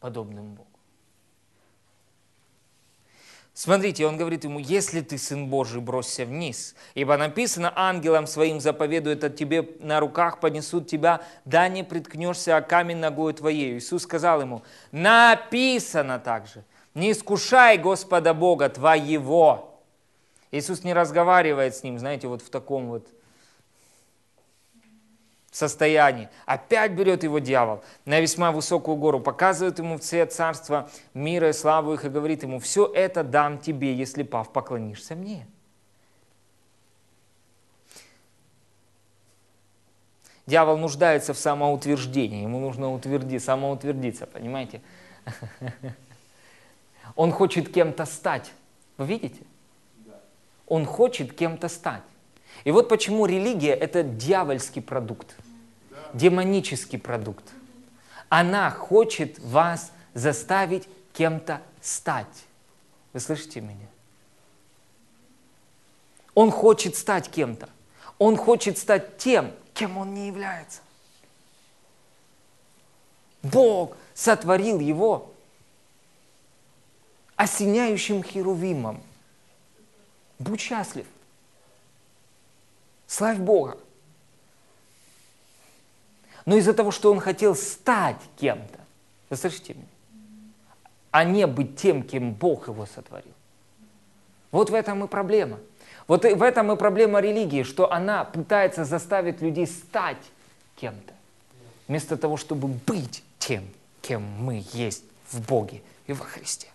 подобным 0.00 0.54
Богу. 0.54 0.68
Смотрите, 3.56 4.06
он 4.06 4.18
говорит 4.18 4.44
ему, 4.44 4.58
если 4.58 5.00
ты 5.00 5.16
сын 5.16 5.48
Божий, 5.48 5.80
бросься 5.80 6.26
вниз. 6.26 6.74
Ибо 6.94 7.16
написано, 7.16 7.72
ангелам 7.74 8.26
своим 8.26 8.60
заповедует 8.60 9.24
от 9.24 9.34
тебе 9.36 9.66
на 9.80 9.98
руках, 9.98 10.40
понесут 10.40 10.88
тебя, 10.88 11.22
да 11.46 11.66
не 11.68 11.82
приткнешься 11.82 12.58
о 12.58 12.60
камень 12.60 12.98
ногой 12.98 13.32
твоей. 13.32 13.78
Иисус 13.78 14.02
сказал 14.02 14.42
ему, 14.42 14.62
написано 14.92 16.18
также, 16.18 16.64
не 16.92 17.12
искушай 17.12 17.78
Господа 17.78 18.34
Бога 18.34 18.68
твоего. 18.68 19.80
Иисус 20.50 20.84
не 20.84 20.92
разговаривает 20.92 21.74
с 21.74 21.82
ним, 21.82 21.98
знаете, 21.98 22.28
вот 22.28 22.42
в 22.42 22.50
таком 22.50 22.88
вот 22.88 23.08
состоянии. 25.56 26.28
Опять 26.44 26.92
берет 26.92 27.24
его 27.24 27.38
дьявол 27.38 27.82
на 28.04 28.20
весьма 28.20 28.52
высокую 28.52 28.96
гору, 28.96 29.20
показывает 29.20 29.78
ему 29.78 29.98
все 29.98 30.26
царства 30.26 30.90
мира 31.14 31.48
и 31.48 31.52
славу 31.52 31.94
их 31.94 32.04
и 32.04 32.10
говорит 32.10 32.42
ему, 32.42 32.58
все 32.58 32.86
это 32.92 33.24
дам 33.24 33.58
тебе, 33.58 33.94
если 33.94 34.22
пав 34.22 34.52
поклонишься 34.52 35.14
мне. 35.14 35.46
Дьявол 40.46 40.76
нуждается 40.76 41.32
в 41.32 41.38
самоутверждении, 41.38 42.42
ему 42.42 42.60
нужно 42.60 42.92
утверди, 42.92 43.38
самоутвердиться, 43.38 44.26
понимаете? 44.26 44.80
Он 47.16 47.32
хочет 47.32 47.72
кем-то 47.72 48.04
стать. 48.04 48.52
Вы 48.98 49.06
видите? 49.06 49.42
Он 50.66 50.84
хочет 50.84 51.32
кем-то 51.32 51.68
стать. 51.68 52.02
И 52.64 52.70
вот 52.70 52.88
почему 52.88 53.26
религия– 53.26 53.74
это 53.74 54.02
дьявольский 54.02 54.82
продукт 54.82 55.36
демонический 56.12 56.98
продукт. 56.98 57.44
Она 58.28 58.70
хочет 58.70 59.38
вас 59.38 59.92
заставить 60.14 60.88
кем-то 61.12 61.62
стать. 61.80 62.44
Вы 63.12 63.20
слышите 63.20 63.60
меня? 63.60 63.86
Он 66.34 66.50
хочет 66.50 66.96
стать 66.96 67.30
кем-то. 67.30 67.68
Он 68.18 68.36
хочет 68.36 68.78
стать 68.78 69.18
тем, 69.18 69.52
кем 69.74 69.96
он 69.96 70.14
не 70.14 70.26
является. 70.26 70.80
Бог 73.42 73.96
сотворил 74.14 74.80
его 74.80 75.32
осеняющим 77.36 78.22
херувимом. 78.22 79.02
Будь 80.38 80.60
счастлив. 80.60 81.06
Славь 83.06 83.38
Бога. 83.38 83.78
Но 86.46 86.56
из-за 86.56 86.72
того, 86.72 86.90
что 86.92 87.12
он 87.12 87.20
хотел 87.20 87.54
стать 87.54 88.20
кем-то, 88.36 88.78
вы 89.28 89.36
слышите 89.36 89.74
меня? 89.74 89.86
А 91.10 91.24
не 91.24 91.46
быть 91.46 91.76
тем, 91.76 92.02
кем 92.02 92.32
Бог 92.32 92.68
его 92.68 92.86
сотворил. 92.86 93.32
Вот 94.52 94.70
в 94.70 94.74
этом 94.74 95.04
и 95.04 95.08
проблема. 95.08 95.58
Вот 96.06 96.24
в 96.24 96.42
этом 96.42 96.70
и 96.70 96.76
проблема 96.76 97.20
религии, 97.20 97.64
что 97.64 97.92
она 97.92 98.24
пытается 98.24 98.84
заставить 98.84 99.42
людей 99.42 99.66
стать 99.66 100.22
кем-то, 100.76 101.12
вместо 101.88 102.16
того, 102.16 102.36
чтобы 102.36 102.68
быть 102.68 103.24
тем, 103.40 103.68
кем 104.02 104.22
мы 104.22 104.64
есть 104.72 105.04
в 105.30 105.44
Боге 105.46 105.82
и 106.06 106.12
во 106.12 106.24
Христе. 106.24 106.68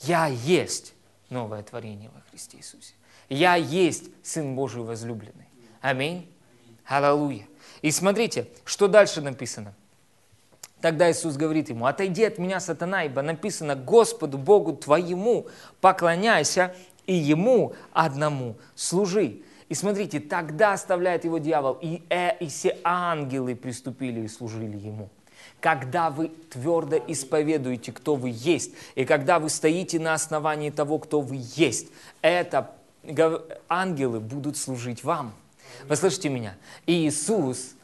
Я 0.00 0.26
есть 0.26 0.94
новое 1.28 1.62
творение 1.62 2.10
во 2.14 2.22
Христе 2.30 2.56
Иисусе. 2.56 2.94
Я 3.28 3.56
есть 3.56 4.04
Сын 4.22 4.54
Божий 4.54 4.82
возлюбленный. 4.82 5.46
Аминь. 5.80 6.28
Аллилуйя. 6.86 7.46
И 7.82 7.90
смотрите, 7.90 8.48
что 8.64 8.88
дальше 8.88 9.20
написано. 9.20 9.74
Тогда 10.80 11.10
Иисус 11.10 11.36
говорит 11.36 11.68
ему, 11.68 11.86
отойди 11.86 12.24
от 12.24 12.38
меня, 12.38 12.58
сатана, 12.58 13.04
ибо 13.04 13.22
написано, 13.22 13.76
Господу 13.76 14.36
Богу 14.36 14.72
твоему 14.72 15.46
поклоняйся 15.80 16.74
и 17.06 17.14
Ему 17.14 17.74
одному 17.92 18.56
служи. 18.74 19.42
И 19.68 19.74
смотрите, 19.74 20.18
тогда 20.20 20.72
оставляет 20.72 21.24
его 21.24 21.38
дьявол, 21.38 21.78
и, 21.80 22.02
э, 22.10 22.36
и 22.38 22.48
все 22.48 22.78
ангелы 22.84 23.54
приступили 23.54 24.20
и 24.20 24.28
служили 24.28 24.76
ему. 24.76 25.08
Когда 25.60 26.10
вы 26.10 26.28
твердо 26.50 26.96
исповедуете, 27.06 27.92
кто 27.92 28.16
вы 28.16 28.32
есть, 28.34 28.72
и 28.96 29.04
когда 29.04 29.38
вы 29.38 29.48
стоите 29.48 29.98
на 29.98 30.14
основании 30.14 30.70
того, 30.70 30.98
кто 30.98 31.20
вы 31.20 31.38
есть, 31.54 31.88
это 32.20 32.72
ангелы 33.68 34.20
будут 34.20 34.56
служить 34.56 35.04
вам. 35.04 35.32
Вы 35.88 35.96
слышите 35.96 36.28
меня? 36.28 36.56
Иисус, 36.86 37.74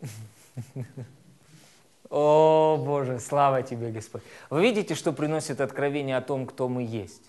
о 2.10 2.76
Боже, 2.84 3.20
слава 3.20 3.62
Тебе, 3.62 3.90
Господь. 3.90 4.22
Вы 4.50 4.62
видите, 4.62 4.94
что 4.94 5.12
приносит 5.12 5.60
откровение 5.60 6.16
о 6.16 6.20
том, 6.20 6.46
кто 6.46 6.68
мы 6.68 6.82
есть? 6.82 7.22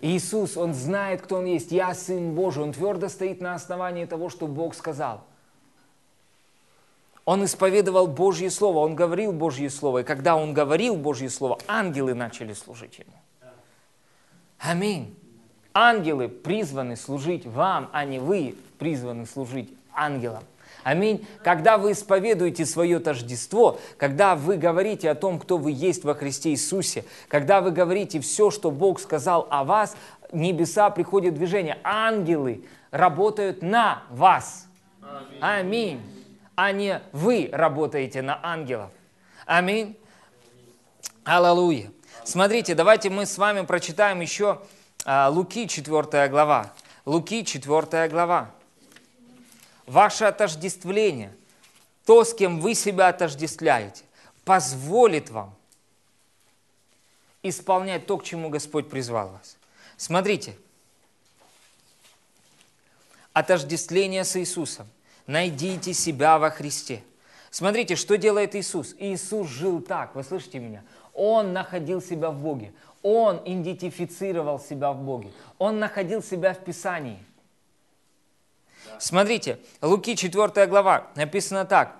Иисус, 0.00 0.56
Он 0.56 0.74
знает, 0.74 1.22
кто 1.22 1.36
Он 1.36 1.44
есть. 1.44 1.72
Я 1.72 1.94
Сын 1.94 2.34
Божий. 2.34 2.62
Он 2.62 2.72
твердо 2.72 3.08
стоит 3.08 3.40
на 3.40 3.54
основании 3.54 4.04
того, 4.04 4.28
что 4.28 4.46
Бог 4.46 4.74
сказал. 4.74 5.24
Он 7.24 7.44
исповедовал 7.44 8.06
Божье 8.06 8.50
Слово, 8.50 8.78
Он 8.78 8.94
говорил 8.94 9.32
Божье 9.32 9.68
Слово. 9.68 9.98
И 9.98 10.04
когда 10.04 10.36
Он 10.36 10.54
говорил 10.54 10.96
Божье 10.96 11.28
Слово, 11.28 11.58
ангелы 11.66 12.14
начали 12.14 12.54
служить 12.54 12.98
Ему. 12.98 13.12
Аминь. 14.58 15.14
Ангелы 15.74 16.28
призваны 16.28 16.96
служить 16.96 17.46
вам, 17.46 17.90
а 17.92 18.04
не 18.04 18.18
вы 18.18 18.56
призваны 18.78 19.26
служить 19.26 19.72
ангелам. 19.94 20.44
Аминь. 20.84 21.26
Когда 21.42 21.76
вы 21.76 21.92
исповедуете 21.92 22.64
свое 22.64 22.98
тождество, 23.00 23.78
когда 23.96 24.34
вы 24.34 24.56
говорите 24.56 25.10
о 25.10 25.14
том, 25.14 25.38
кто 25.38 25.58
вы 25.58 25.72
есть 25.72 26.04
во 26.04 26.14
Христе 26.14 26.50
Иисусе, 26.50 27.04
когда 27.28 27.60
вы 27.60 27.72
говорите 27.72 28.20
все, 28.20 28.50
что 28.50 28.70
Бог 28.70 29.00
сказал 29.00 29.46
о 29.50 29.64
вас, 29.64 29.96
небеса 30.32 30.90
приходят 30.90 31.34
в 31.34 31.36
движение. 31.36 31.78
Ангелы 31.82 32.64
работают 32.90 33.62
на 33.62 34.02
вас. 34.10 34.66
Аминь. 35.40 36.00
А 36.54 36.72
не 36.72 37.00
вы 37.12 37.48
работаете 37.52 38.22
на 38.22 38.38
ангелов. 38.42 38.90
Аминь. 39.46 39.96
Аллилуйя. 41.24 41.90
Смотрите, 42.24 42.74
давайте 42.74 43.10
мы 43.10 43.26
с 43.26 43.38
вами 43.38 43.64
прочитаем 43.64 44.20
еще 44.20 44.60
а, 45.04 45.28
Луки 45.28 45.68
4 45.68 46.28
глава. 46.28 46.72
Луки 47.04 47.44
4 47.44 48.08
глава. 48.08 48.50
Ваше 49.88 50.26
отождествление, 50.26 51.34
то, 52.04 52.22
с 52.22 52.34
кем 52.34 52.60
вы 52.60 52.74
себя 52.74 53.08
отождествляете, 53.08 54.04
позволит 54.44 55.30
вам 55.30 55.54
исполнять 57.42 58.06
то, 58.06 58.18
к 58.18 58.24
чему 58.24 58.50
Господь 58.50 58.90
призвал 58.90 59.30
вас. 59.30 59.56
Смотрите, 59.96 60.54
отождествление 63.32 64.24
с 64.24 64.38
Иисусом. 64.38 64.86
Найдите 65.26 65.94
себя 65.94 66.38
во 66.38 66.50
Христе. 66.50 67.02
Смотрите, 67.50 67.96
что 67.96 68.18
делает 68.18 68.54
Иисус. 68.54 68.94
Иисус 68.98 69.48
жил 69.48 69.80
так, 69.80 70.14
вы 70.14 70.22
слышите 70.22 70.58
меня? 70.58 70.84
Он 71.14 71.54
находил 71.54 72.02
себя 72.02 72.30
в 72.30 72.36
Боге. 72.36 72.74
Он 73.02 73.40
идентифицировал 73.42 74.60
себя 74.60 74.92
в 74.92 75.02
Боге. 75.02 75.32
Он 75.56 75.78
находил 75.78 76.22
себя 76.22 76.52
в 76.52 76.58
Писании. 76.58 77.24
Смотрите, 78.98 79.58
Луки 79.82 80.16
4 80.16 80.66
глава, 80.66 81.06
написано 81.14 81.64
так. 81.64 81.96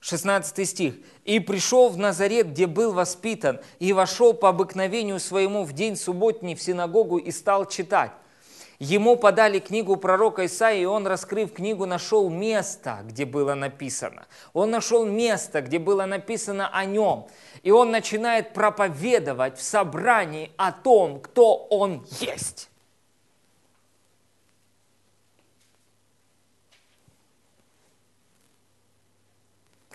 16 0.00 0.68
стих. 0.68 0.94
«И 1.24 1.40
пришел 1.40 1.88
в 1.88 1.98
Назарет, 1.98 2.50
где 2.50 2.66
был 2.66 2.92
воспитан, 2.92 3.60
и 3.78 3.92
вошел 3.92 4.32
по 4.32 4.48
обыкновению 4.48 5.18
своему 5.20 5.64
в 5.64 5.72
день 5.72 5.96
субботний 5.96 6.54
в 6.54 6.62
синагогу 6.62 7.18
и 7.18 7.30
стал 7.30 7.66
читать. 7.66 8.12
Ему 8.78 9.16
подали 9.16 9.58
книгу 9.58 9.96
пророка 9.96 10.46
Исаии, 10.46 10.82
и 10.82 10.86
он, 10.86 11.04
раскрыв 11.04 11.52
книгу, 11.52 11.84
нашел 11.84 12.30
место, 12.30 13.00
где 13.02 13.24
было 13.24 13.54
написано. 13.54 14.26
Он 14.52 14.70
нашел 14.70 15.04
место, 15.04 15.62
где 15.62 15.80
было 15.80 16.06
написано 16.06 16.68
о 16.68 16.84
нем. 16.84 17.26
И 17.64 17.72
он 17.72 17.90
начинает 17.90 18.52
проповедовать 18.52 19.58
в 19.58 19.62
собрании 19.62 20.52
о 20.56 20.70
том, 20.70 21.18
кто 21.18 21.56
он 21.56 22.06
есть. 22.20 22.70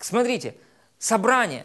Смотрите, 0.04 0.54
собрание. 0.98 1.64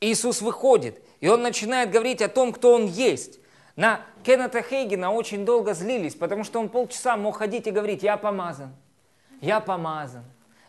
Иисус 0.00 0.40
выходит, 0.40 1.02
и 1.18 1.28
он 1.28 1.42
начинает 1.42 1.90
говорить 1.90 2.22
о 2.22 2.28
том, 2.28 2.52
кто 2.52 2.74
он 2.74 2.86
есть. 2.86 3.40
На 3.74 4.02
Кеннета 4.22 4.62
Хейгена 4.62 5.10
очень 5.10 5.44
долго 5.44 5.74
злились, 5.74 6.14
потому 6.14 6.44
что 6.44 6.60
он 6.60 6.68
полчаса 6.68 7.16
мог 7.16 7.38
ходить 7.38 7.66
и 7.66 7.72
говорить, 7.72 8.04
я 8.04 8.16
помазан, 8.16 8.72
я 9.40 9.58
помазан, 9.58 10.22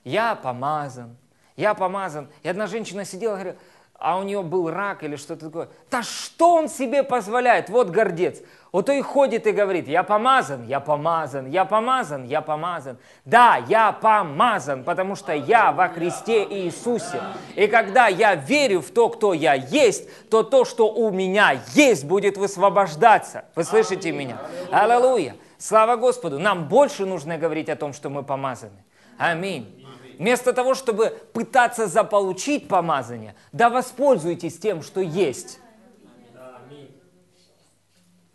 я 0.04 0.34
помазан, 0.34 1.16
я 1.56 1.76
помазан. 1.76 2.30
И 2.42 2.50
одна 2.50 2.66
женщина 2.66 3.06
сидела 3.06 3.34
и 3.34 3.42
говорила, 3.42 3.58
а 3.94 4.18
у 4.18 4.24
нее 4.24 4.42
был 4.42 4.72
рак 4.72 5.04
или 5.04 5.16
что-то 5.16 5.46
такое. 5.46 5.70
Да 5.92 6.02
что 6.02 6.56
он 6.56 6.68
себе 6.68 7.04
позволяет? 7.04 7.70
Вот 7.70 7.92
гордец. 7.92 8.42
Вот 8.74 8.90
и 8.90 9.00
ходит 9.04 9.46
и 9.46 9.52
говорит, 9.52 9.88
я 9.88 10.02
помазан, 10.02 10.66
я 10.66 10.80
помазан, 10.80 11.46
я 11.46 11.64
помазан, 11.64 12.24
я 12.24 12.42
помазан. 12.42 12.98
Да, 13.24 13.64
я 13.68 13.92
помазан, 13.92 14.84
потому 14.84 15.16
что 15.16 15.32
я 15.32 15.72
во 15.72 15.90
Христе 15.90 16.44
Иисусе. 16.44 17.22
И 17.56 17.68
когда 17.68 18.08
я 18.08 18.34
верю 18.34 18.82
в 18.82 18.90
то, 18.90 19.10
кто 19.10 19.36
я 19.36 19.54
есть, 19.54 20.10
то 20.32 20.42
то, 20.42 20.66
что 20.66 20.92
у 20.92 21.12
меня 21.12 21.62
есть, 21.76 22.04
будет 22.04 22.36
высвобождаться. 22.36 23.46
Вы 23.54 23.64
слышите 23.64 24.12
меня? 24.12 24.40
Аллилуйя. 24.72 25.36
Слава 25.60 25.96
Господу. 25.96 26.40
Нам 26.40 26.68
больше 26.68 27.06
нужно 27.06 27.38
говорить 27.38 27.70
о 27.70 27.76
том, 27.76 27.94
что 27.94 28.10
мы 28.10 28.24
помазаны. 28.24 28.84
Аминь. 29.20 29.86
Вместо 30.18 30.52
того, 30.52 30.74
чтобы 30.74 31.16
пытаться 31.32 31.86
заполучить 31.86 32.68
помазание, 32.68 33.36
да 33.52 33.70
воспользуйтесь 33.70 34.58
тем, 34.58 34.82
что 34.82 35.00
есть. 35.00 35.60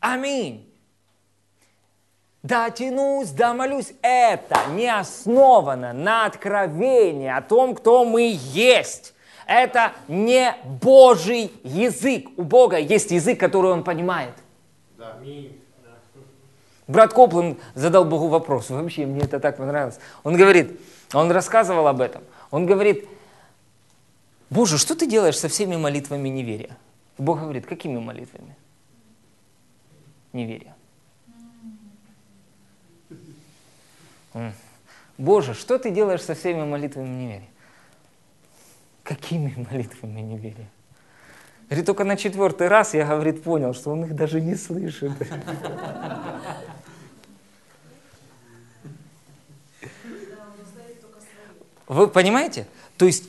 Аминь. 0.00 0.64
Да 2.42 2.70
тянусь, 2.70 3.30
да 3.30 3.52
молюсь. 3.52 3.92
Это 4.00 4.58
не 4.70 4.88
основано 4.88 5.92
на 5.92 6.26
откровении 6.26 7.28
о 7.28 7.42
том, 7.42 7.74
кто 7.74 8.04
мы 8.04 8.38
есть. 8.52 9.14
Это 9.46 9.92
не 10.08 10.54
Божий 10.82 11.50
язык. 11.64 12.28
У 12.36 12.42
Бога 12.42 12.78
есть 12.78 13.10
язык, 13.10 13.40
который 13.40 13.72
Он 13.72 13.82
понимает. 13.82 14.34
Да. 14.96 15.18
Брат 16.86 17.12
Коплан 17.12 17.58
задал 17.74 18.04
Богу 18.04 18.28
вопрос. 18.28 18.70
Вообще, 18.70 19.04
мне 19.04 19.20
это 19.20 19.40
так 19.40 19.58
понравилось. 19.58 19.98
Он 20.24 20.36
говорит, 20.36 20.80
он 21.12 21.30
рассказывал 21.30 21.86
об 21.86 22.00
этом. 22.00 22.22
Он 22.50 22.66
говорит, 22.66 23.06
Боже, 24.48 24.78
что 24.78 24.94
ты 24.94 25.06
делаешь 25.06 25.38
со 25.38 25.48
всеми 25.48 25.76
молитвами 25.76 26.28
неверия? 26.28 26.76
Бог 27.18 27.40
говорит, 27.40 27.66
какими 27.66 27.98
молитвами? 27.98 28.56
Неверия. 30.32 30.74
Боже, 35.16 35.54
что 35.54 35.78
ты 35.78 35.90
делаешь 35.90 36.22
со 36.22 36.34
всеми 36.34 36.64
молитвами 36.64 37.08
неверия? 37.08 37.48
Какими 39.02 39.54
молитвами 39.70 40.20
неверия? 40.20 40.68
Говорит, 41.68 41.86
только 41.86 42.04
на 42.04 42.16
четвертый 42.16 42.68
раз 42.68 42.94
я, 42.94 43.04
говорит, 43.04 43.42
понял, 43.42 43.74
что 43.74 43.90
он 43.90 44.04
их 44.04 44.14
даже 44.14 44.40
не 44.40 44.54
слышит. 44.54 45.12
Вы 51.86 52.08
понимаете? 52.08 52.66
То 52.96 53.06
есть 53.06 53.24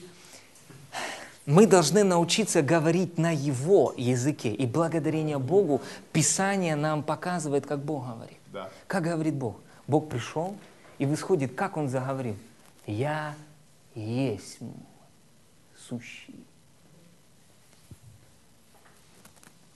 мы 1.50 1.66
должны 1.66 2.04
научиться 2.04 2.62
говорить 2.62 3.18
на 3.18 3.32
Его 3.32 3.92
языке. 3.98 4.54
И 4.54 4.68
благодарение 4.68 5.40
Богу 5.40 5.82
Писание 6.14 6.76
нам 6.76 7.02
показывает, 7.02 7.66
как 7.66 7.80
Бог 7.80 8.06
говорит. 8.06 8.38
Да. 8.54 8.70
Как 8.86 9.04
говорит 9.04 9.34
Бог? 9.34 9.58
Бог 9.88 10.10
пришел 10.10 10.56
и 11.00 11.08
восходит, 11.08 11.56
как 11.56 11.76
Он 11.76 11.90
заговорил? 11.90 12.38
Я 12.86 13.34
есть 13.96 14.60
сущий. 15.76 16.46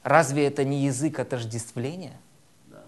Разве 0.04 0.46
это 0.46 0.64
не 0.64 0.86
язык 0.86 1.18
отождествления? 1.18 2.20
Да. 2.68 2.84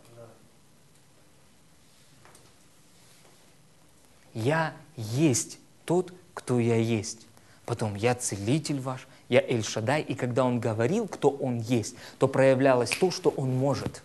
Я 4.36 4.73
есть 4.95 5.57
тот, 5.86 6.13
кто 6.36 6.59
я 6.59 6.75
есть. 6.75 7.25
Потом 7.66 7.95
я 7.95 8.13
целитель 8.13 8.80
ваш, 8.80 9.07
я 9.28 9.41
Эль-Шадай. 9.41 10.01
И 10.01 10.13
когда 10.13 10.45
он 10.45 10.59
говорил, 10.59 11.07
кто 11.07 11.30
он 11.30 11.57
есть, 11.57 11.95
то 12.20 12.28
проявлялось 12.28 12.91
то, 12.91 13.09
что 13.09 13.30
он 13.30 13.55
может. 13.55 14.03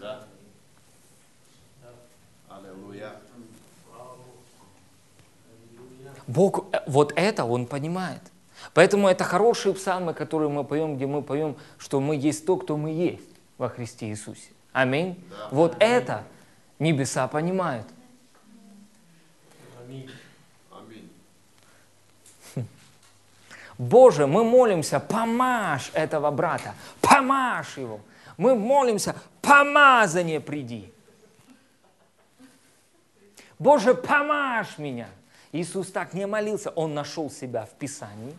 Да. 0.00 0.24
Аллилуйя. 2.48 3.12
Бог, 6.26 6.66
э, 6.72 6.80
вот 6.86 7.12
это 7.14 7.44
он 7.44 7.66
понимает. 7.66 8.20
Поэтому 8.72 9.08
это 9.08 9.22
хорошие 9.22 9.74
псалмы, 9.74 10.14
которые 10.14 10.48
мы 10.48 10.64
поем, 10.64 10.96
где 10.96 11.06
мы 11.06 11.22
поем, 11.22 11.56
что 11.78 12.00
мы 12.00 12.16
есть 12.16 12.44
то, 12.44 12.56
кто 12.56 12.76
мы 12.76 12.90
есть 12.90 13.28
во 13.56 13.68
Христе 13.68 14.08
Иисусе. 14.08 14.48
Аминь. 14.72 15.22
Да. 15.30 15.48
Вот 15.52 15.76
это 15.78 16.24
небеса 16.80 17.28
понимают. 17.28 17.86
Аминь. 19.86 20.10
Боже, 23.78 24.26
мы 24.26 24.44
молимся, 24.44 25.00
помажь 25.00 25.90
этого 25.94 26.30
брата, 26.30 26.74
помажь 27.00 27.76
его. 27.76 28.00
Мы 28.36 28.54
молимся, 28.54 29.16
помазание 29.40 30.40
приди. 30.40 30.92
Боже, 33.58 33.94
помажь 33.94 34.78
меня. 34.78 35.08
Иисус 35.52 35.90
так 35.90 36.14
не 36.14 36.26
молился, 36.26 36.70
Он 36.70 36.94
нашел 36.94 37.30
себя 37.30 37.66
в 37.66 37.70
Писании. 37.70 38.36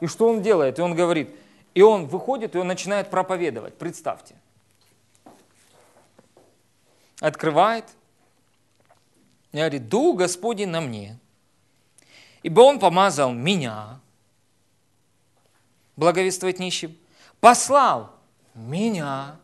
И 0.00 0.06
что 0.06 0.28
Он 0.28 0.42
делает? 0.42 0.78
И 0.78 0.82
Он 0.82 0.94
говорит, 0.94 1.34
и 1.74 1.82
Он 1.82 2.06
выходит, 2.06 2.54
и 2.54 2.58
Он 2.58 2.66
начинает 2.66 3.10
проповедовать. 3.10 3.76
Представьте. 3.76 4.34
Открывает, 7.20 7.84
и 9.52 9.56
говорит, 9.56 9.88
Дух 9.88 10.18
Господень 10.18 10.68
на 10.68 10.80
мне, 10.80 11.18
ибо 12.42 12.60
Он 12.60 12.78
помазал 12.78 13.32
меня 13.32 14.00
благовествовать 15.96 16.58
нищим, 16.58 16.96
послал 17.40 18.10
меня 18.54 19.36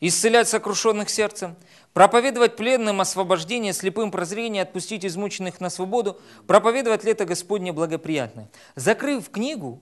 исцелять 0.00 0.48
сокрушенных 0.48 1.10
сердцем, 1.10 1.56
проповедовать 1.92 2.56
пленным 2.56 3.00
освобождение, 3.00 3.72
слепым 3.72 4.10
прозрение, 4.10 4.62
отпустить 4.62 5.04
измученных 5.04 5.60
на 5.60 5.70
свободу, 5.70 6.20
проповедовать 6.46 7.04
лето 7.04 7.24
Господне 7.24 7.72
благоприятное. 7.72 8.48
Закрыв 8.74 9.30
книгу, 9.30 9.80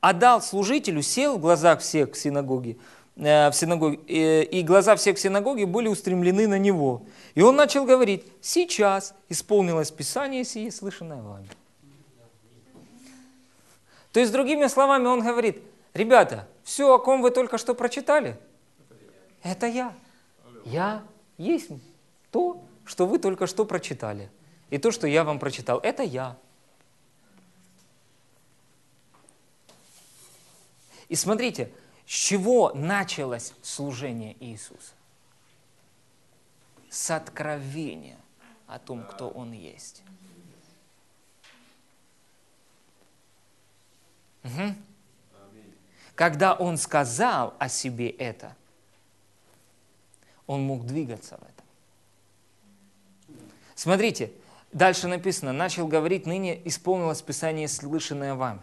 отдал 0.00 0.42
служителю, 0.42 1.02
сел 1.02 1.36
в 1.36 1.40
глазах 1.40 1.80
всех 1.80 2.12
в 2.12 2.18
синагоге, 2.18 2.78
э, 3.16 3.50
в 3.50 3.52
синагоге, 3.52 4.00
э, 4.08 4.42
и 4.44 4.62
глаза 4.62 4.96
всех 4.96 5.16
в 5.16 5.20
синагоге 5.20 5.66
были 5.66 5.88
устремлены 5.88 6.48
на 6.48 6.58
него. 6.58 7.02
И 7.34 7.42
он 7.42 7.56
начал 7.56 7.84
говорить, 7.84 8.24
сейчас 8.40 9.14
исполнилось 9.28 9.90
Писание 9.90 10.44
сие, 10.44 10.72
слышанное 10.72 11.22
вами. 11.22 11.48
То 14.12 14.20
есть, 14.20 14.32
другими 14.32 14.66
словами, 14.66 15.06
он 15.06 15.22
говорит, 15.22 15.62
ребята, 15.94 16.48
все, 16.64 16.94
о 16.94 16.98
ком 16.98 17.22
вы 17.22 17.30
только 17.30 17.58
что 17.58 17.74
прочитали, 17.74 18.36
это 19.42 19.66
я. 19.66 19.94
Я 20.64 21.02
есть 21.38 21.70
то, 22.30 22.62
что 22.84 23.06
вы 23.06 23.18
только 23.18 23.46
что 23.46 23.64
прочитали. 23.64 24.30
И 24.68 24.78
то, 24.78 24.90
что 24.90 25.06
я 25.06 25.24
вам 25.24 25.38
прочитал, 25.38 25.78
это 25.78 26.02
я. 26.02 26.36
И 31.08 31.16
смотрите, 31.16 31.72
с 32.06 32.10
чего 32.12 32.72
началось 32.72 33.52
служение 33.62 34.36
Иисуса? 34.38 34.94
С 36.88 37.10
откровения 37.10 38.18
о 38.66 38.78
том, 38.78 39.04
кто 39.04 39.28
Он 39.28 39.52
есть. 39.52 40.02
Угу. 44.44 44.74
Когда 46.14 46.54
он 46.54 46.76
сказал 46.76 47.54
о 47.58 47.68
себе 47.68 48.10
это, 48.10 48.54
он 50.46 50.62
мог 50.62 50.84
двигаться 50.86 51.36
в 51.36 51.42
этом. 51.42 51.64
Смотрите, 53.74 54.32
Дальше 54.72 55.08
написано, 55.08 55.52
начал 55.52 55.88
говорить, 55.88 56.26
ныне 56.26 56.60
исполнилось 56.64 57.22
Писание, 57.22 57.66
слышанное 57.66 58.34
вами. 58.34 58.60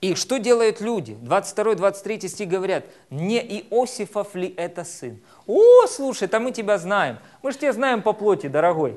И 0.00 0.14
что 0.14 0.38
делают 0.38 0.80
люди? 0.80 1.18
22-23 1.22 2.28
стих 2.28 2.48
говорят, 2.48 2.84
не 3.10 3.40
Иосифов 3.40 4.34
ли 4.34 4.54
это 4.56 4.84
сын? 4.84 5.20
О, 5.46 5.86
слушай, 5.88 6.28
там 6.28 6.44
мы 6.44 6.52
тебя 6.52 6.78
знаем. 6.78 7.18
Мы 7.42 7.52
же 7.52 7.58
тебя 7.58 7.72
знаем 7.72 8.02
по 8.02 8.12
плоти, 8.12 8.46
дорогой. 8.46 8.96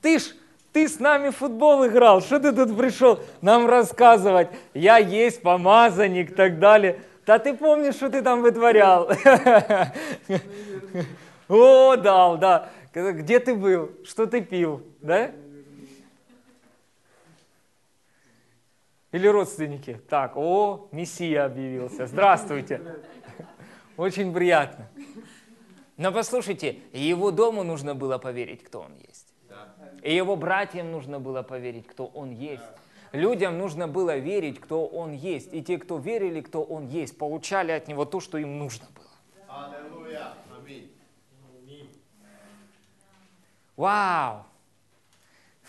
Ты 0.00 0.18
ж, 0.18 0.34
ты 0.72 0.88
с 0.88 1.00
нами 1.00 1.30
в 1.30 1.36
футбол 1.36 1.86
играл, 1.86 2.20
что 2.20 2.38
ты 2.38 2.52
тут 2.52 2.76
пришел 2.76 3.20
нам 3.40 3.66
рассказывать? 3.66 4.48
Я 4.74 4.98
есть 4.98 5.42
помазанник 5.42 6.30
и 6.30 6.34
так 6.34 6.58
далее. 6.58 7.00
Да 7.26 7.38
ты 7.38 7.54
помнишь, 7.54 7.94
что 7.96 8.08
ты 8.10 8.22
там 8.22 8.42
вытворял? 8.42 9.10
О, 11.48 11.96
да, 11.96 12.36
да. 12.36 12.70
Где 12.94 13.38
ты 13.40 13.54
был? 13.54 13.90
Что 14.04 14.26
ты 14.26 14.40
пил? 14.40 14.82
Да? 15.00 15.30
Или 19.12 19.26
родственники? 19.26 20.00
Так, 20.08 20.36
о, 20.36 20.88
Мессия 20.92 21.44
объявился. 21.46 22.06
Здравствуйте. 22.06 22.80
Очень 23.96 24.32
приятно. 24.32 24.88
Но 25.96 26.12
послушайте, 26.12 26.80
его 26.92 27.30
дому 27.30 27.64
нужно 27.64 27.94
было 27.94 28.18
поверить, 28.18 28.62
кто 28.62 28.80
он 28.80 28.94
есть. 29.06 29.27
И 30.08 30.14
его 30.14 30.36
братьям 30.36 30.90
нужно 30.90 31.20
было 31.20 31.42
поверить, 31.42 31.86
кто 31.86 32.06
он 32.06 32.30
есть. 32.30 32.64
Людям 33.12 33.58
нужно 33.58 33.88
было 33.88 34.16
верить, 34.16 34.58
кто 34.58 34.86
он 34.86 35.12
есть. 35.12 35.52
И 35.52 35.62
те, 35.62 35.76
кто 35.76 35.98
верили, 35.98 36.40
кто 36.40 36.62
он 36.62 36.86
есть, 36.86 37.18
получали 37.18 37.72
от 37.72 37.88
него 37.88 38.06
то, 38.06 38.18
что 38.18 38.38
им 38.38 38.58
нужно 38.58 38.86
было. 38.94 39.66
Аллилуйя. 39.66 40.32
Аминь. 40.56 40.90
Вау! 43.76 44.44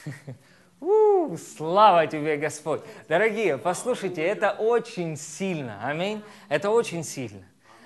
У, 0.79 1.35
слава 1.35 2.07
тебе, 2.07 2.37
Господь! 2.37 2.81
Дорогие, 3.09 3.57
послушайте, 3.57 4.21
это 4.21 4.51
очень 4.51 5.17
сильно. 5.17 5.85
Аминь. 5.85 6.23
Это 6.47 6.69
очень 6.69 7.03
сильно. 7.03 7.43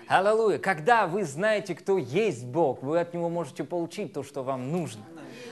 Аллилуйя. 0.08 0.60
Когда 0.60 1.08
вы 1.08 1.24
знаете, 1.24 1.74
кто 1.74 1.98
есть 1.98 2.46
Бог, 2.46 2.84
вы 2.84 3.00
от 3.00 3.16
Него 3.16 3.30
можете 3.30 3.64
получить 3.64 4.14
то, 4.14 4.22
что 4.22 4.44
вам 4.44 4.72
нужно. 4.72 5.04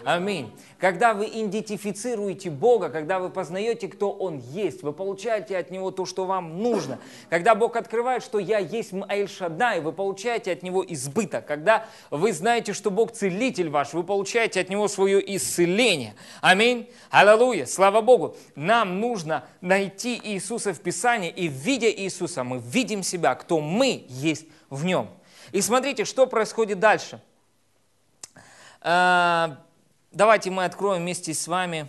Аминь. 0.04 0.52
Когда 0.80 1.14
вы 1.14 1.26
идентифицируете 1.26 2.50
Бога, 2.50 2.90
когда 2.90 3.20
вы 3.20 3.30
познаете, 3.30 3.88
кто 3.88 4.12
Он 4.12 4.38
есть, 4.38 4.84
вы 4.84 4.94
получаете 4.94 5.58
от 5.58 5.72
Него 5.72 5.92
то, 5.92 6.06
что 6.06 6.26
вам 6.26 6.62
нужно. 6.62 7.00
Когда 7.30 7.56
Бог 7.56 7.76
открывает, 7.76 8.24
что 8.24 8.40
я 8.40 8.58
есть 8.58 8.92
Эль 9.10 9.28
Шадай, 9.28 9.80
вы 9.80 9.92
получаете 9.92 10.52
от 10.52 10.64
Него 10.64 10.84
избыток. 10.88 11.46
Когда 11.46 11.86
вы 12.10 12.34
знаете, 12.34 12.74
что 12.74 12.92
Бог 12.92 13.12
целитель 13.12 13.70
ваш, 13.70 13.94
вы 13.94 14.04
получаете 14.04 14.62
от 14.62 14.70
Него 14.70 14.88
свое 14.88 15.36
исцеление. 15.36 16.16
Аминь. 16.42 16.90
Аллилуйя. 17.10 17.66
Слава 17.66 18.02
Богу. 18.02 18.36
Нам 18.56 19.00
нужно 19.00 19.46
найти 19.62 20.20
Иисуса 20.24 20.74
в 20.74 20.80
Писании, 20.80 21.30
и 21.30 21.48
видя 21.48 21.92
Иисуса, 21.92 22.44
мы 22.44 22.60
видим 22.60 23.04
себя, 23.04 23.36
кто 23.36 23.60
мы 23.60 24.06
есть 24.08 24.46
в 24.70 24.86
Нем. 24.86 25.10
И 25.52 25.62
смотрите, 25.62 26.06
что 26.06 26.28
происходит 26.28 26.80
дальше. 26.80 27.22
Давайте 30.12 30.52
мы 30.52 30.66
откроем 30.66 31.02
вместе 31.02 31.34
с 31.34 31.48
вами... 31.48 31.88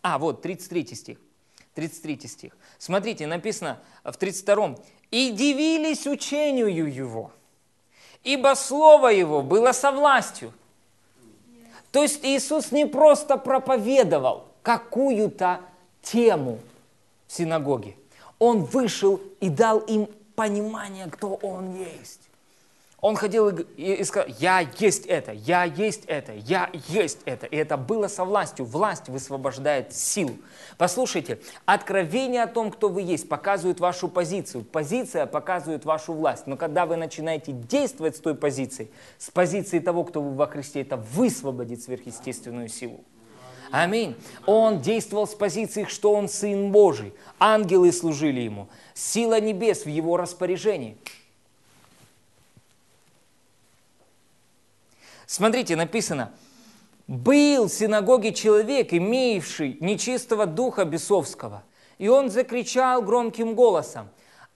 А, 0.00 0.18
вот, 0.18 0.42
33 0.42 0.94
стих. 0.94 1.18
33 1.74 2.28
стих. 2.28 2.56
Смотрите, 2.78 3.26
написано 3.26 3.80
в 4.02 4.16
32. 4.16 4.76
«И 5.10 5.30
дивились 5.30 6.06
учению 6.06 6.92
его, 6.92 7.30
ибо 8.22 8.54
слово 8.54 9.08
его 9.08 9.42
было 9.42 9.72
со 9.72 9.92
властью». 9.92 10.52
То 11.92 12.02
есть 12.02 12.24
Иисус 12.24 12.72
не 12.72 12.86
просто 12.86 13.36
проповедовал 13.36 14.48
какую-то 14.62 15.60
тему 16.02 16.58
в 17.28 17.32
синагоге. 17.32 17.96
Он 18.38 18.64
вышел 18.64 19.20
и 19.40 19.48
дал 19.48 19.78
им 19.78 20.08
понимание, 20.34 21.06
кто 21.06 21.34
Он 21.34 21.76
есть. 21.76 22.23
Он 23.04 23.16
ходил 23.16 23.50
и, 23.50 24.02
сказал, 24.02 24.30
я 24.38 24.66
есть 24.78 25.04
это, 25.04 25.32
я 25.32 25.64
есть 25.64 26.04
это, 26.06 26.32
я 26.32 26.70
есть 26.88 27.18
это. 27.26 27.44
И 27.44 27.54
это 27.54 27.76
было 27.76 28.08
со 28.08 28.24
властью. 28.24 28.64
Власть 28.64 29.10
высвобождает 29.10 29.92
силу. 29.92 30.38
Послушайте, 30.78 31.38
откровение 31.66 32.44
о 32.44 32.46
том, 32.46 32.70
кто 32.70 32.88
вы 32.88 33.02
есть, 33.02 33.28
показывает 33.28 33.78
вашу 33.78 34.08
позицию. 34.08 34.64
Позиция 34.64 35.26
показывает 35.26 35.84
вашу 35.84 36.14
власть. 36.14 36.46
Но 36.46 36.56
когда 36.56 36.86
вы 36.86 36.96
начинаете 36.96 37.52
действовать 37.52 38.16
с 38.16 38.20
той 38.20 38.34
позиции, 38.34 38.90
с 39.18 39.30
позиции 39.30 39.80
того, 39.80 40.04
кто 40.04 40.22
вы 40.22 40.34
во 40.34 40.46
Христе, 40.46 40.80
это 40.80 40.96
высвободит 40.96 41.82
сверхъестественную 41.82 42.70
силу. 42.70 43.04
Аминь. 43.70 44.16
Он 44.46 44.80
действовал 44.80 45.26
с 45.26 45.34
позиции, 45.34 45.84
что 45.84 46.14
он 46.14 46.26
Сын 46.26 46.72
Божий. 46.72 47.12
Ангелы 47.38 47.92
служили 47.92 48.40
ему. 48.40 48.68
Сила 48.94 49.38
небес 49.42 49.84
в 49.84 49.90
его 49.90 50.16
распоряжении. 50.16 50.96
Смотрите, 55.26 55.76
написано, 55.76 56.32
был 57.06 57.68
в 57.68 57.72
синагоге 57.72 58.32
человек, 58.32 58.92
имеющий 58.92 59.76
нечистого 59.80 60.46
духа 60.46 60.84
бесовского. 60.84 61.62
И 61.98 62.08
он 62.08 62.30
закричал 62.30 63.02
громким 63.02 63.54
голосом, 63.54 64.08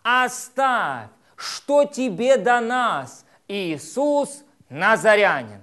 оставь, 0.03 1.09
что 1.37 1.85
тебе 1.85 2.37
до 2.37 2.61
нас, 2.61 3.25
Иисус 3.47 4.43
Назарянин. 4.69 5.63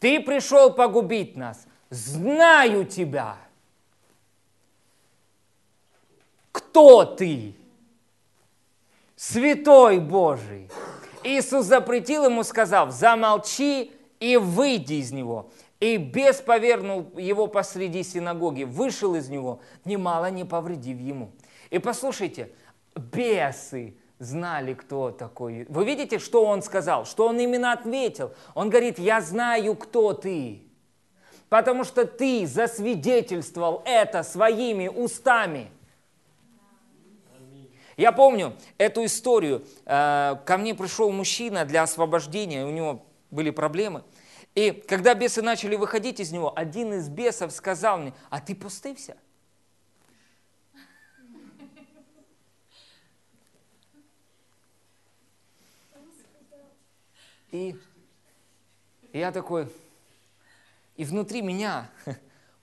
Ты 0.00 0.20
пришел 0.20 0.72
погубить 0.72 1.36
нас, 1.36 1.66
знаю 1.90 2.84
тебя. 2.84 3.36
Кто 6.50 7.04
ты? 7.04 7.54
Святой 9.14 10.00
Божий. 10.00 10.68
Иисус 11.22 11.66
запретил 11.66 12.24
ему, 12.24 12.42
сказав, 12.42 12.90
замолчи 12.90 13.92
и 14.22 14.36
выйди 14.36 14.94
из 14.94 15.10
него. 15.10 15.50
И 15.80 15.96
бес 15.96 16.40
повернул 16.40 17.10
его 17.18 17.48
посреди 17.48 18.04
синагоги, 18.04 18.62
вышел 18.62 19.16
из 19.16 19.28
него, 19.28 19.60
немало 19.84 20.30
не 20.30 20.44
повредив 20.44 21.00
ему. 21.00 21.32
И 21.70 21.80
послушайте, 21.80 22.50
бесы 22.94 23.96
знали, 24.20 24.74
кто 24.74 25.10
такой. 25.10 25.66
Вы 25.68 25.84
видите, 25.84 26.20
что 26.20 26.44
он 26.46 26.62
сказал? 26.62 27.04
Что 27.04 27.26
он 27.26 27.40
именно 27.40 27.72
ответил? 27.72 28.32
Он 28.54 28.70
говорит, 28.70 29.00
я 29.00 29.20
знаю, 29.20 29.74
кто 29.74 30.12
ты. 30.12 30.62
Потому 31.48 31.82
что 31.82 32.06
ты 32.06 32.46
засвидетельствовал 32.46 33.82
это 33.84 34.22
своими 34.22 34.86
устами. 34.86 35.68
Я 37.96 38.12
помню 38.12 38.54
эту 38.78 39.04
историю. 39.04 39.66
Э, 39.84 40.36
ко 40.46 40.58
мне 40.58 40.76
пришел 40.76 41.10
мужчина 41.10 41.64
для 41.64 41.82
освобождения, 41.82 42.64
у 42.64 42.70
него 42.70 43.04
были 43.32 43.50
проблемы. 43.50 44.04
И 44.54 44.70
когда 44.70 45.14
бесы 45.14 45.40
начали 45.40 45.76
выходить 45.76 46.20
из 46.20 46.30
него, 46.30 46.52
один 46.54 46.92
из 46.92 47.08
бесов 47.08 47.52
сказал 47.52 47.98
мне, 47.98 48.14
а 48.28 48.40
ты 48.40 48.54
пустывся? 48.54 49.16
И 57.50 57.76
я 59.12 59.30
такой, 59.30 59.68
и 60.96 61.04
внутри 61.04 61.42
меня 61.42 61.90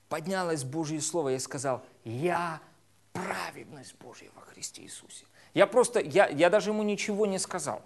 поднялось 0.10 0.64
Божье 0.64 1.00
Слово, 1.00 1.30
я 1.30 1.40
сказал, 1.40 1.86
я 2.04 2.60
праведность 3.14 3.96
Божья 3.96 4.30
во 4.36 4.42
Христе 4.42 4.82
Иисусе. 4.82 5.26
Я 5.54 5.68
просто, 5.68 6.00
я, 6.00 6.28
я 6.28 6.50
даже 6.50 6.72
ему 6.72 6.84
ничего 6.84 7.26
не 7.28 7.38
сказал. 7.38 7.84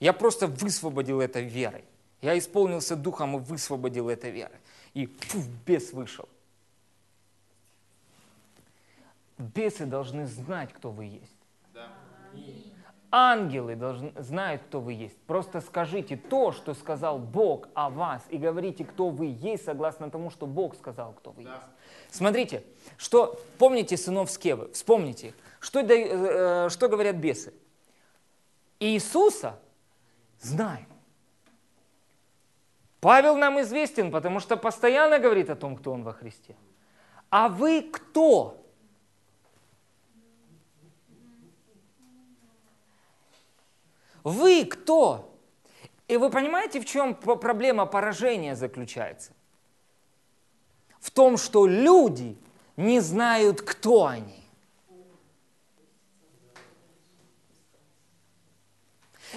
Я 0.00 0.12
просто 0.12 0.46
высвободил 0.46 1.20
это 1.20 1.40
верой. 1.40 1.84
Я 2.22 2.38
исполнился 2.38 2.94
духом 2.94 3.36
и 3.36 3.40
высвободил 3.40 4.08
это 4.08 4.28
веры. 4.28 4.54
И 4.94 5.06
фу, 5.06 5.42
бес 5.66 5.92
вышел. 5.92 6.28
Бесы 9.38 9.86
должны 9.86 10.26
знать, 10.26 10.72
кто 10.72 10.92
вы 10.92 11.06
есть. 11.06 11.36
Да. 11.74 11.88
Ангелы 13.10 13.74
должны, 13.74 14.12
знают, 14.16 14.62
кто 14.62 14.80
вы 14.80 14.92
есть. 14.92 15.16
Просто 15.26 15.60
скажите 15.60 16.16
то, 16.16 16.52
что 16.52 16.74
сказал 16.74 17.18
Бог 17.18 17.68
о 17.74 17.90
вас, 17.90 18.22
и 18.30 18.38
говорите, 18.38 18.84
кто 18.84 19.10
вы 19.10 19.36
есть, 19.38 19.64
согласно 19.64 20.08
тому, 20.08 20.30
что 20.30 20.46
Бог 20.46 20.76
сказал, 20.76 21.12
кто 21.14 21.32
вы 21.32 21.42
да. 21.42 21.50
есть. 21.50 21.62
Смотрите, 22.10 22.62
что, 22.98 23.40
помните 23.58 23.96
сынов 23.96 24.30
Скевы, 24.30 24.70
вспомните 24.72 25.28
их. 25.28 25.34
Что, 25.58 25.80
э, 25.80 26.68
что 26.68 26.88
говорят 26.88 27.16
бесы? 27.16 27.52
Иисуса 28.78 29.58
знаем. 30.40 30.91
Павел 33.02 33.36
нам 33.36 33.60
известен, 33.62 34.12
потому 34.12 34.38
что 34.38 34.56
постоянно 34.56 35.18
говорит 35.18 35.50
о 35.50 35.56
том, 35.56 35.76
кто 35.76 35.90
он 35.90 36.04
во 36.04 36.12
Христе. 36.12 36.54
А 37.30 37.48
вы 37.48 37.82
кто? 37.82 38.64
Вы 44.22 44.64
кто? 44.64 45.36
И 46.06 46.16
вы 46.16 46.30
понимаете, 46.30 46.80
в 46.80 46.84
чем 46.84 47.16
проблема 47.16 47.86
поражения 47.86 48.54
заключается? 48.54 49.32
В 51.00 51.10
том, 51.10 51.38
что 51.38 51.66
люди 51.66 52.38
не 52.76 53.00
знают, 53.00 53.62
кто 53.62 54.06
они. 54.06 54.44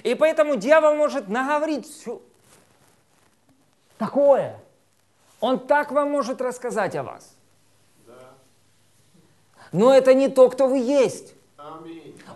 И 0.04 0.14
поэтому 0.14 0.56
дьявол 0.56 0.94
может 0.94 1.30
наговорить 1.30 1.88
все 1.88 2.22
такое. 3.98 4.60
Он 5.40 5.60
так 5.60 5.92
вам 5.92 6.12
может 6.12 6.42
рассказать 6.42 6.96
о 6.96 7.04
вас. 7.04 7.36
Но 9.72 9.94
это 9.94 10.14
не 10.14 10.30
то, 10.30 10.50
кто 10.50 10.68
вы 10.68 10.78
есть. 10.78 11.34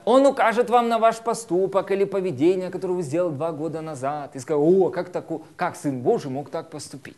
Он 0.06 0.26
укажет 0.26 0.70
вам 0.70 0.90
на 0.90 0.98
ваш 0.98 1.20
поступок 1.20 1.92
или 1.92 2.04
поведение, 2.04 2.70
которое 2.70 2.94
вы 2.94 3.04
сделали 3.04 3.34
два 3.34 3.52
года 3.52 3.82
назад. 3.82 4.36
И 4.36 4.40
скажет, 4.40 4.62
о, 4.62 4.90
как, 4.90 5.12
таку, 5.12 5.44
как 5.56 5.76
Сын 5.76 6.02
Божий 6.02 6.32
мог 6.32 6.50
так 6.50 6.70
поступить? 6.70 7.18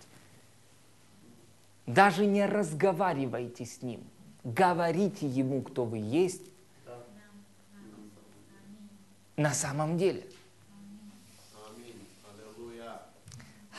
Даже 1.85 2.25
не 2.25 2.45
разговаривайте 2.45 3.65
с 3.65 3.81
Ним. 3.81 4.03
Говорите 4.43 5.27
Ему, 5.27 5.61
кто 5.61 5.85
вы 5.85 5.97
есть 5.97 6.43
на 9.37 9.53
самом 9.53 9.97
деле. 9.97 10.23
Аминь. 11.67 12.07
Аллилуйя. 12.29 13.01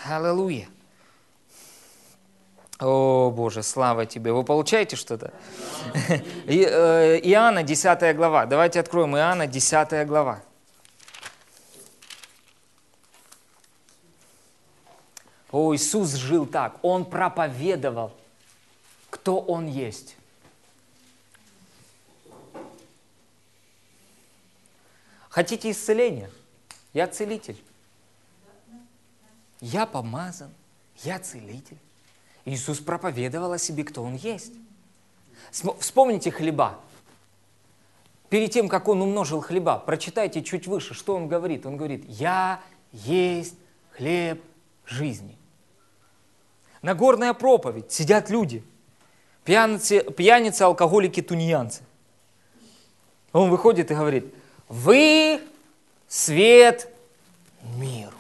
Аллилуйя. 0.05 0.69
О, 2.81 3.31
Боже, 3.31 3.63
слава 3.63 4.07
Тебе. 4.07 4.33
Вы 4.33 4.43
получаете 4.43 4.97
что-то? 4.97 5.33
Э, 6.47 7.19
Иоанна, 7.23 7.63
10 7.63 8.17
глава. 8.17 8.47
Давайте 8.47 8.81
откроем 8.81 9.17
Иоанна, 9.17 9.47
10 9.47 10.07
глава. 10.07 10.43
О, 15.53 15.75
Иисус 15.75 16.15
жил 16.15 16.47
так. 16.47 16.77
Он 16.83 17.05
проповедовал, 17.05 18.13
кто 19.11 19.39
Он 19.39 19.67
есть. 19.67 20.17
Хотите 25.29 25.71
исцеления? 25.71 26.31
Я 26.93 27.07
целитель. 27.07 27.63
Я 29.63 29.87
помазан, 29.87 30.51
я 31.05 31.21
целитель. 31.21 31.79
Иисус 32.45 32.81
проповедовал 32.81 33.53
о 33.53 33.59
себе, 33.59 33.85
кто 33.85 34.03
Он 34.03 34.17
есть. 34.17 34.53
Вспомните 35.51 36.33
хлеба. 36.33 36.81
Перед 38.29 38.51
тем, 38.51 38.69
как 38.69 38.89
Он 38.89 39.01
умножил 39.03 39.41
хлеба, 39.41 39.79
прочитайте 39.79 40.43
чуть 40.43 40.67
выше, 40.67 40.95
что 40.95 41.15
Он 41.15 41.29
говорит. 41.29 41.65
Он 41.65 41.77
говорит, 41.77 42.05
я 42.09 42.61
есть 42.91 43.55
хлеб 43.93 44.43
жизни. 44.85 45.39
Нагорная 46.83 47.33
проповедь, 47.33 47.93
сидят 47.93 48.31
люди, 48.31 48.65
пьяницы, 49.45 50.03
пьяницы 50.03 50.63
алкоголики, 50.63 51.23
тунеянцы. 51.23 51.85
Он 53.33 53.49
выходит 53.49 53.93
и 53.93 53.95
говорит, 53.95 54.35
вы 54.69 55.41
свет 56.09 56.93
миру. 57.77 58.17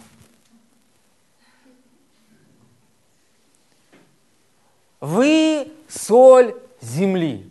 Вы 5.03 5.73
соль 5.89 6.55
земли. 6.81 7.51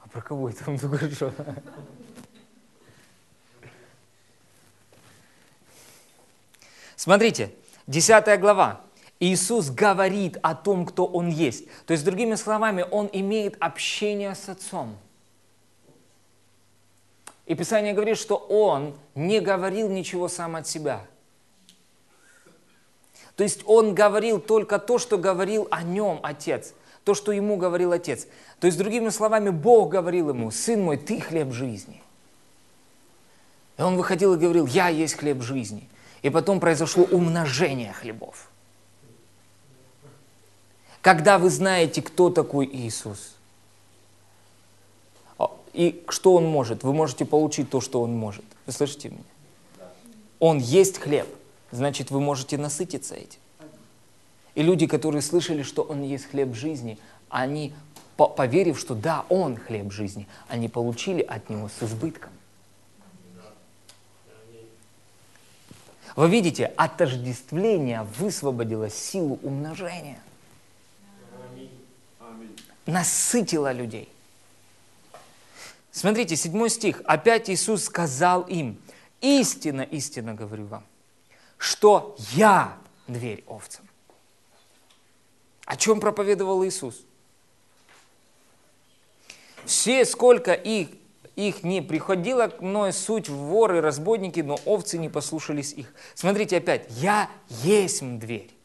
А 0.00 0.08
про 0.08 0.22
кого 0.22 0.48
это 0.48 0.70
он 0.70 0.78
только 0.78 1.10
что? 1.10 1.34
Смотрите, 6.94 7.52
10 7.88 8.38
глава. 8.38 8.82
Иисус 9.18 9.70
говорит 9.70 10.38
о 10.42 10.54
том, 10.54 10.86
кто 10.86 11.06
Он 11.06 11.28
есть. 11.28 11.66
То 11.84 11.92
есть, 11.92 12.04
другими 12.04 12.36
словами, 12.36 12.86
Он 12.88 13.10
имеет 13.12 13.56
общение 13.60 14.32
с 14.36 14.48
Отцом. 14.48 14.96
И 17.46 17.56
Писание 17.56 17.94
говорит, 17.94 18.16
что 18.16 18.36
Он 18.36 18.96
не 19.16 19.40
говорил 19.40 19.88
ничего 19.88 20.28
сам 20.28 20.54
от 20.54 20.68
себя. 20.68 21.04
То 23.36 23.42
есть 23.42 23.60
Он 23.66 23.94
говорил 23.94 24.40
только 24.40 24.78
то, 24.78 24.98
что 24.98 25.18
говорил 25.18 25.68
о 25.70 25.82
Нем 25.82 26.20
Отец, 26.22 26.72
то, 27.04 27.14
что 27.14 27.32
Ему 27.32 27.56
говорил 27.56 27.92
Отец. 27.92 28.26
То 28.60 28.66
есть, 28.66 28.78
другими 28.78 29.10
словами, 29.10 29.50
Бог 29.50 29.90
говорил 29.90 30.30
Ему, 30.30 30.50
«Сын 30.50 30.82
мой, 30.82 30.96
Ты 30.96 31.20
хлеб 31.20 31.52
жизни». 31.52 32.02
И 33.78 33.82
Он 33.82 33.96
выходил 33.96 34.34
и 34.34 34.38
говорил, 34.38 34.66
«Я 34.66 34.88
есть 34.88 35.14
хлеб 35.14 35.42
жизни». 35.42 35.88
И 36.22 36.30
потом 36.30 36.58
произошло 36.60 37.04
умножение 37.04 37.92
хлебов. 37.92 38.50
Когда 41.02 41.38
вы 41.38 41.50
знаете, 41.50 42.02
кто 42.02 42.30
такой 42.30 42.66
Иисус, 42.66 43.36
и 45.72 46.02
что 46.08 46.34
Он 46.34 46.46
может, 46.46 46.82
вы 46.82 46.94
можете 46.94 47.26
получить 47.26 47.68
то, 47.68 47.82
что 47.82 48.00
Он 48.00 48.12
может. 48.12 48.44
Вы 48.64 48.72
слышите 48.72 49.10
меня? 49.10 49.22
Он 50.40 50.58
есть 50.58 50.98
хлеб, 50.98 51.28
значит, 51.70 52.10
вы 52.10 52.20
можете 52.20 52.58
насытиться 52.58 53.14
этим. 53.14 53.40
И 54.54 54.62
люди, 54.62 54.86
которые 54.86 55.22
слышали, 55.22 55.62
что 55.62 55.82
Он 55.82 56.02
есть 56.02 56.30
хлеб 56.30 56.54
жизни, 56.54 56.98
они, 57.28 57.74
по- 58.16 58.28
поверив, 58.28 58.78
что 58.78 58.94
да, 58.94 59.24
Он 59.28 59.56
хлеб 59.56 59.92
жизни, 59.92 60.26
они 60.48 60.68
получили 60.68 61.20
от 61.22 61.50
Него 61.50 61.68
с 61.68 61.82
избытком. 61.82 62.30
Вы 66.16 66.30
видите, 66.30 66.72
отождествление 66.78 68.02
высвободило 68.18 68.88
силу 68.88 69.38
умножения. 69.42 70.18
Аминь. 72.18 72.56
насытила 72.86 73.70
людей. 73.70 74.08
Смотрите, 75.92 76.36
седьмой 76.36 76.70
стих. 76.70 77.02
Опять 77.04 77.50
Иисус 77.50 77.84
сказал 77.84 78.42
им, 78.42 78.78
истинно, 79.20 79.82
истинно 79.82 80.34
говорю 80.34 80.66
вам, 80.66 80.84
что 81.58 82.16
я 82.32 82.78
дверь 83.06 83.44
овцам. 83.46 83.88
О 85.64 85.76
чем 85.76 86.00
проповедовал 86.00 86.64
Иисус? 86.64 87.04
Все, 89.64 90.04
сколько 90.04 90.52
их, 90.52 90.90
их 91.34 91.64
не 91.64 91.82
приходило 91.82 92.46
к 92.46 92.60
мной, 92.60 92.92
суть 92.92 93.28
воры, 93.28 93.80
разбойники, 93.80 94.40
но 94.40 94.60
овцы 94.64 94.96
не 94.96 95.08
послушались 95.08 95.72
их. 95.72 95.92
Смотрите 96.14 96.58
опять, 96.58 96.86
я 96.90 97.28
есть 97.48 98.00
дверь. 98.18 98.56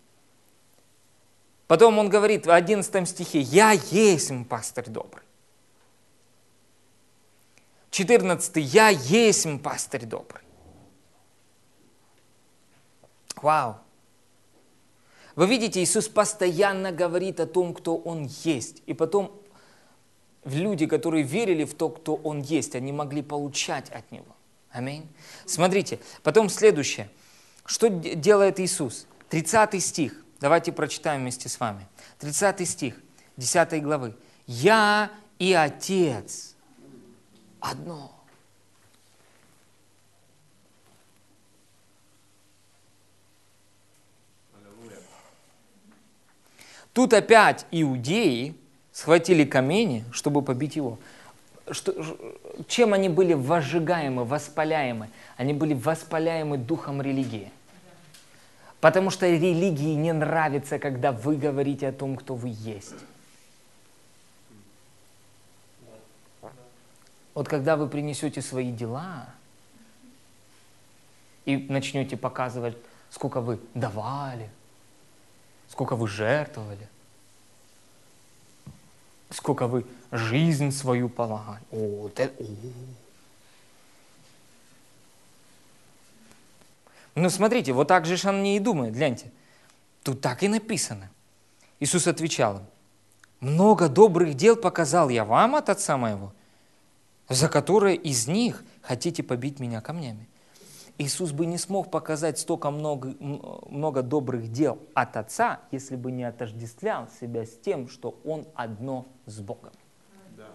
Потом 1.71 1.97
он 1.97 2.09
говорит 2.09 2.45
в 2.45 2.51
11 2.51 3.07
стихе, 3.07 3.39
«Я 3.39 3.71
есть 3.71 4.31
пастырь 4.49 4.89
добрый». 4.89 5.23
14. 7.91 8.57
«Я 8.57 8.89
есть 8.89 9.47
пастырь 9.63 10.05
добрый». 10.05 10.41
Вау! 13.41 13.77
Вы 15.35 15.47
видите, 15.47 15.81
Иисус 15.81 16.07
постоянно 16.07 16.91
говорит 16.91 17.39
о 17.39 17.45
том, 17.45 17.73
кто 17.73 17.97
Он 17.97 18.29
есть. 18.43 18.83
И 18.85 18.93
потом 18.93 19.31
люди, 20.43 20.85
которые 20.87 21.23
верили 21.23 21.63
в 21.63 21.73
то, 21.73 21.89
кто 21.89 22.15
Он 22.15 22.41
есть, 22.41 22.75
они 22.75 22.91
могли 22.91 23.21
получать 23.21 23.89
от 23.89 24.11
Него. 24.11 24.35
Аминь. 24.71 25.07
Смотрите, 25.45 25.99
потом 26.23 26.49
следующее. 26.49 27.09
Что 27.65 27.87
делает 27.89 28.59
Иисус? 28.59 29.07
30 29.29 29.81
стих. 29.83 30.25
Давайте 30.39 30.71
прочитаем 30.71 31.21
вместе 31.21 31.47
с 31.49 31.59
вами. 31.59 31.87
30 32.19 32.67
стих 32.67 32.95
10 33.37 33.83
главы. 33.83 34.15
«Я 34.45 35.11
и 35.39 35.53
Отец 35.53 36.55
одно». 37.59 38.20
Тут 46.93 47.13
опять 47.13 47.65
иудеи 47.71 48.55
схватили 48.91 49.45
камни, 49.45 50.03
чтобы 50.11 50.41
побить 50.41 50.75
его. 50.75 50.99
Что, 51.69 51.93
чем 52.67 52.93
они 52.93 53.07
были 53.07 53.33
возжигаемы, 53.33 54.25
воспаляемы? 54.25 55.09
Они 55.37 55.53
были 55.53 55.73
воспаляемы 55.73 56.57
духом 56.57 57.01
религии. 57.01 57.51
Потому 58.81 59.09
что 59.09 59.27
религии 59.29 59.93
не 59.93 60.11
нравится, 60.11 60.79
когда 60.79 61.11
вы 61.11 61.37
говорите 61.37 61.87
о 61.87 61.93
том, 61.93 62.17
кто 62.17 62.35
вы 62.35 62.49
есть. 62.57 62.95
Вот 67.33 67.47
когда 67.47 67.77
вы 67.77 67.87
принесете 67.87 68.41
свои 68.41 68.71
дела 68.71 69.27
и 71.45 71.55
начнете 71.57 72.17
показывать, 72.17 72.75
сколько 73.09 73.39
вы 73.39 73.59
давали, 73.73 74.49
сколько 75.71 75.95
вы 75.95 76.07
жертвовали, 76.07 76.87
сколько 79.29 79.67
вы 79.67 79.85
жизнь 80.11 80.71
свою 80.71 81.07
полагали. 81.07 81.63
О, 81.71 82.03
вот 82.03 82.19
о. 82.19 82.29
Ну, 87.15 87.29
смотрите, 87.29 87.71
вот 87.71 87.87
так 87.87 88.05
же 88.05 88.17
он 88.27 88.43
не 88.43 88.57
и 88.57 88.59
думает, 88.59 88.93
гляньте. 88.93 89.31
Тут 90.03 90.21
так 90.21 90.43
и 90.43 90.47
написано. 90.47 91.09
Иисус 91.79 92.07
отвечал 92.07 92.57
им, 92.57 92.65
много 93.39 93.89
добрых 93.89 94.35
дел 94.35 94.55
показал 94.55 95.09
я 95.09 95.25
вам 95.25 95.55
от 95.55 95.69
Отца 95.69 95.97
моего, 95.97 96.33
за 97.29 97.49
которые 97.49 97.95
из 97.95 98.27
них 98.27 98.63
хотите 98.81 99.23
побить 99.23 99.59
меня 99.59 99.81
камнями. 99.81 100.27
Иисус 100.97 101.31
бы 101.31 101.45
не 101.45 101.57
смог 101.57 101.89
показать 101.89 102.37
столько 102.37 102.69
много, 102.69 103.15
много 103.19 104.03
добрых 104.03 104.51
дел 104.51 104.77
от 104.93 105.17
Отца, 105.17 105.61
если 105.71 105.95
бы 105.95 106.11
не 106.11 106.23
отождествлял 106.23 107.07
себя 107.19 107.45
с 107.45 107.57
тем, 107.57 107.89
что 107.89 108.19
Он 108.23 108.47
одно 108.53 109.07
с 109.25 109.39
Богом. 109.39 109.73
Да. 110.37 110.49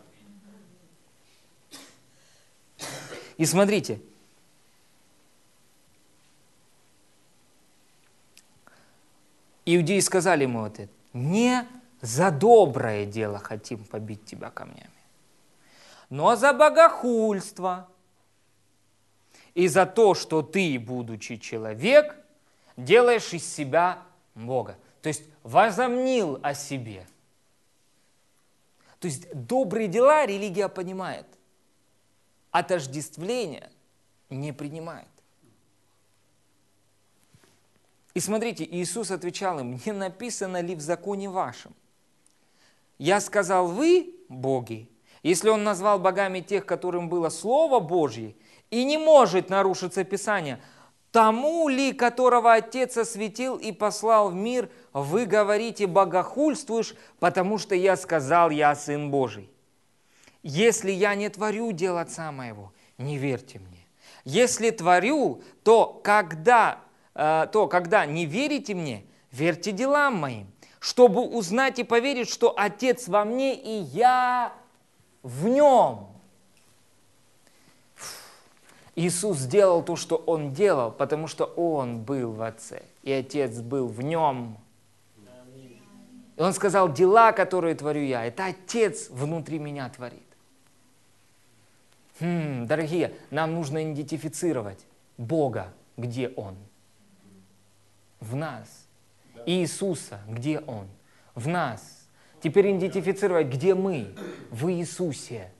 И 3.37 3.45
смотрите, 3.45 4.01
иудеи 9.65 9.99
сказали 9.99 10.45
ему 10.45 10.61
вот 10.61 10.79
это, 10.79 10.93
не 11.13 11.67
за 12.01 12.31
доброе 12.31 13.05
дело 13.05 13.39
хотим 13.39 13.85
побить 13.85 14.25
тебя 14.25 14.51
камнями, 14.51 14.91
но 16.09 16.37
за 16.37 16.53
богохульство 16.53 17.89
и 19.57 19.69
за 19.69 19.87
то, 19.87 20.15
что 20.15 20.43
ты, 20.43 20.79
будучи 20.79 21.39
человек, 21.39 22.15
делаешь 22.77 23.33
из 23.33 23.51
себя 23.51 24.03
Бога. 24.35 24.77
То 25.01 25.09
есть 25.09 25.23
возомнил 25.43 26.39
о 26.43 26.53
себе. 26.53 27.07
То 29.01 29.09
есть 29.09 29.33
добрые 29.33 29.89
дела 29.89 30.27
религия 30.27 30.69
понимает, 30.69 31.27
отождествление 32.51 33.71
не 34.29 34.53
принимает. 34.53 35.09
И 38.13 38.21
смотрите, 38.21 38.63
Иисус 38.65 39.11
отвечал 39.11 39.59
им, 39.59 39.81
не 39.87 39.93
написано 39.93 40.61
ли 40.61 40.75
в 40.75 40.83
законе 40.83 41.31
вашем? 41.31 41.75
Я 42.99 43.23
сказал, 43.23 43.69
вы 43.69 44.15
боги. 44.29 44.91
Если 45.23 45.49
он 45.49 45.65
назвал 45.65 45.99
богами 45.99 46.41
тех, 46.41 46.67
которым 46.67 47.09
было 47.09 47.31
Слово 47.31 47.81
Божье, 47.81 48.35
и 48.71 48.85
не 48.85 48.99
может 48.99 49.51
нарушиться 49.51 50.05
Писание, 50.05 50.61
тому 51.13 51.69
ли, 51.69 51.93
которого 51.93 52.53
Отец 52.53 52.97
осветил 52.97 53.57
и 53.57 53.73
послал 53.73 54.31
в 54.31 54.35
мир, 54.35 54.69
вы 54.93 55.27
говорите, 55.27 55.87
богохульствуешь, 55.87 56.95
потому 57.21 57.59
что 57.59 57.75
я 57.75 57.97
сказал, 57.97 58.51
я 58.51 58.75
Сын 58.75 59.11
Божий. 59.11 59.51
Если 60.43 60.91
я 60.91 61.15
не 61.15 61.29
творю 61.29 61.73
дел 61.73 61.99
Отца 61.99 62.31
моего, 62.33 62.73
не 62.99 63.19
верьте 63.19 63.59
мне. 63.59 63.87
Если 64.25 64.71
творю, 64.71 65.43
то 65.63 66.01
когда, 66.05 66.81
э, 67.15 67.47
то 67.53 67.67
когда 67.67 68.07
не 68.07 68.27
верите 68.27 68.75
мне, 68.75 69.07
верьте 69.33 69.73
делам 69.73 70.17
моим, 70.17 70.53
чтобы 70.81 71.23
узнать 71.23 71.79
и 71.79 71.85
поверить, 71.85 72.29
что 72.29 72.55
Отец 72.57 73.09
во 73.09 73.25
мне 73.25 73.55
и 73.55 73.83
я 73.83 74.53
в 75.23 75.49
нем. 75.49 76.16
Иисус 78.97 79.37
сделал 79.37 79.83
то, 79.83 79.95
что 79.95 80.17
Он 80.17 80.55
делал, 80.55 80.91
потому 80.91 81.29
что 81.29 81.45
Он 81.45 82.03
был 82.03 82.33
в 82.33 82.41
Отце, 82.41 82.83
и 83.03 83.13
Отец 83.13 83.61
был 83.61 83.89
в 83.89 84.03
Нем. 84.03 84.57
И 86.37 86.41
Он 86.41 86.53
сказал, 86.55 86.93
дела, 86.93 87.33
которые 87.33 87.75
творю 87.75 88.03
я, 88.03 88.25
это 88.25 88.47
Отец 88.47 89.11
внутри 89.11 89.59
меня 89.59 89.89
творит. 89.91 90.23
Хм, 92.21 92.67
дорогие, 92.67 93.13
нам 93.31 93.55
нужно 93.55 93.85
идентифицировать 93.85 94.87
Бога, 95.19 95.75
где 95.99 96.31
Он. 96.31 96.57
В 98.21 98.35
нас. 98.35 98.87
Иисуса, 99.45 100.21
где 100.27 100.61
Он. 100.61 100.89
В 101.35 101.47
нас. 101.47 102.07
Теперь 102.43 102.75
идентифицировать, 102.75 103.49
где 103.49 103.75
мы. 103.75 104.15
В 104.51 104.73
Иисусе. 104.73 105.51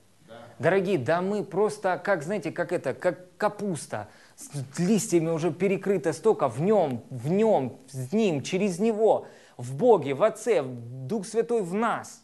Дорогие, 0.59 0.97
да 0.97 1.21
мы 1.21 1.43
просто, 1.43 2.01
как, 2.03 2.23
знаете, 2.23 2.51
как 2.51 2.71
это, 2.71 2.93
как 2.93 3.35
капуста, 3.37 4.07
с 4.35 4.79
листьями 4.79 5.29
уже 5.29 5.51
перекрыто 5.51 6.13
столько 6.13 6.47
в 6.47 6.61
нем, 6.61 7.03
в 7.09 7.29
нем, 7.29 7.77
с 7.89 8.11
ним, 8.11 8.41
через 8.41 8.79
него, 8.79 9.27
в 9.57 9.75
Боге, 9.75 10.13
в 10.13 10.23
Отце, 10.23 10.63
Дух 10.63 11.27
Святой 11.27 11.61
в 11.61 11.73
нас. 11.73 12.21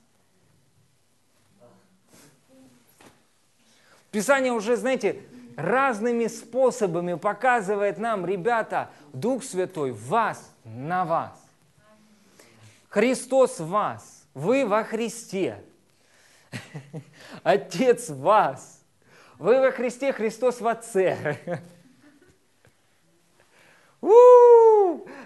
Писание 4.10 4.52
уже, 4.52 4.78
знаете, 4.78 5.22
разными 5.56 6.28
способами 6.28 7.16
показывает 7.16 7.98
нам, 7.98 8.26
ребята, 8.26 8.90
Дух 9.12 9.44
Святой 9.44 9.92
в 9.92 10.08
вас, 10.08 10.52
на 10.64 11.06
вас. 11.06 11.40
Христос 12.90 13.60
в 13.60 13.68
вас, 13.70 14.26
вы 14.34 14.66
во 14.66 14.84
Христе. 14.84 15.64
Отец 17.44 18.10
вас. 18.10 18.84
Вы 19.40 19.60
во 19.60 19.72
Христе, 19.72 20.14
Христос 20.14 20.62
в 20.62 20.68
Отце. 20.68 21.38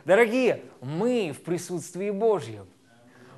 Дорогие, 0.06 0.64
мы 0.82 1.34
в 1.34 1.44
присутствии 1.44 2.12
Божьем. 2.12 2.68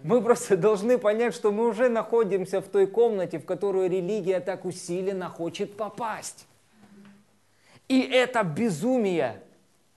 Мы 0.04 0.22
просто 0.22 0.56
должны 0.56 0.98
понять, 0.98 1.34
что 1.34 1.52
мы 1.52 1.68
уже 1.68 1.90
находимся 1.90 2.62
в 2.62 2.68
той 2.68 2.88
комнате, 2.88 3.40
в 3.40 3.46
которую 3.46 3.90
религия 3.90 4.40
так 4.40 4.66
усиленно 4.66 5.30
хочет 5.30 5.76
попасть. 5.76 6.46
И 7.88 8.02
это 8.02 8.44
безумие 8.44 9.42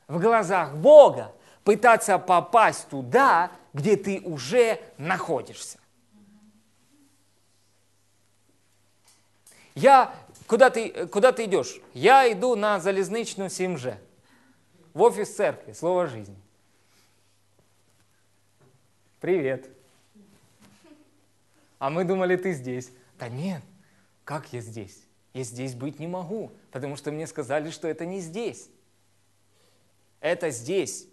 в 0.09 0.21
глазах 0.21 0.77
Бога 0.77 1.33
пытаться 1.63 2.19
попасть 2.19 2.89
туда, 2.89 3.53
где 3.73 3.97
ты 3.97 4.21
уже 4.25 4.81
находишься. 4.99 5.79
Я, 9.75 10.15
куда 10.47 10.71
ты, 10.71 11.07
куда 11.07 11.33
ты 11.33 11.45
идешь? 11.45 11.81
Я 11.95 12.31
иду 12.31 12.55
на 12.57 12.81
залезничную 12.81 13.49
7Ж, 13.49 13.97
в 14.95 15.03
офис 15.03 15.35
церкви, 15.35 15.73
Слово 15.73 16.07
жизни. 16.07 16.37
Привет. 19.21 19.69
А 21.79 21.91
мы 21.91 22.05
думали, 22.05 22.37
ты 22.37 22.53
здесь. 22.53 22.91
Да 23.19 23.29
нет, 23.29 23.63
как 24.25 24.53
я 24.53 24.61
здесь? 24.61 25.03
Я 25.33 25.45
здесь 25.45 25.75
быть 25.75 25.99
не 25.99 26.07
могу, 26.07 26.53
потому 26.71 26.97
что 26.97 27.11
мне 27.11 27.27
сказали, 27.27 27.71
что 27.71 27.89
это 27.89 28.05
не 28.05 28.21
здесь. 28.21 28.69
Это 30.21 30.51
здесь. 30.51 31.07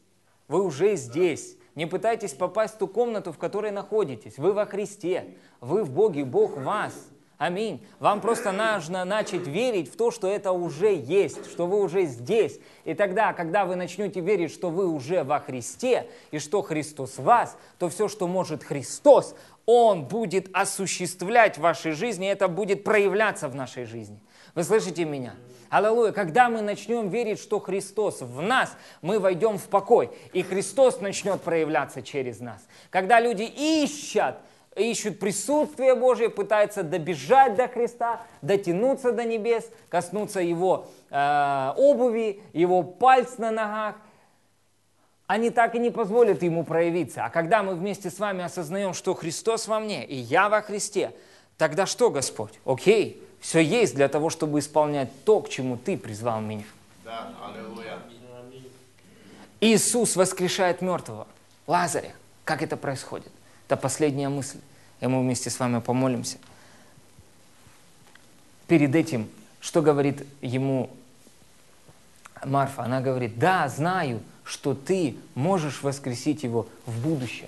Вы 0.48 0.64
уже 0.64 0.96
здесь. 0.96 1.56
Не 1.76 1.86
пытайтесь 1.86 2.34
попасть 2.34 2.76
в 2.76 2.78
ту 2.80 2.88
комнату, 2.88 3.32
в 3.32 3.38
которой 3.38 3.72
находитесь. 3.72 4.38
Вы 4.38 4.52
во 4.52 4.66
Христе. 4.66 5.38
Вы 5.62 5.84
в 5.84 5.92
Боге, 5.92 6.26
Бог 6.26 6.58
вас. 6.58 6.94
Аминь. 7.40 7.82
Вам 8.00 8.20
просто 8.20 8.52
нужно 8.52 9.06
начать 9.06 9.48
верить 9.48 9.90
в 9.90 9.96
то, 9.96 10.12
что 10.12 10.28
это 10.28 10.52
уже 10.52 10.94
есть, 10.94 11.50
что 11.50 11.68
вы 11.68 11.82
уже 11.82 12.04
здесь. 12.04 12.60
И 12.84 12.94
тогда, 12.94 13.32
когда 13.32 13.64
вы 13.64 13.78
начнете 13.78 14.20
верить, 14.20 14.52
что 14.52 14.70
вы 14.70 14.86
уже 14.86 15.24
во 15.24 15.40
Христе 15.40 16.10
и 16.32 16.40
что 16.40 16.62
Христос 16.62 17.18
в 17.18 17.24
вас, 17.24 17.56
то 17.78 17.88
все, 17.88 18.10
что 18.10 18.28
может 18.28 18.66
Христос, 18.66 19.38
Он 19.66 20.04
будет 20.04 20.50
осуществлять 20.52 21.58
в 21.58 21.62
вашей 21.62 21.94
жизни, 21.94 22.28
и 22.28 22.30
это 22.30 22.50
будет 22.50 22.84
проявляться 22.84 23.48
в 23.48 23.56
нашей 23.56 23.86
жизни. 23.86 24.20
Вы 24.54 24.66
слышите 24.66 25.06
меня? 25.06 25.34
Аллилуйя. 25.70 26.12
Когда 26.12 26.50
мы 26.50 26.60
начнем 26.60 27.08
верить, 27.08 27.40
что 27.40 27.62
Христос 27.62 28.20
в 28.20 28.42
нас, 28.42 28.76
мы 29.02 29.18
войдем 29.18 29.58
в 29.58 29.70
покой, 29.70 30.10
и 30.34 30.42
Христос 30.42 31.00
начнет 31.00 31.40
проявляться 31.42 32.02
через 32.02 32.42
нас. 32.42 32.68
Когда 32.90 33.22
люди 33.22 33.44
ищут 33.44 34.36
ищут 34.80 35.20
присутствие 35.20 35.96
Божие, 35.96 36.30
пытаются 36.30 36.84
добежать 36.84 37.56
до 37.56 37.68
Христа, 37.68 38.22
дотянуться 38.42 39.12
до 39.12 39.24
небес, 39.24 39.70
коснуться 39.90 40.40
Его 40.40 40.88
э, 41.10 41.74
обуви, 41.78 42.42
Его 42.54 42.84
пальц 42.84 43.38
на 43.38 43.52
ногах, 43.52 43.96
они 45.28 45.52
так 45.52 45.76
и 45.76 45.80
не 45.80 45.92
позволят 45.92 46.42
Ему 46.42 46.64
проявиться. 46.64 47.24
А 47.24 47.30
когда 47.30 47.62
мы 47.62 47.76
вместе 47.76 48.10
с 48.10 48.18
вами 48.18 48.44
осознаем, 48.44 48.96
что 48.96 49.14
Христос 49.14 49.68
во 49.68 49.80
мне, 49.80 50.04
и 50.04 50.16
я 50.16 50.50
во 50.50 50.62
Христе, 50.62 51.12
тогда 51.58 51.86
что, 51.86 52.10
Господь? 52.10 52.54
Окей, 52.66 53.22
все 53.40 53.60
есть 53.60 53.94
для 53.94 54.08
того, 54.08 54.32
чтобы 54.32 54.58
исполнять 54.58 55.10
то, 55.26 55.40
к 55.42 55.50
чему 55.50 55.78
Ты 55.78 55.98
призвал 55.98 56.42
меня. 56.42 56.64
Да, 57.04 57.32
аллилуйя. 57.46 58.00
Иисус 59.62 60.16
воскрешает 60.16 60.82
мертвого. 60.82 61.28
Лазаря. 61.68 62.14
Как 62.44 62.64
это 62.64 62.78
происходит? 62.78 63.32
Это 63.68 63.78
последняя 63.78 64.30
мысль. 64.30 64.60
И 65.02 65.08
мы 65.08 65.22
вместе 65.22 65.50
с 65.50 65.60
вами 65.60 65.80
помолимся. 65.80 66.38
Перед 68.68 68.94
этим, 68.96 69.30
что 69.60 69.82
говорит 69.82 70.26
ему 70.42 70.90
Марфа? 72.44 72.84
Она 72.84 73.02
говорит, 73.02 73.40
да, 73.40 73.68
знаю, 73.68 74.22
что 74.44 74.74
ты 74.74 75.18
можешь 75.36 75.84
воскресить 75.84 76.44
его 76.44 76.68
в 76.86 77.02
будущем. 77.02 77.48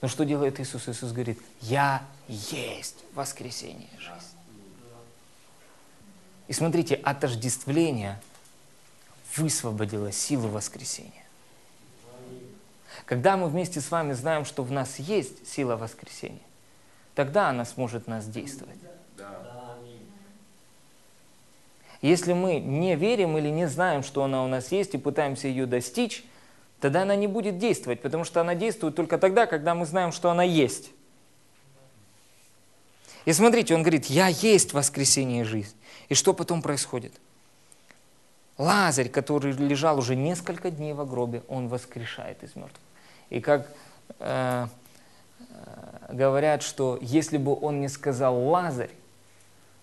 Но 0.00 0.08
что 0.08 0.24
делает 0.24 0.60
Иисус? 0.60 0.88
Иисус 0.88 1.12
говорит, 1.12 1.40
я 1.60 2.02
есть 2.28 2.96
воскресение 3.14 3.88
жизни. 3.98 4.36
И 6.48 6.52
смотрите, 6.52 6.94
отождествление 6.94 8.20
высвободила 9.36 10.12
силу 10.12 10.48
воскресения. 10.48 11.24
Когда 13.04 13.36
мы 13.36 13.48
вместе 13.48 13.80
с 13.80 13.90
вами 13.90 14.12
знаем, 14.12 14.44
что 14.44 14.62
в 14.62 14.70
нас 14.70 14.98
есть 14.98 15.46
сила 15.48 15.76
воскресения, 15.76 16.45
тогда 17.16 17.48
она 17.48 17.64
сможет 17.64 18.06
нас 18.06 18.28
действовать. 18.28 18.78
Если 22.02 22.34
мы 22.34 22.60
не 22.60 22.94
верим 22.94 23.36
или 23.38 23.48
не 23.48 23.66
знаем, 23.66 24.04
что 24.04 24.22
она 24.22 24.44
у 24.44 24.46
нас 24.46 24.70
есть, 24.70 24.94
и 24.94 24.98
пытаемся 24.98 25.48
ее 25.48 25.66
достичь, 25.66 26.24
тогда 26.78 27.02
она 27.02 27.16
не 27.16 27.26
будет 27.26 27.58
действовать, 27.58 28.02
потому 28.02 28.22
что 28.22 28.42
она 28.42 28.54
действует 28.54 28.94
только 28.94 29.18
тогда, 29.18 29.46
когда 29.46 29.74
мы 29.74 29.86
знаем, 29.86 30.12
что 30.12 30.30
она 30.30 30.44
есть. 30.44 30.92
И 33.24 33.32
смотрите, 33.32 33.74
он 33.74 33.82
говорит, 33.82 34.06
я 34.06 34.28
есть 34.28 34.74
воскресение 34.74 35.40
и 35.40 35.44
жизнь. 35.44 35.74
И 36.10 36.14
что 36.14 36.34
потом 36.34 36.60
происходит? 36.60 37.12
Лазарь, 38.58 39.08
который 39.08 39.52
лежал 39.52 39.98
уже 39.98 40.14
несколько 40.14 40.70
дней 40.70 40.92
в 40.92 41.04
гробе, 41.08 41.42
он 41.48 41.68
воскрешает 41.68 42.42
из 42.44 42.54
мертвых. 42.54 42.80
И 43.30 43.40
как 43.40 43.68
э, 44.20 44.66
э, 45.40 45.95
говорят, 46.08 46.62
что 46.62 46.98
если 47.00 47.38
бы 47.38 47.58
он 47.58 47.80
не 47.80 47.88
сказал 47.88 48.38
Лазарь, 48.48 48.90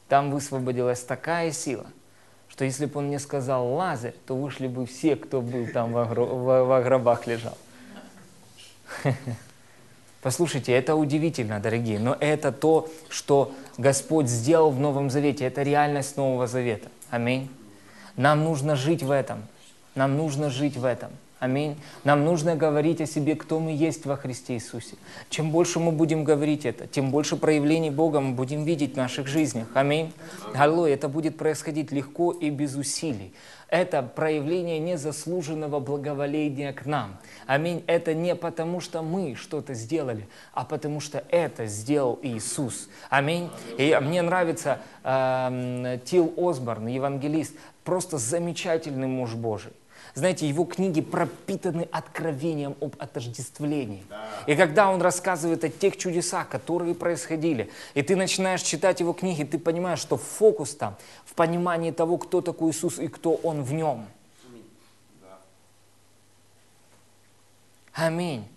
там 0.08 0.32
высвободилась 0.32 1.02
такая 1.02 1.52
сила, 1.52 1.86
что 2.50 2.66
если 2.66 2.86
бы 2.86 3.00
он 3.00 3.10
не 3.10 3.20
сказал 3.20 3.74
Лазарь, 3.74 4.14
то 4.26 4.36
вышли 4.36 4.68
бы 4.68 4.86
все, 4.86 5.16
кто 5.16 5.42
был 5.42 5.68
там 5.68 5.92
во, 5.92 6.82
гробах 6.82 7.28
лежал. 7.28 7.58
Послушайте, 10.22 10.72
это 10.72 10.96
удивительно, 10.96 11.60
дорогие, 11.60 12.00
но 12.00 12.16
это 12.20 12.52
то, 12.52 12.90
что 13.10 13.52
Господь 13.78 14.28
сделал 14.28 14.72
в 14.72 14.80
Новом 14.80 15.10
Завете, 15.10 15.46
это 15.46 15.64
реальность 15.64 16.16
Нового 16.16 16.48
Завета. 16.48 16.90
Аминь. 17.10 17.50
Нам 18.16 18.44
нужно 18.44 18.76
жить 18.76 19.04
в 19.04 19.12
этом. 19.12 19.44
Нам 19.96 20.18
нужно 20.18 20.50
жить 20.50 20.78
в 20.78 20.86
этом. 20.86 21.12
Аминь. 21.44 21.76
Нам 22.06 22.24
нужно 22.24 22.56
говорить 22.56 23.02
о 23.02 23.06
себе, 23.06 23.36
кто 23.36 23.60
мы 23.60 23.72
есть 23.72 24.06
во 24.06 24.16
Христе 24.16 24.54
Иисусе. 24.54 24.96
Чем 25.30 25.52
больше 25.52 25.78
мы 25.82 25.92
будем 25.92 26.24
говорить 26.24 26.64
это, 26.64 26.88
тем 26.88 27.12
больше 27.12 27.36
проявлений 27.36 27.90
Бога 27.90 28.22
мы 28.22 28.34
будем 28.34 28.64
видеть 28.64 28.94
в 28.94 28.96
наших 28.96 29.28
жизнях. 29.28 29.68
Аминь. 29.74 30.14
Аллилуйя. 30.56 30.94
Это 30.94 31.10
будет 31.10 31.36
происходить 31.36 31.92
легко 31.92 32.32
и 32.32 32.50
без 32.50 32.76
усилий. 32.76 33.34
Это 33.68 34.04
проявление 34.04 34.80
незаслуженного 34.80 35.82
благоволения 35.82 36.72
к 36.72 36.86
нам. 36.86 37.18
Аминь. 37.46 37.84
Это 37.88 38.14
не 38.14 38.36
потому, 38.36 38.80
что 38.80 39.02
мы 39.02 39.36
что-то 39.36 39.74
сделали, 39.74 40.30
а 40.54 40.64
потому 40.64 41.02
что 41.02 41.26
это 41.28 41.66
сделал 41.66 42.20
Иисус. 42.22 42.88
Аминь. 43.10 43.50
И 43.78 44.00
мне 44.02 44.22
нравится 44.22 44.80
э, 45.04 46.00
Тил 46.06 46.34
Осборн, 46.38 46.88
евангелист, 46.88 47.54
просто 47.84 48.18
замечательный 48.18 49.08
муж 49.08 49.34
Божий. 49.34 49.74
Знаете, 50.16 50.48
его 50.48 50.66
книги 50.66 51.02
пропитаны 51.02 51.88
откровением 51.92 52.76
об 52.82 52.96
отождествлении. 53.00 54.04
Да. 54.10 54.30
И 54.46 54.56
когда 54.56 54.92
он 54.92 55.02
рассказывает 55.02 55.64
о 55.64 55.70
тех 55.70 55.98
чудесах, 55.98 56.50
которые 56.50 56.94
происходили, 56.94 57.72
и 57.96 58.04
ты 58.04 58.16
начинаешь 58.16 58.62
читать 58.62 59.00
его 59.00 59.14
книги, 59.14 59.44
ты 59.44 59.58
понимаешь, 59.58 60.00
что 60.00 60.18
фокус 60.18 60.76
там 60.76 60.98
в 61.26 61.34
понимании 61.34 61.90
того, 61.90 62.18
кто 62.18 62.42
такой 62.42 62.72
Иисус 62.72 63.00
и 63.00 63.08
кто 63.08 63.34
он 63.34 63.64
в 63.64 63.74
нем. 63.74 64.06
Аминь. 67.94 68.48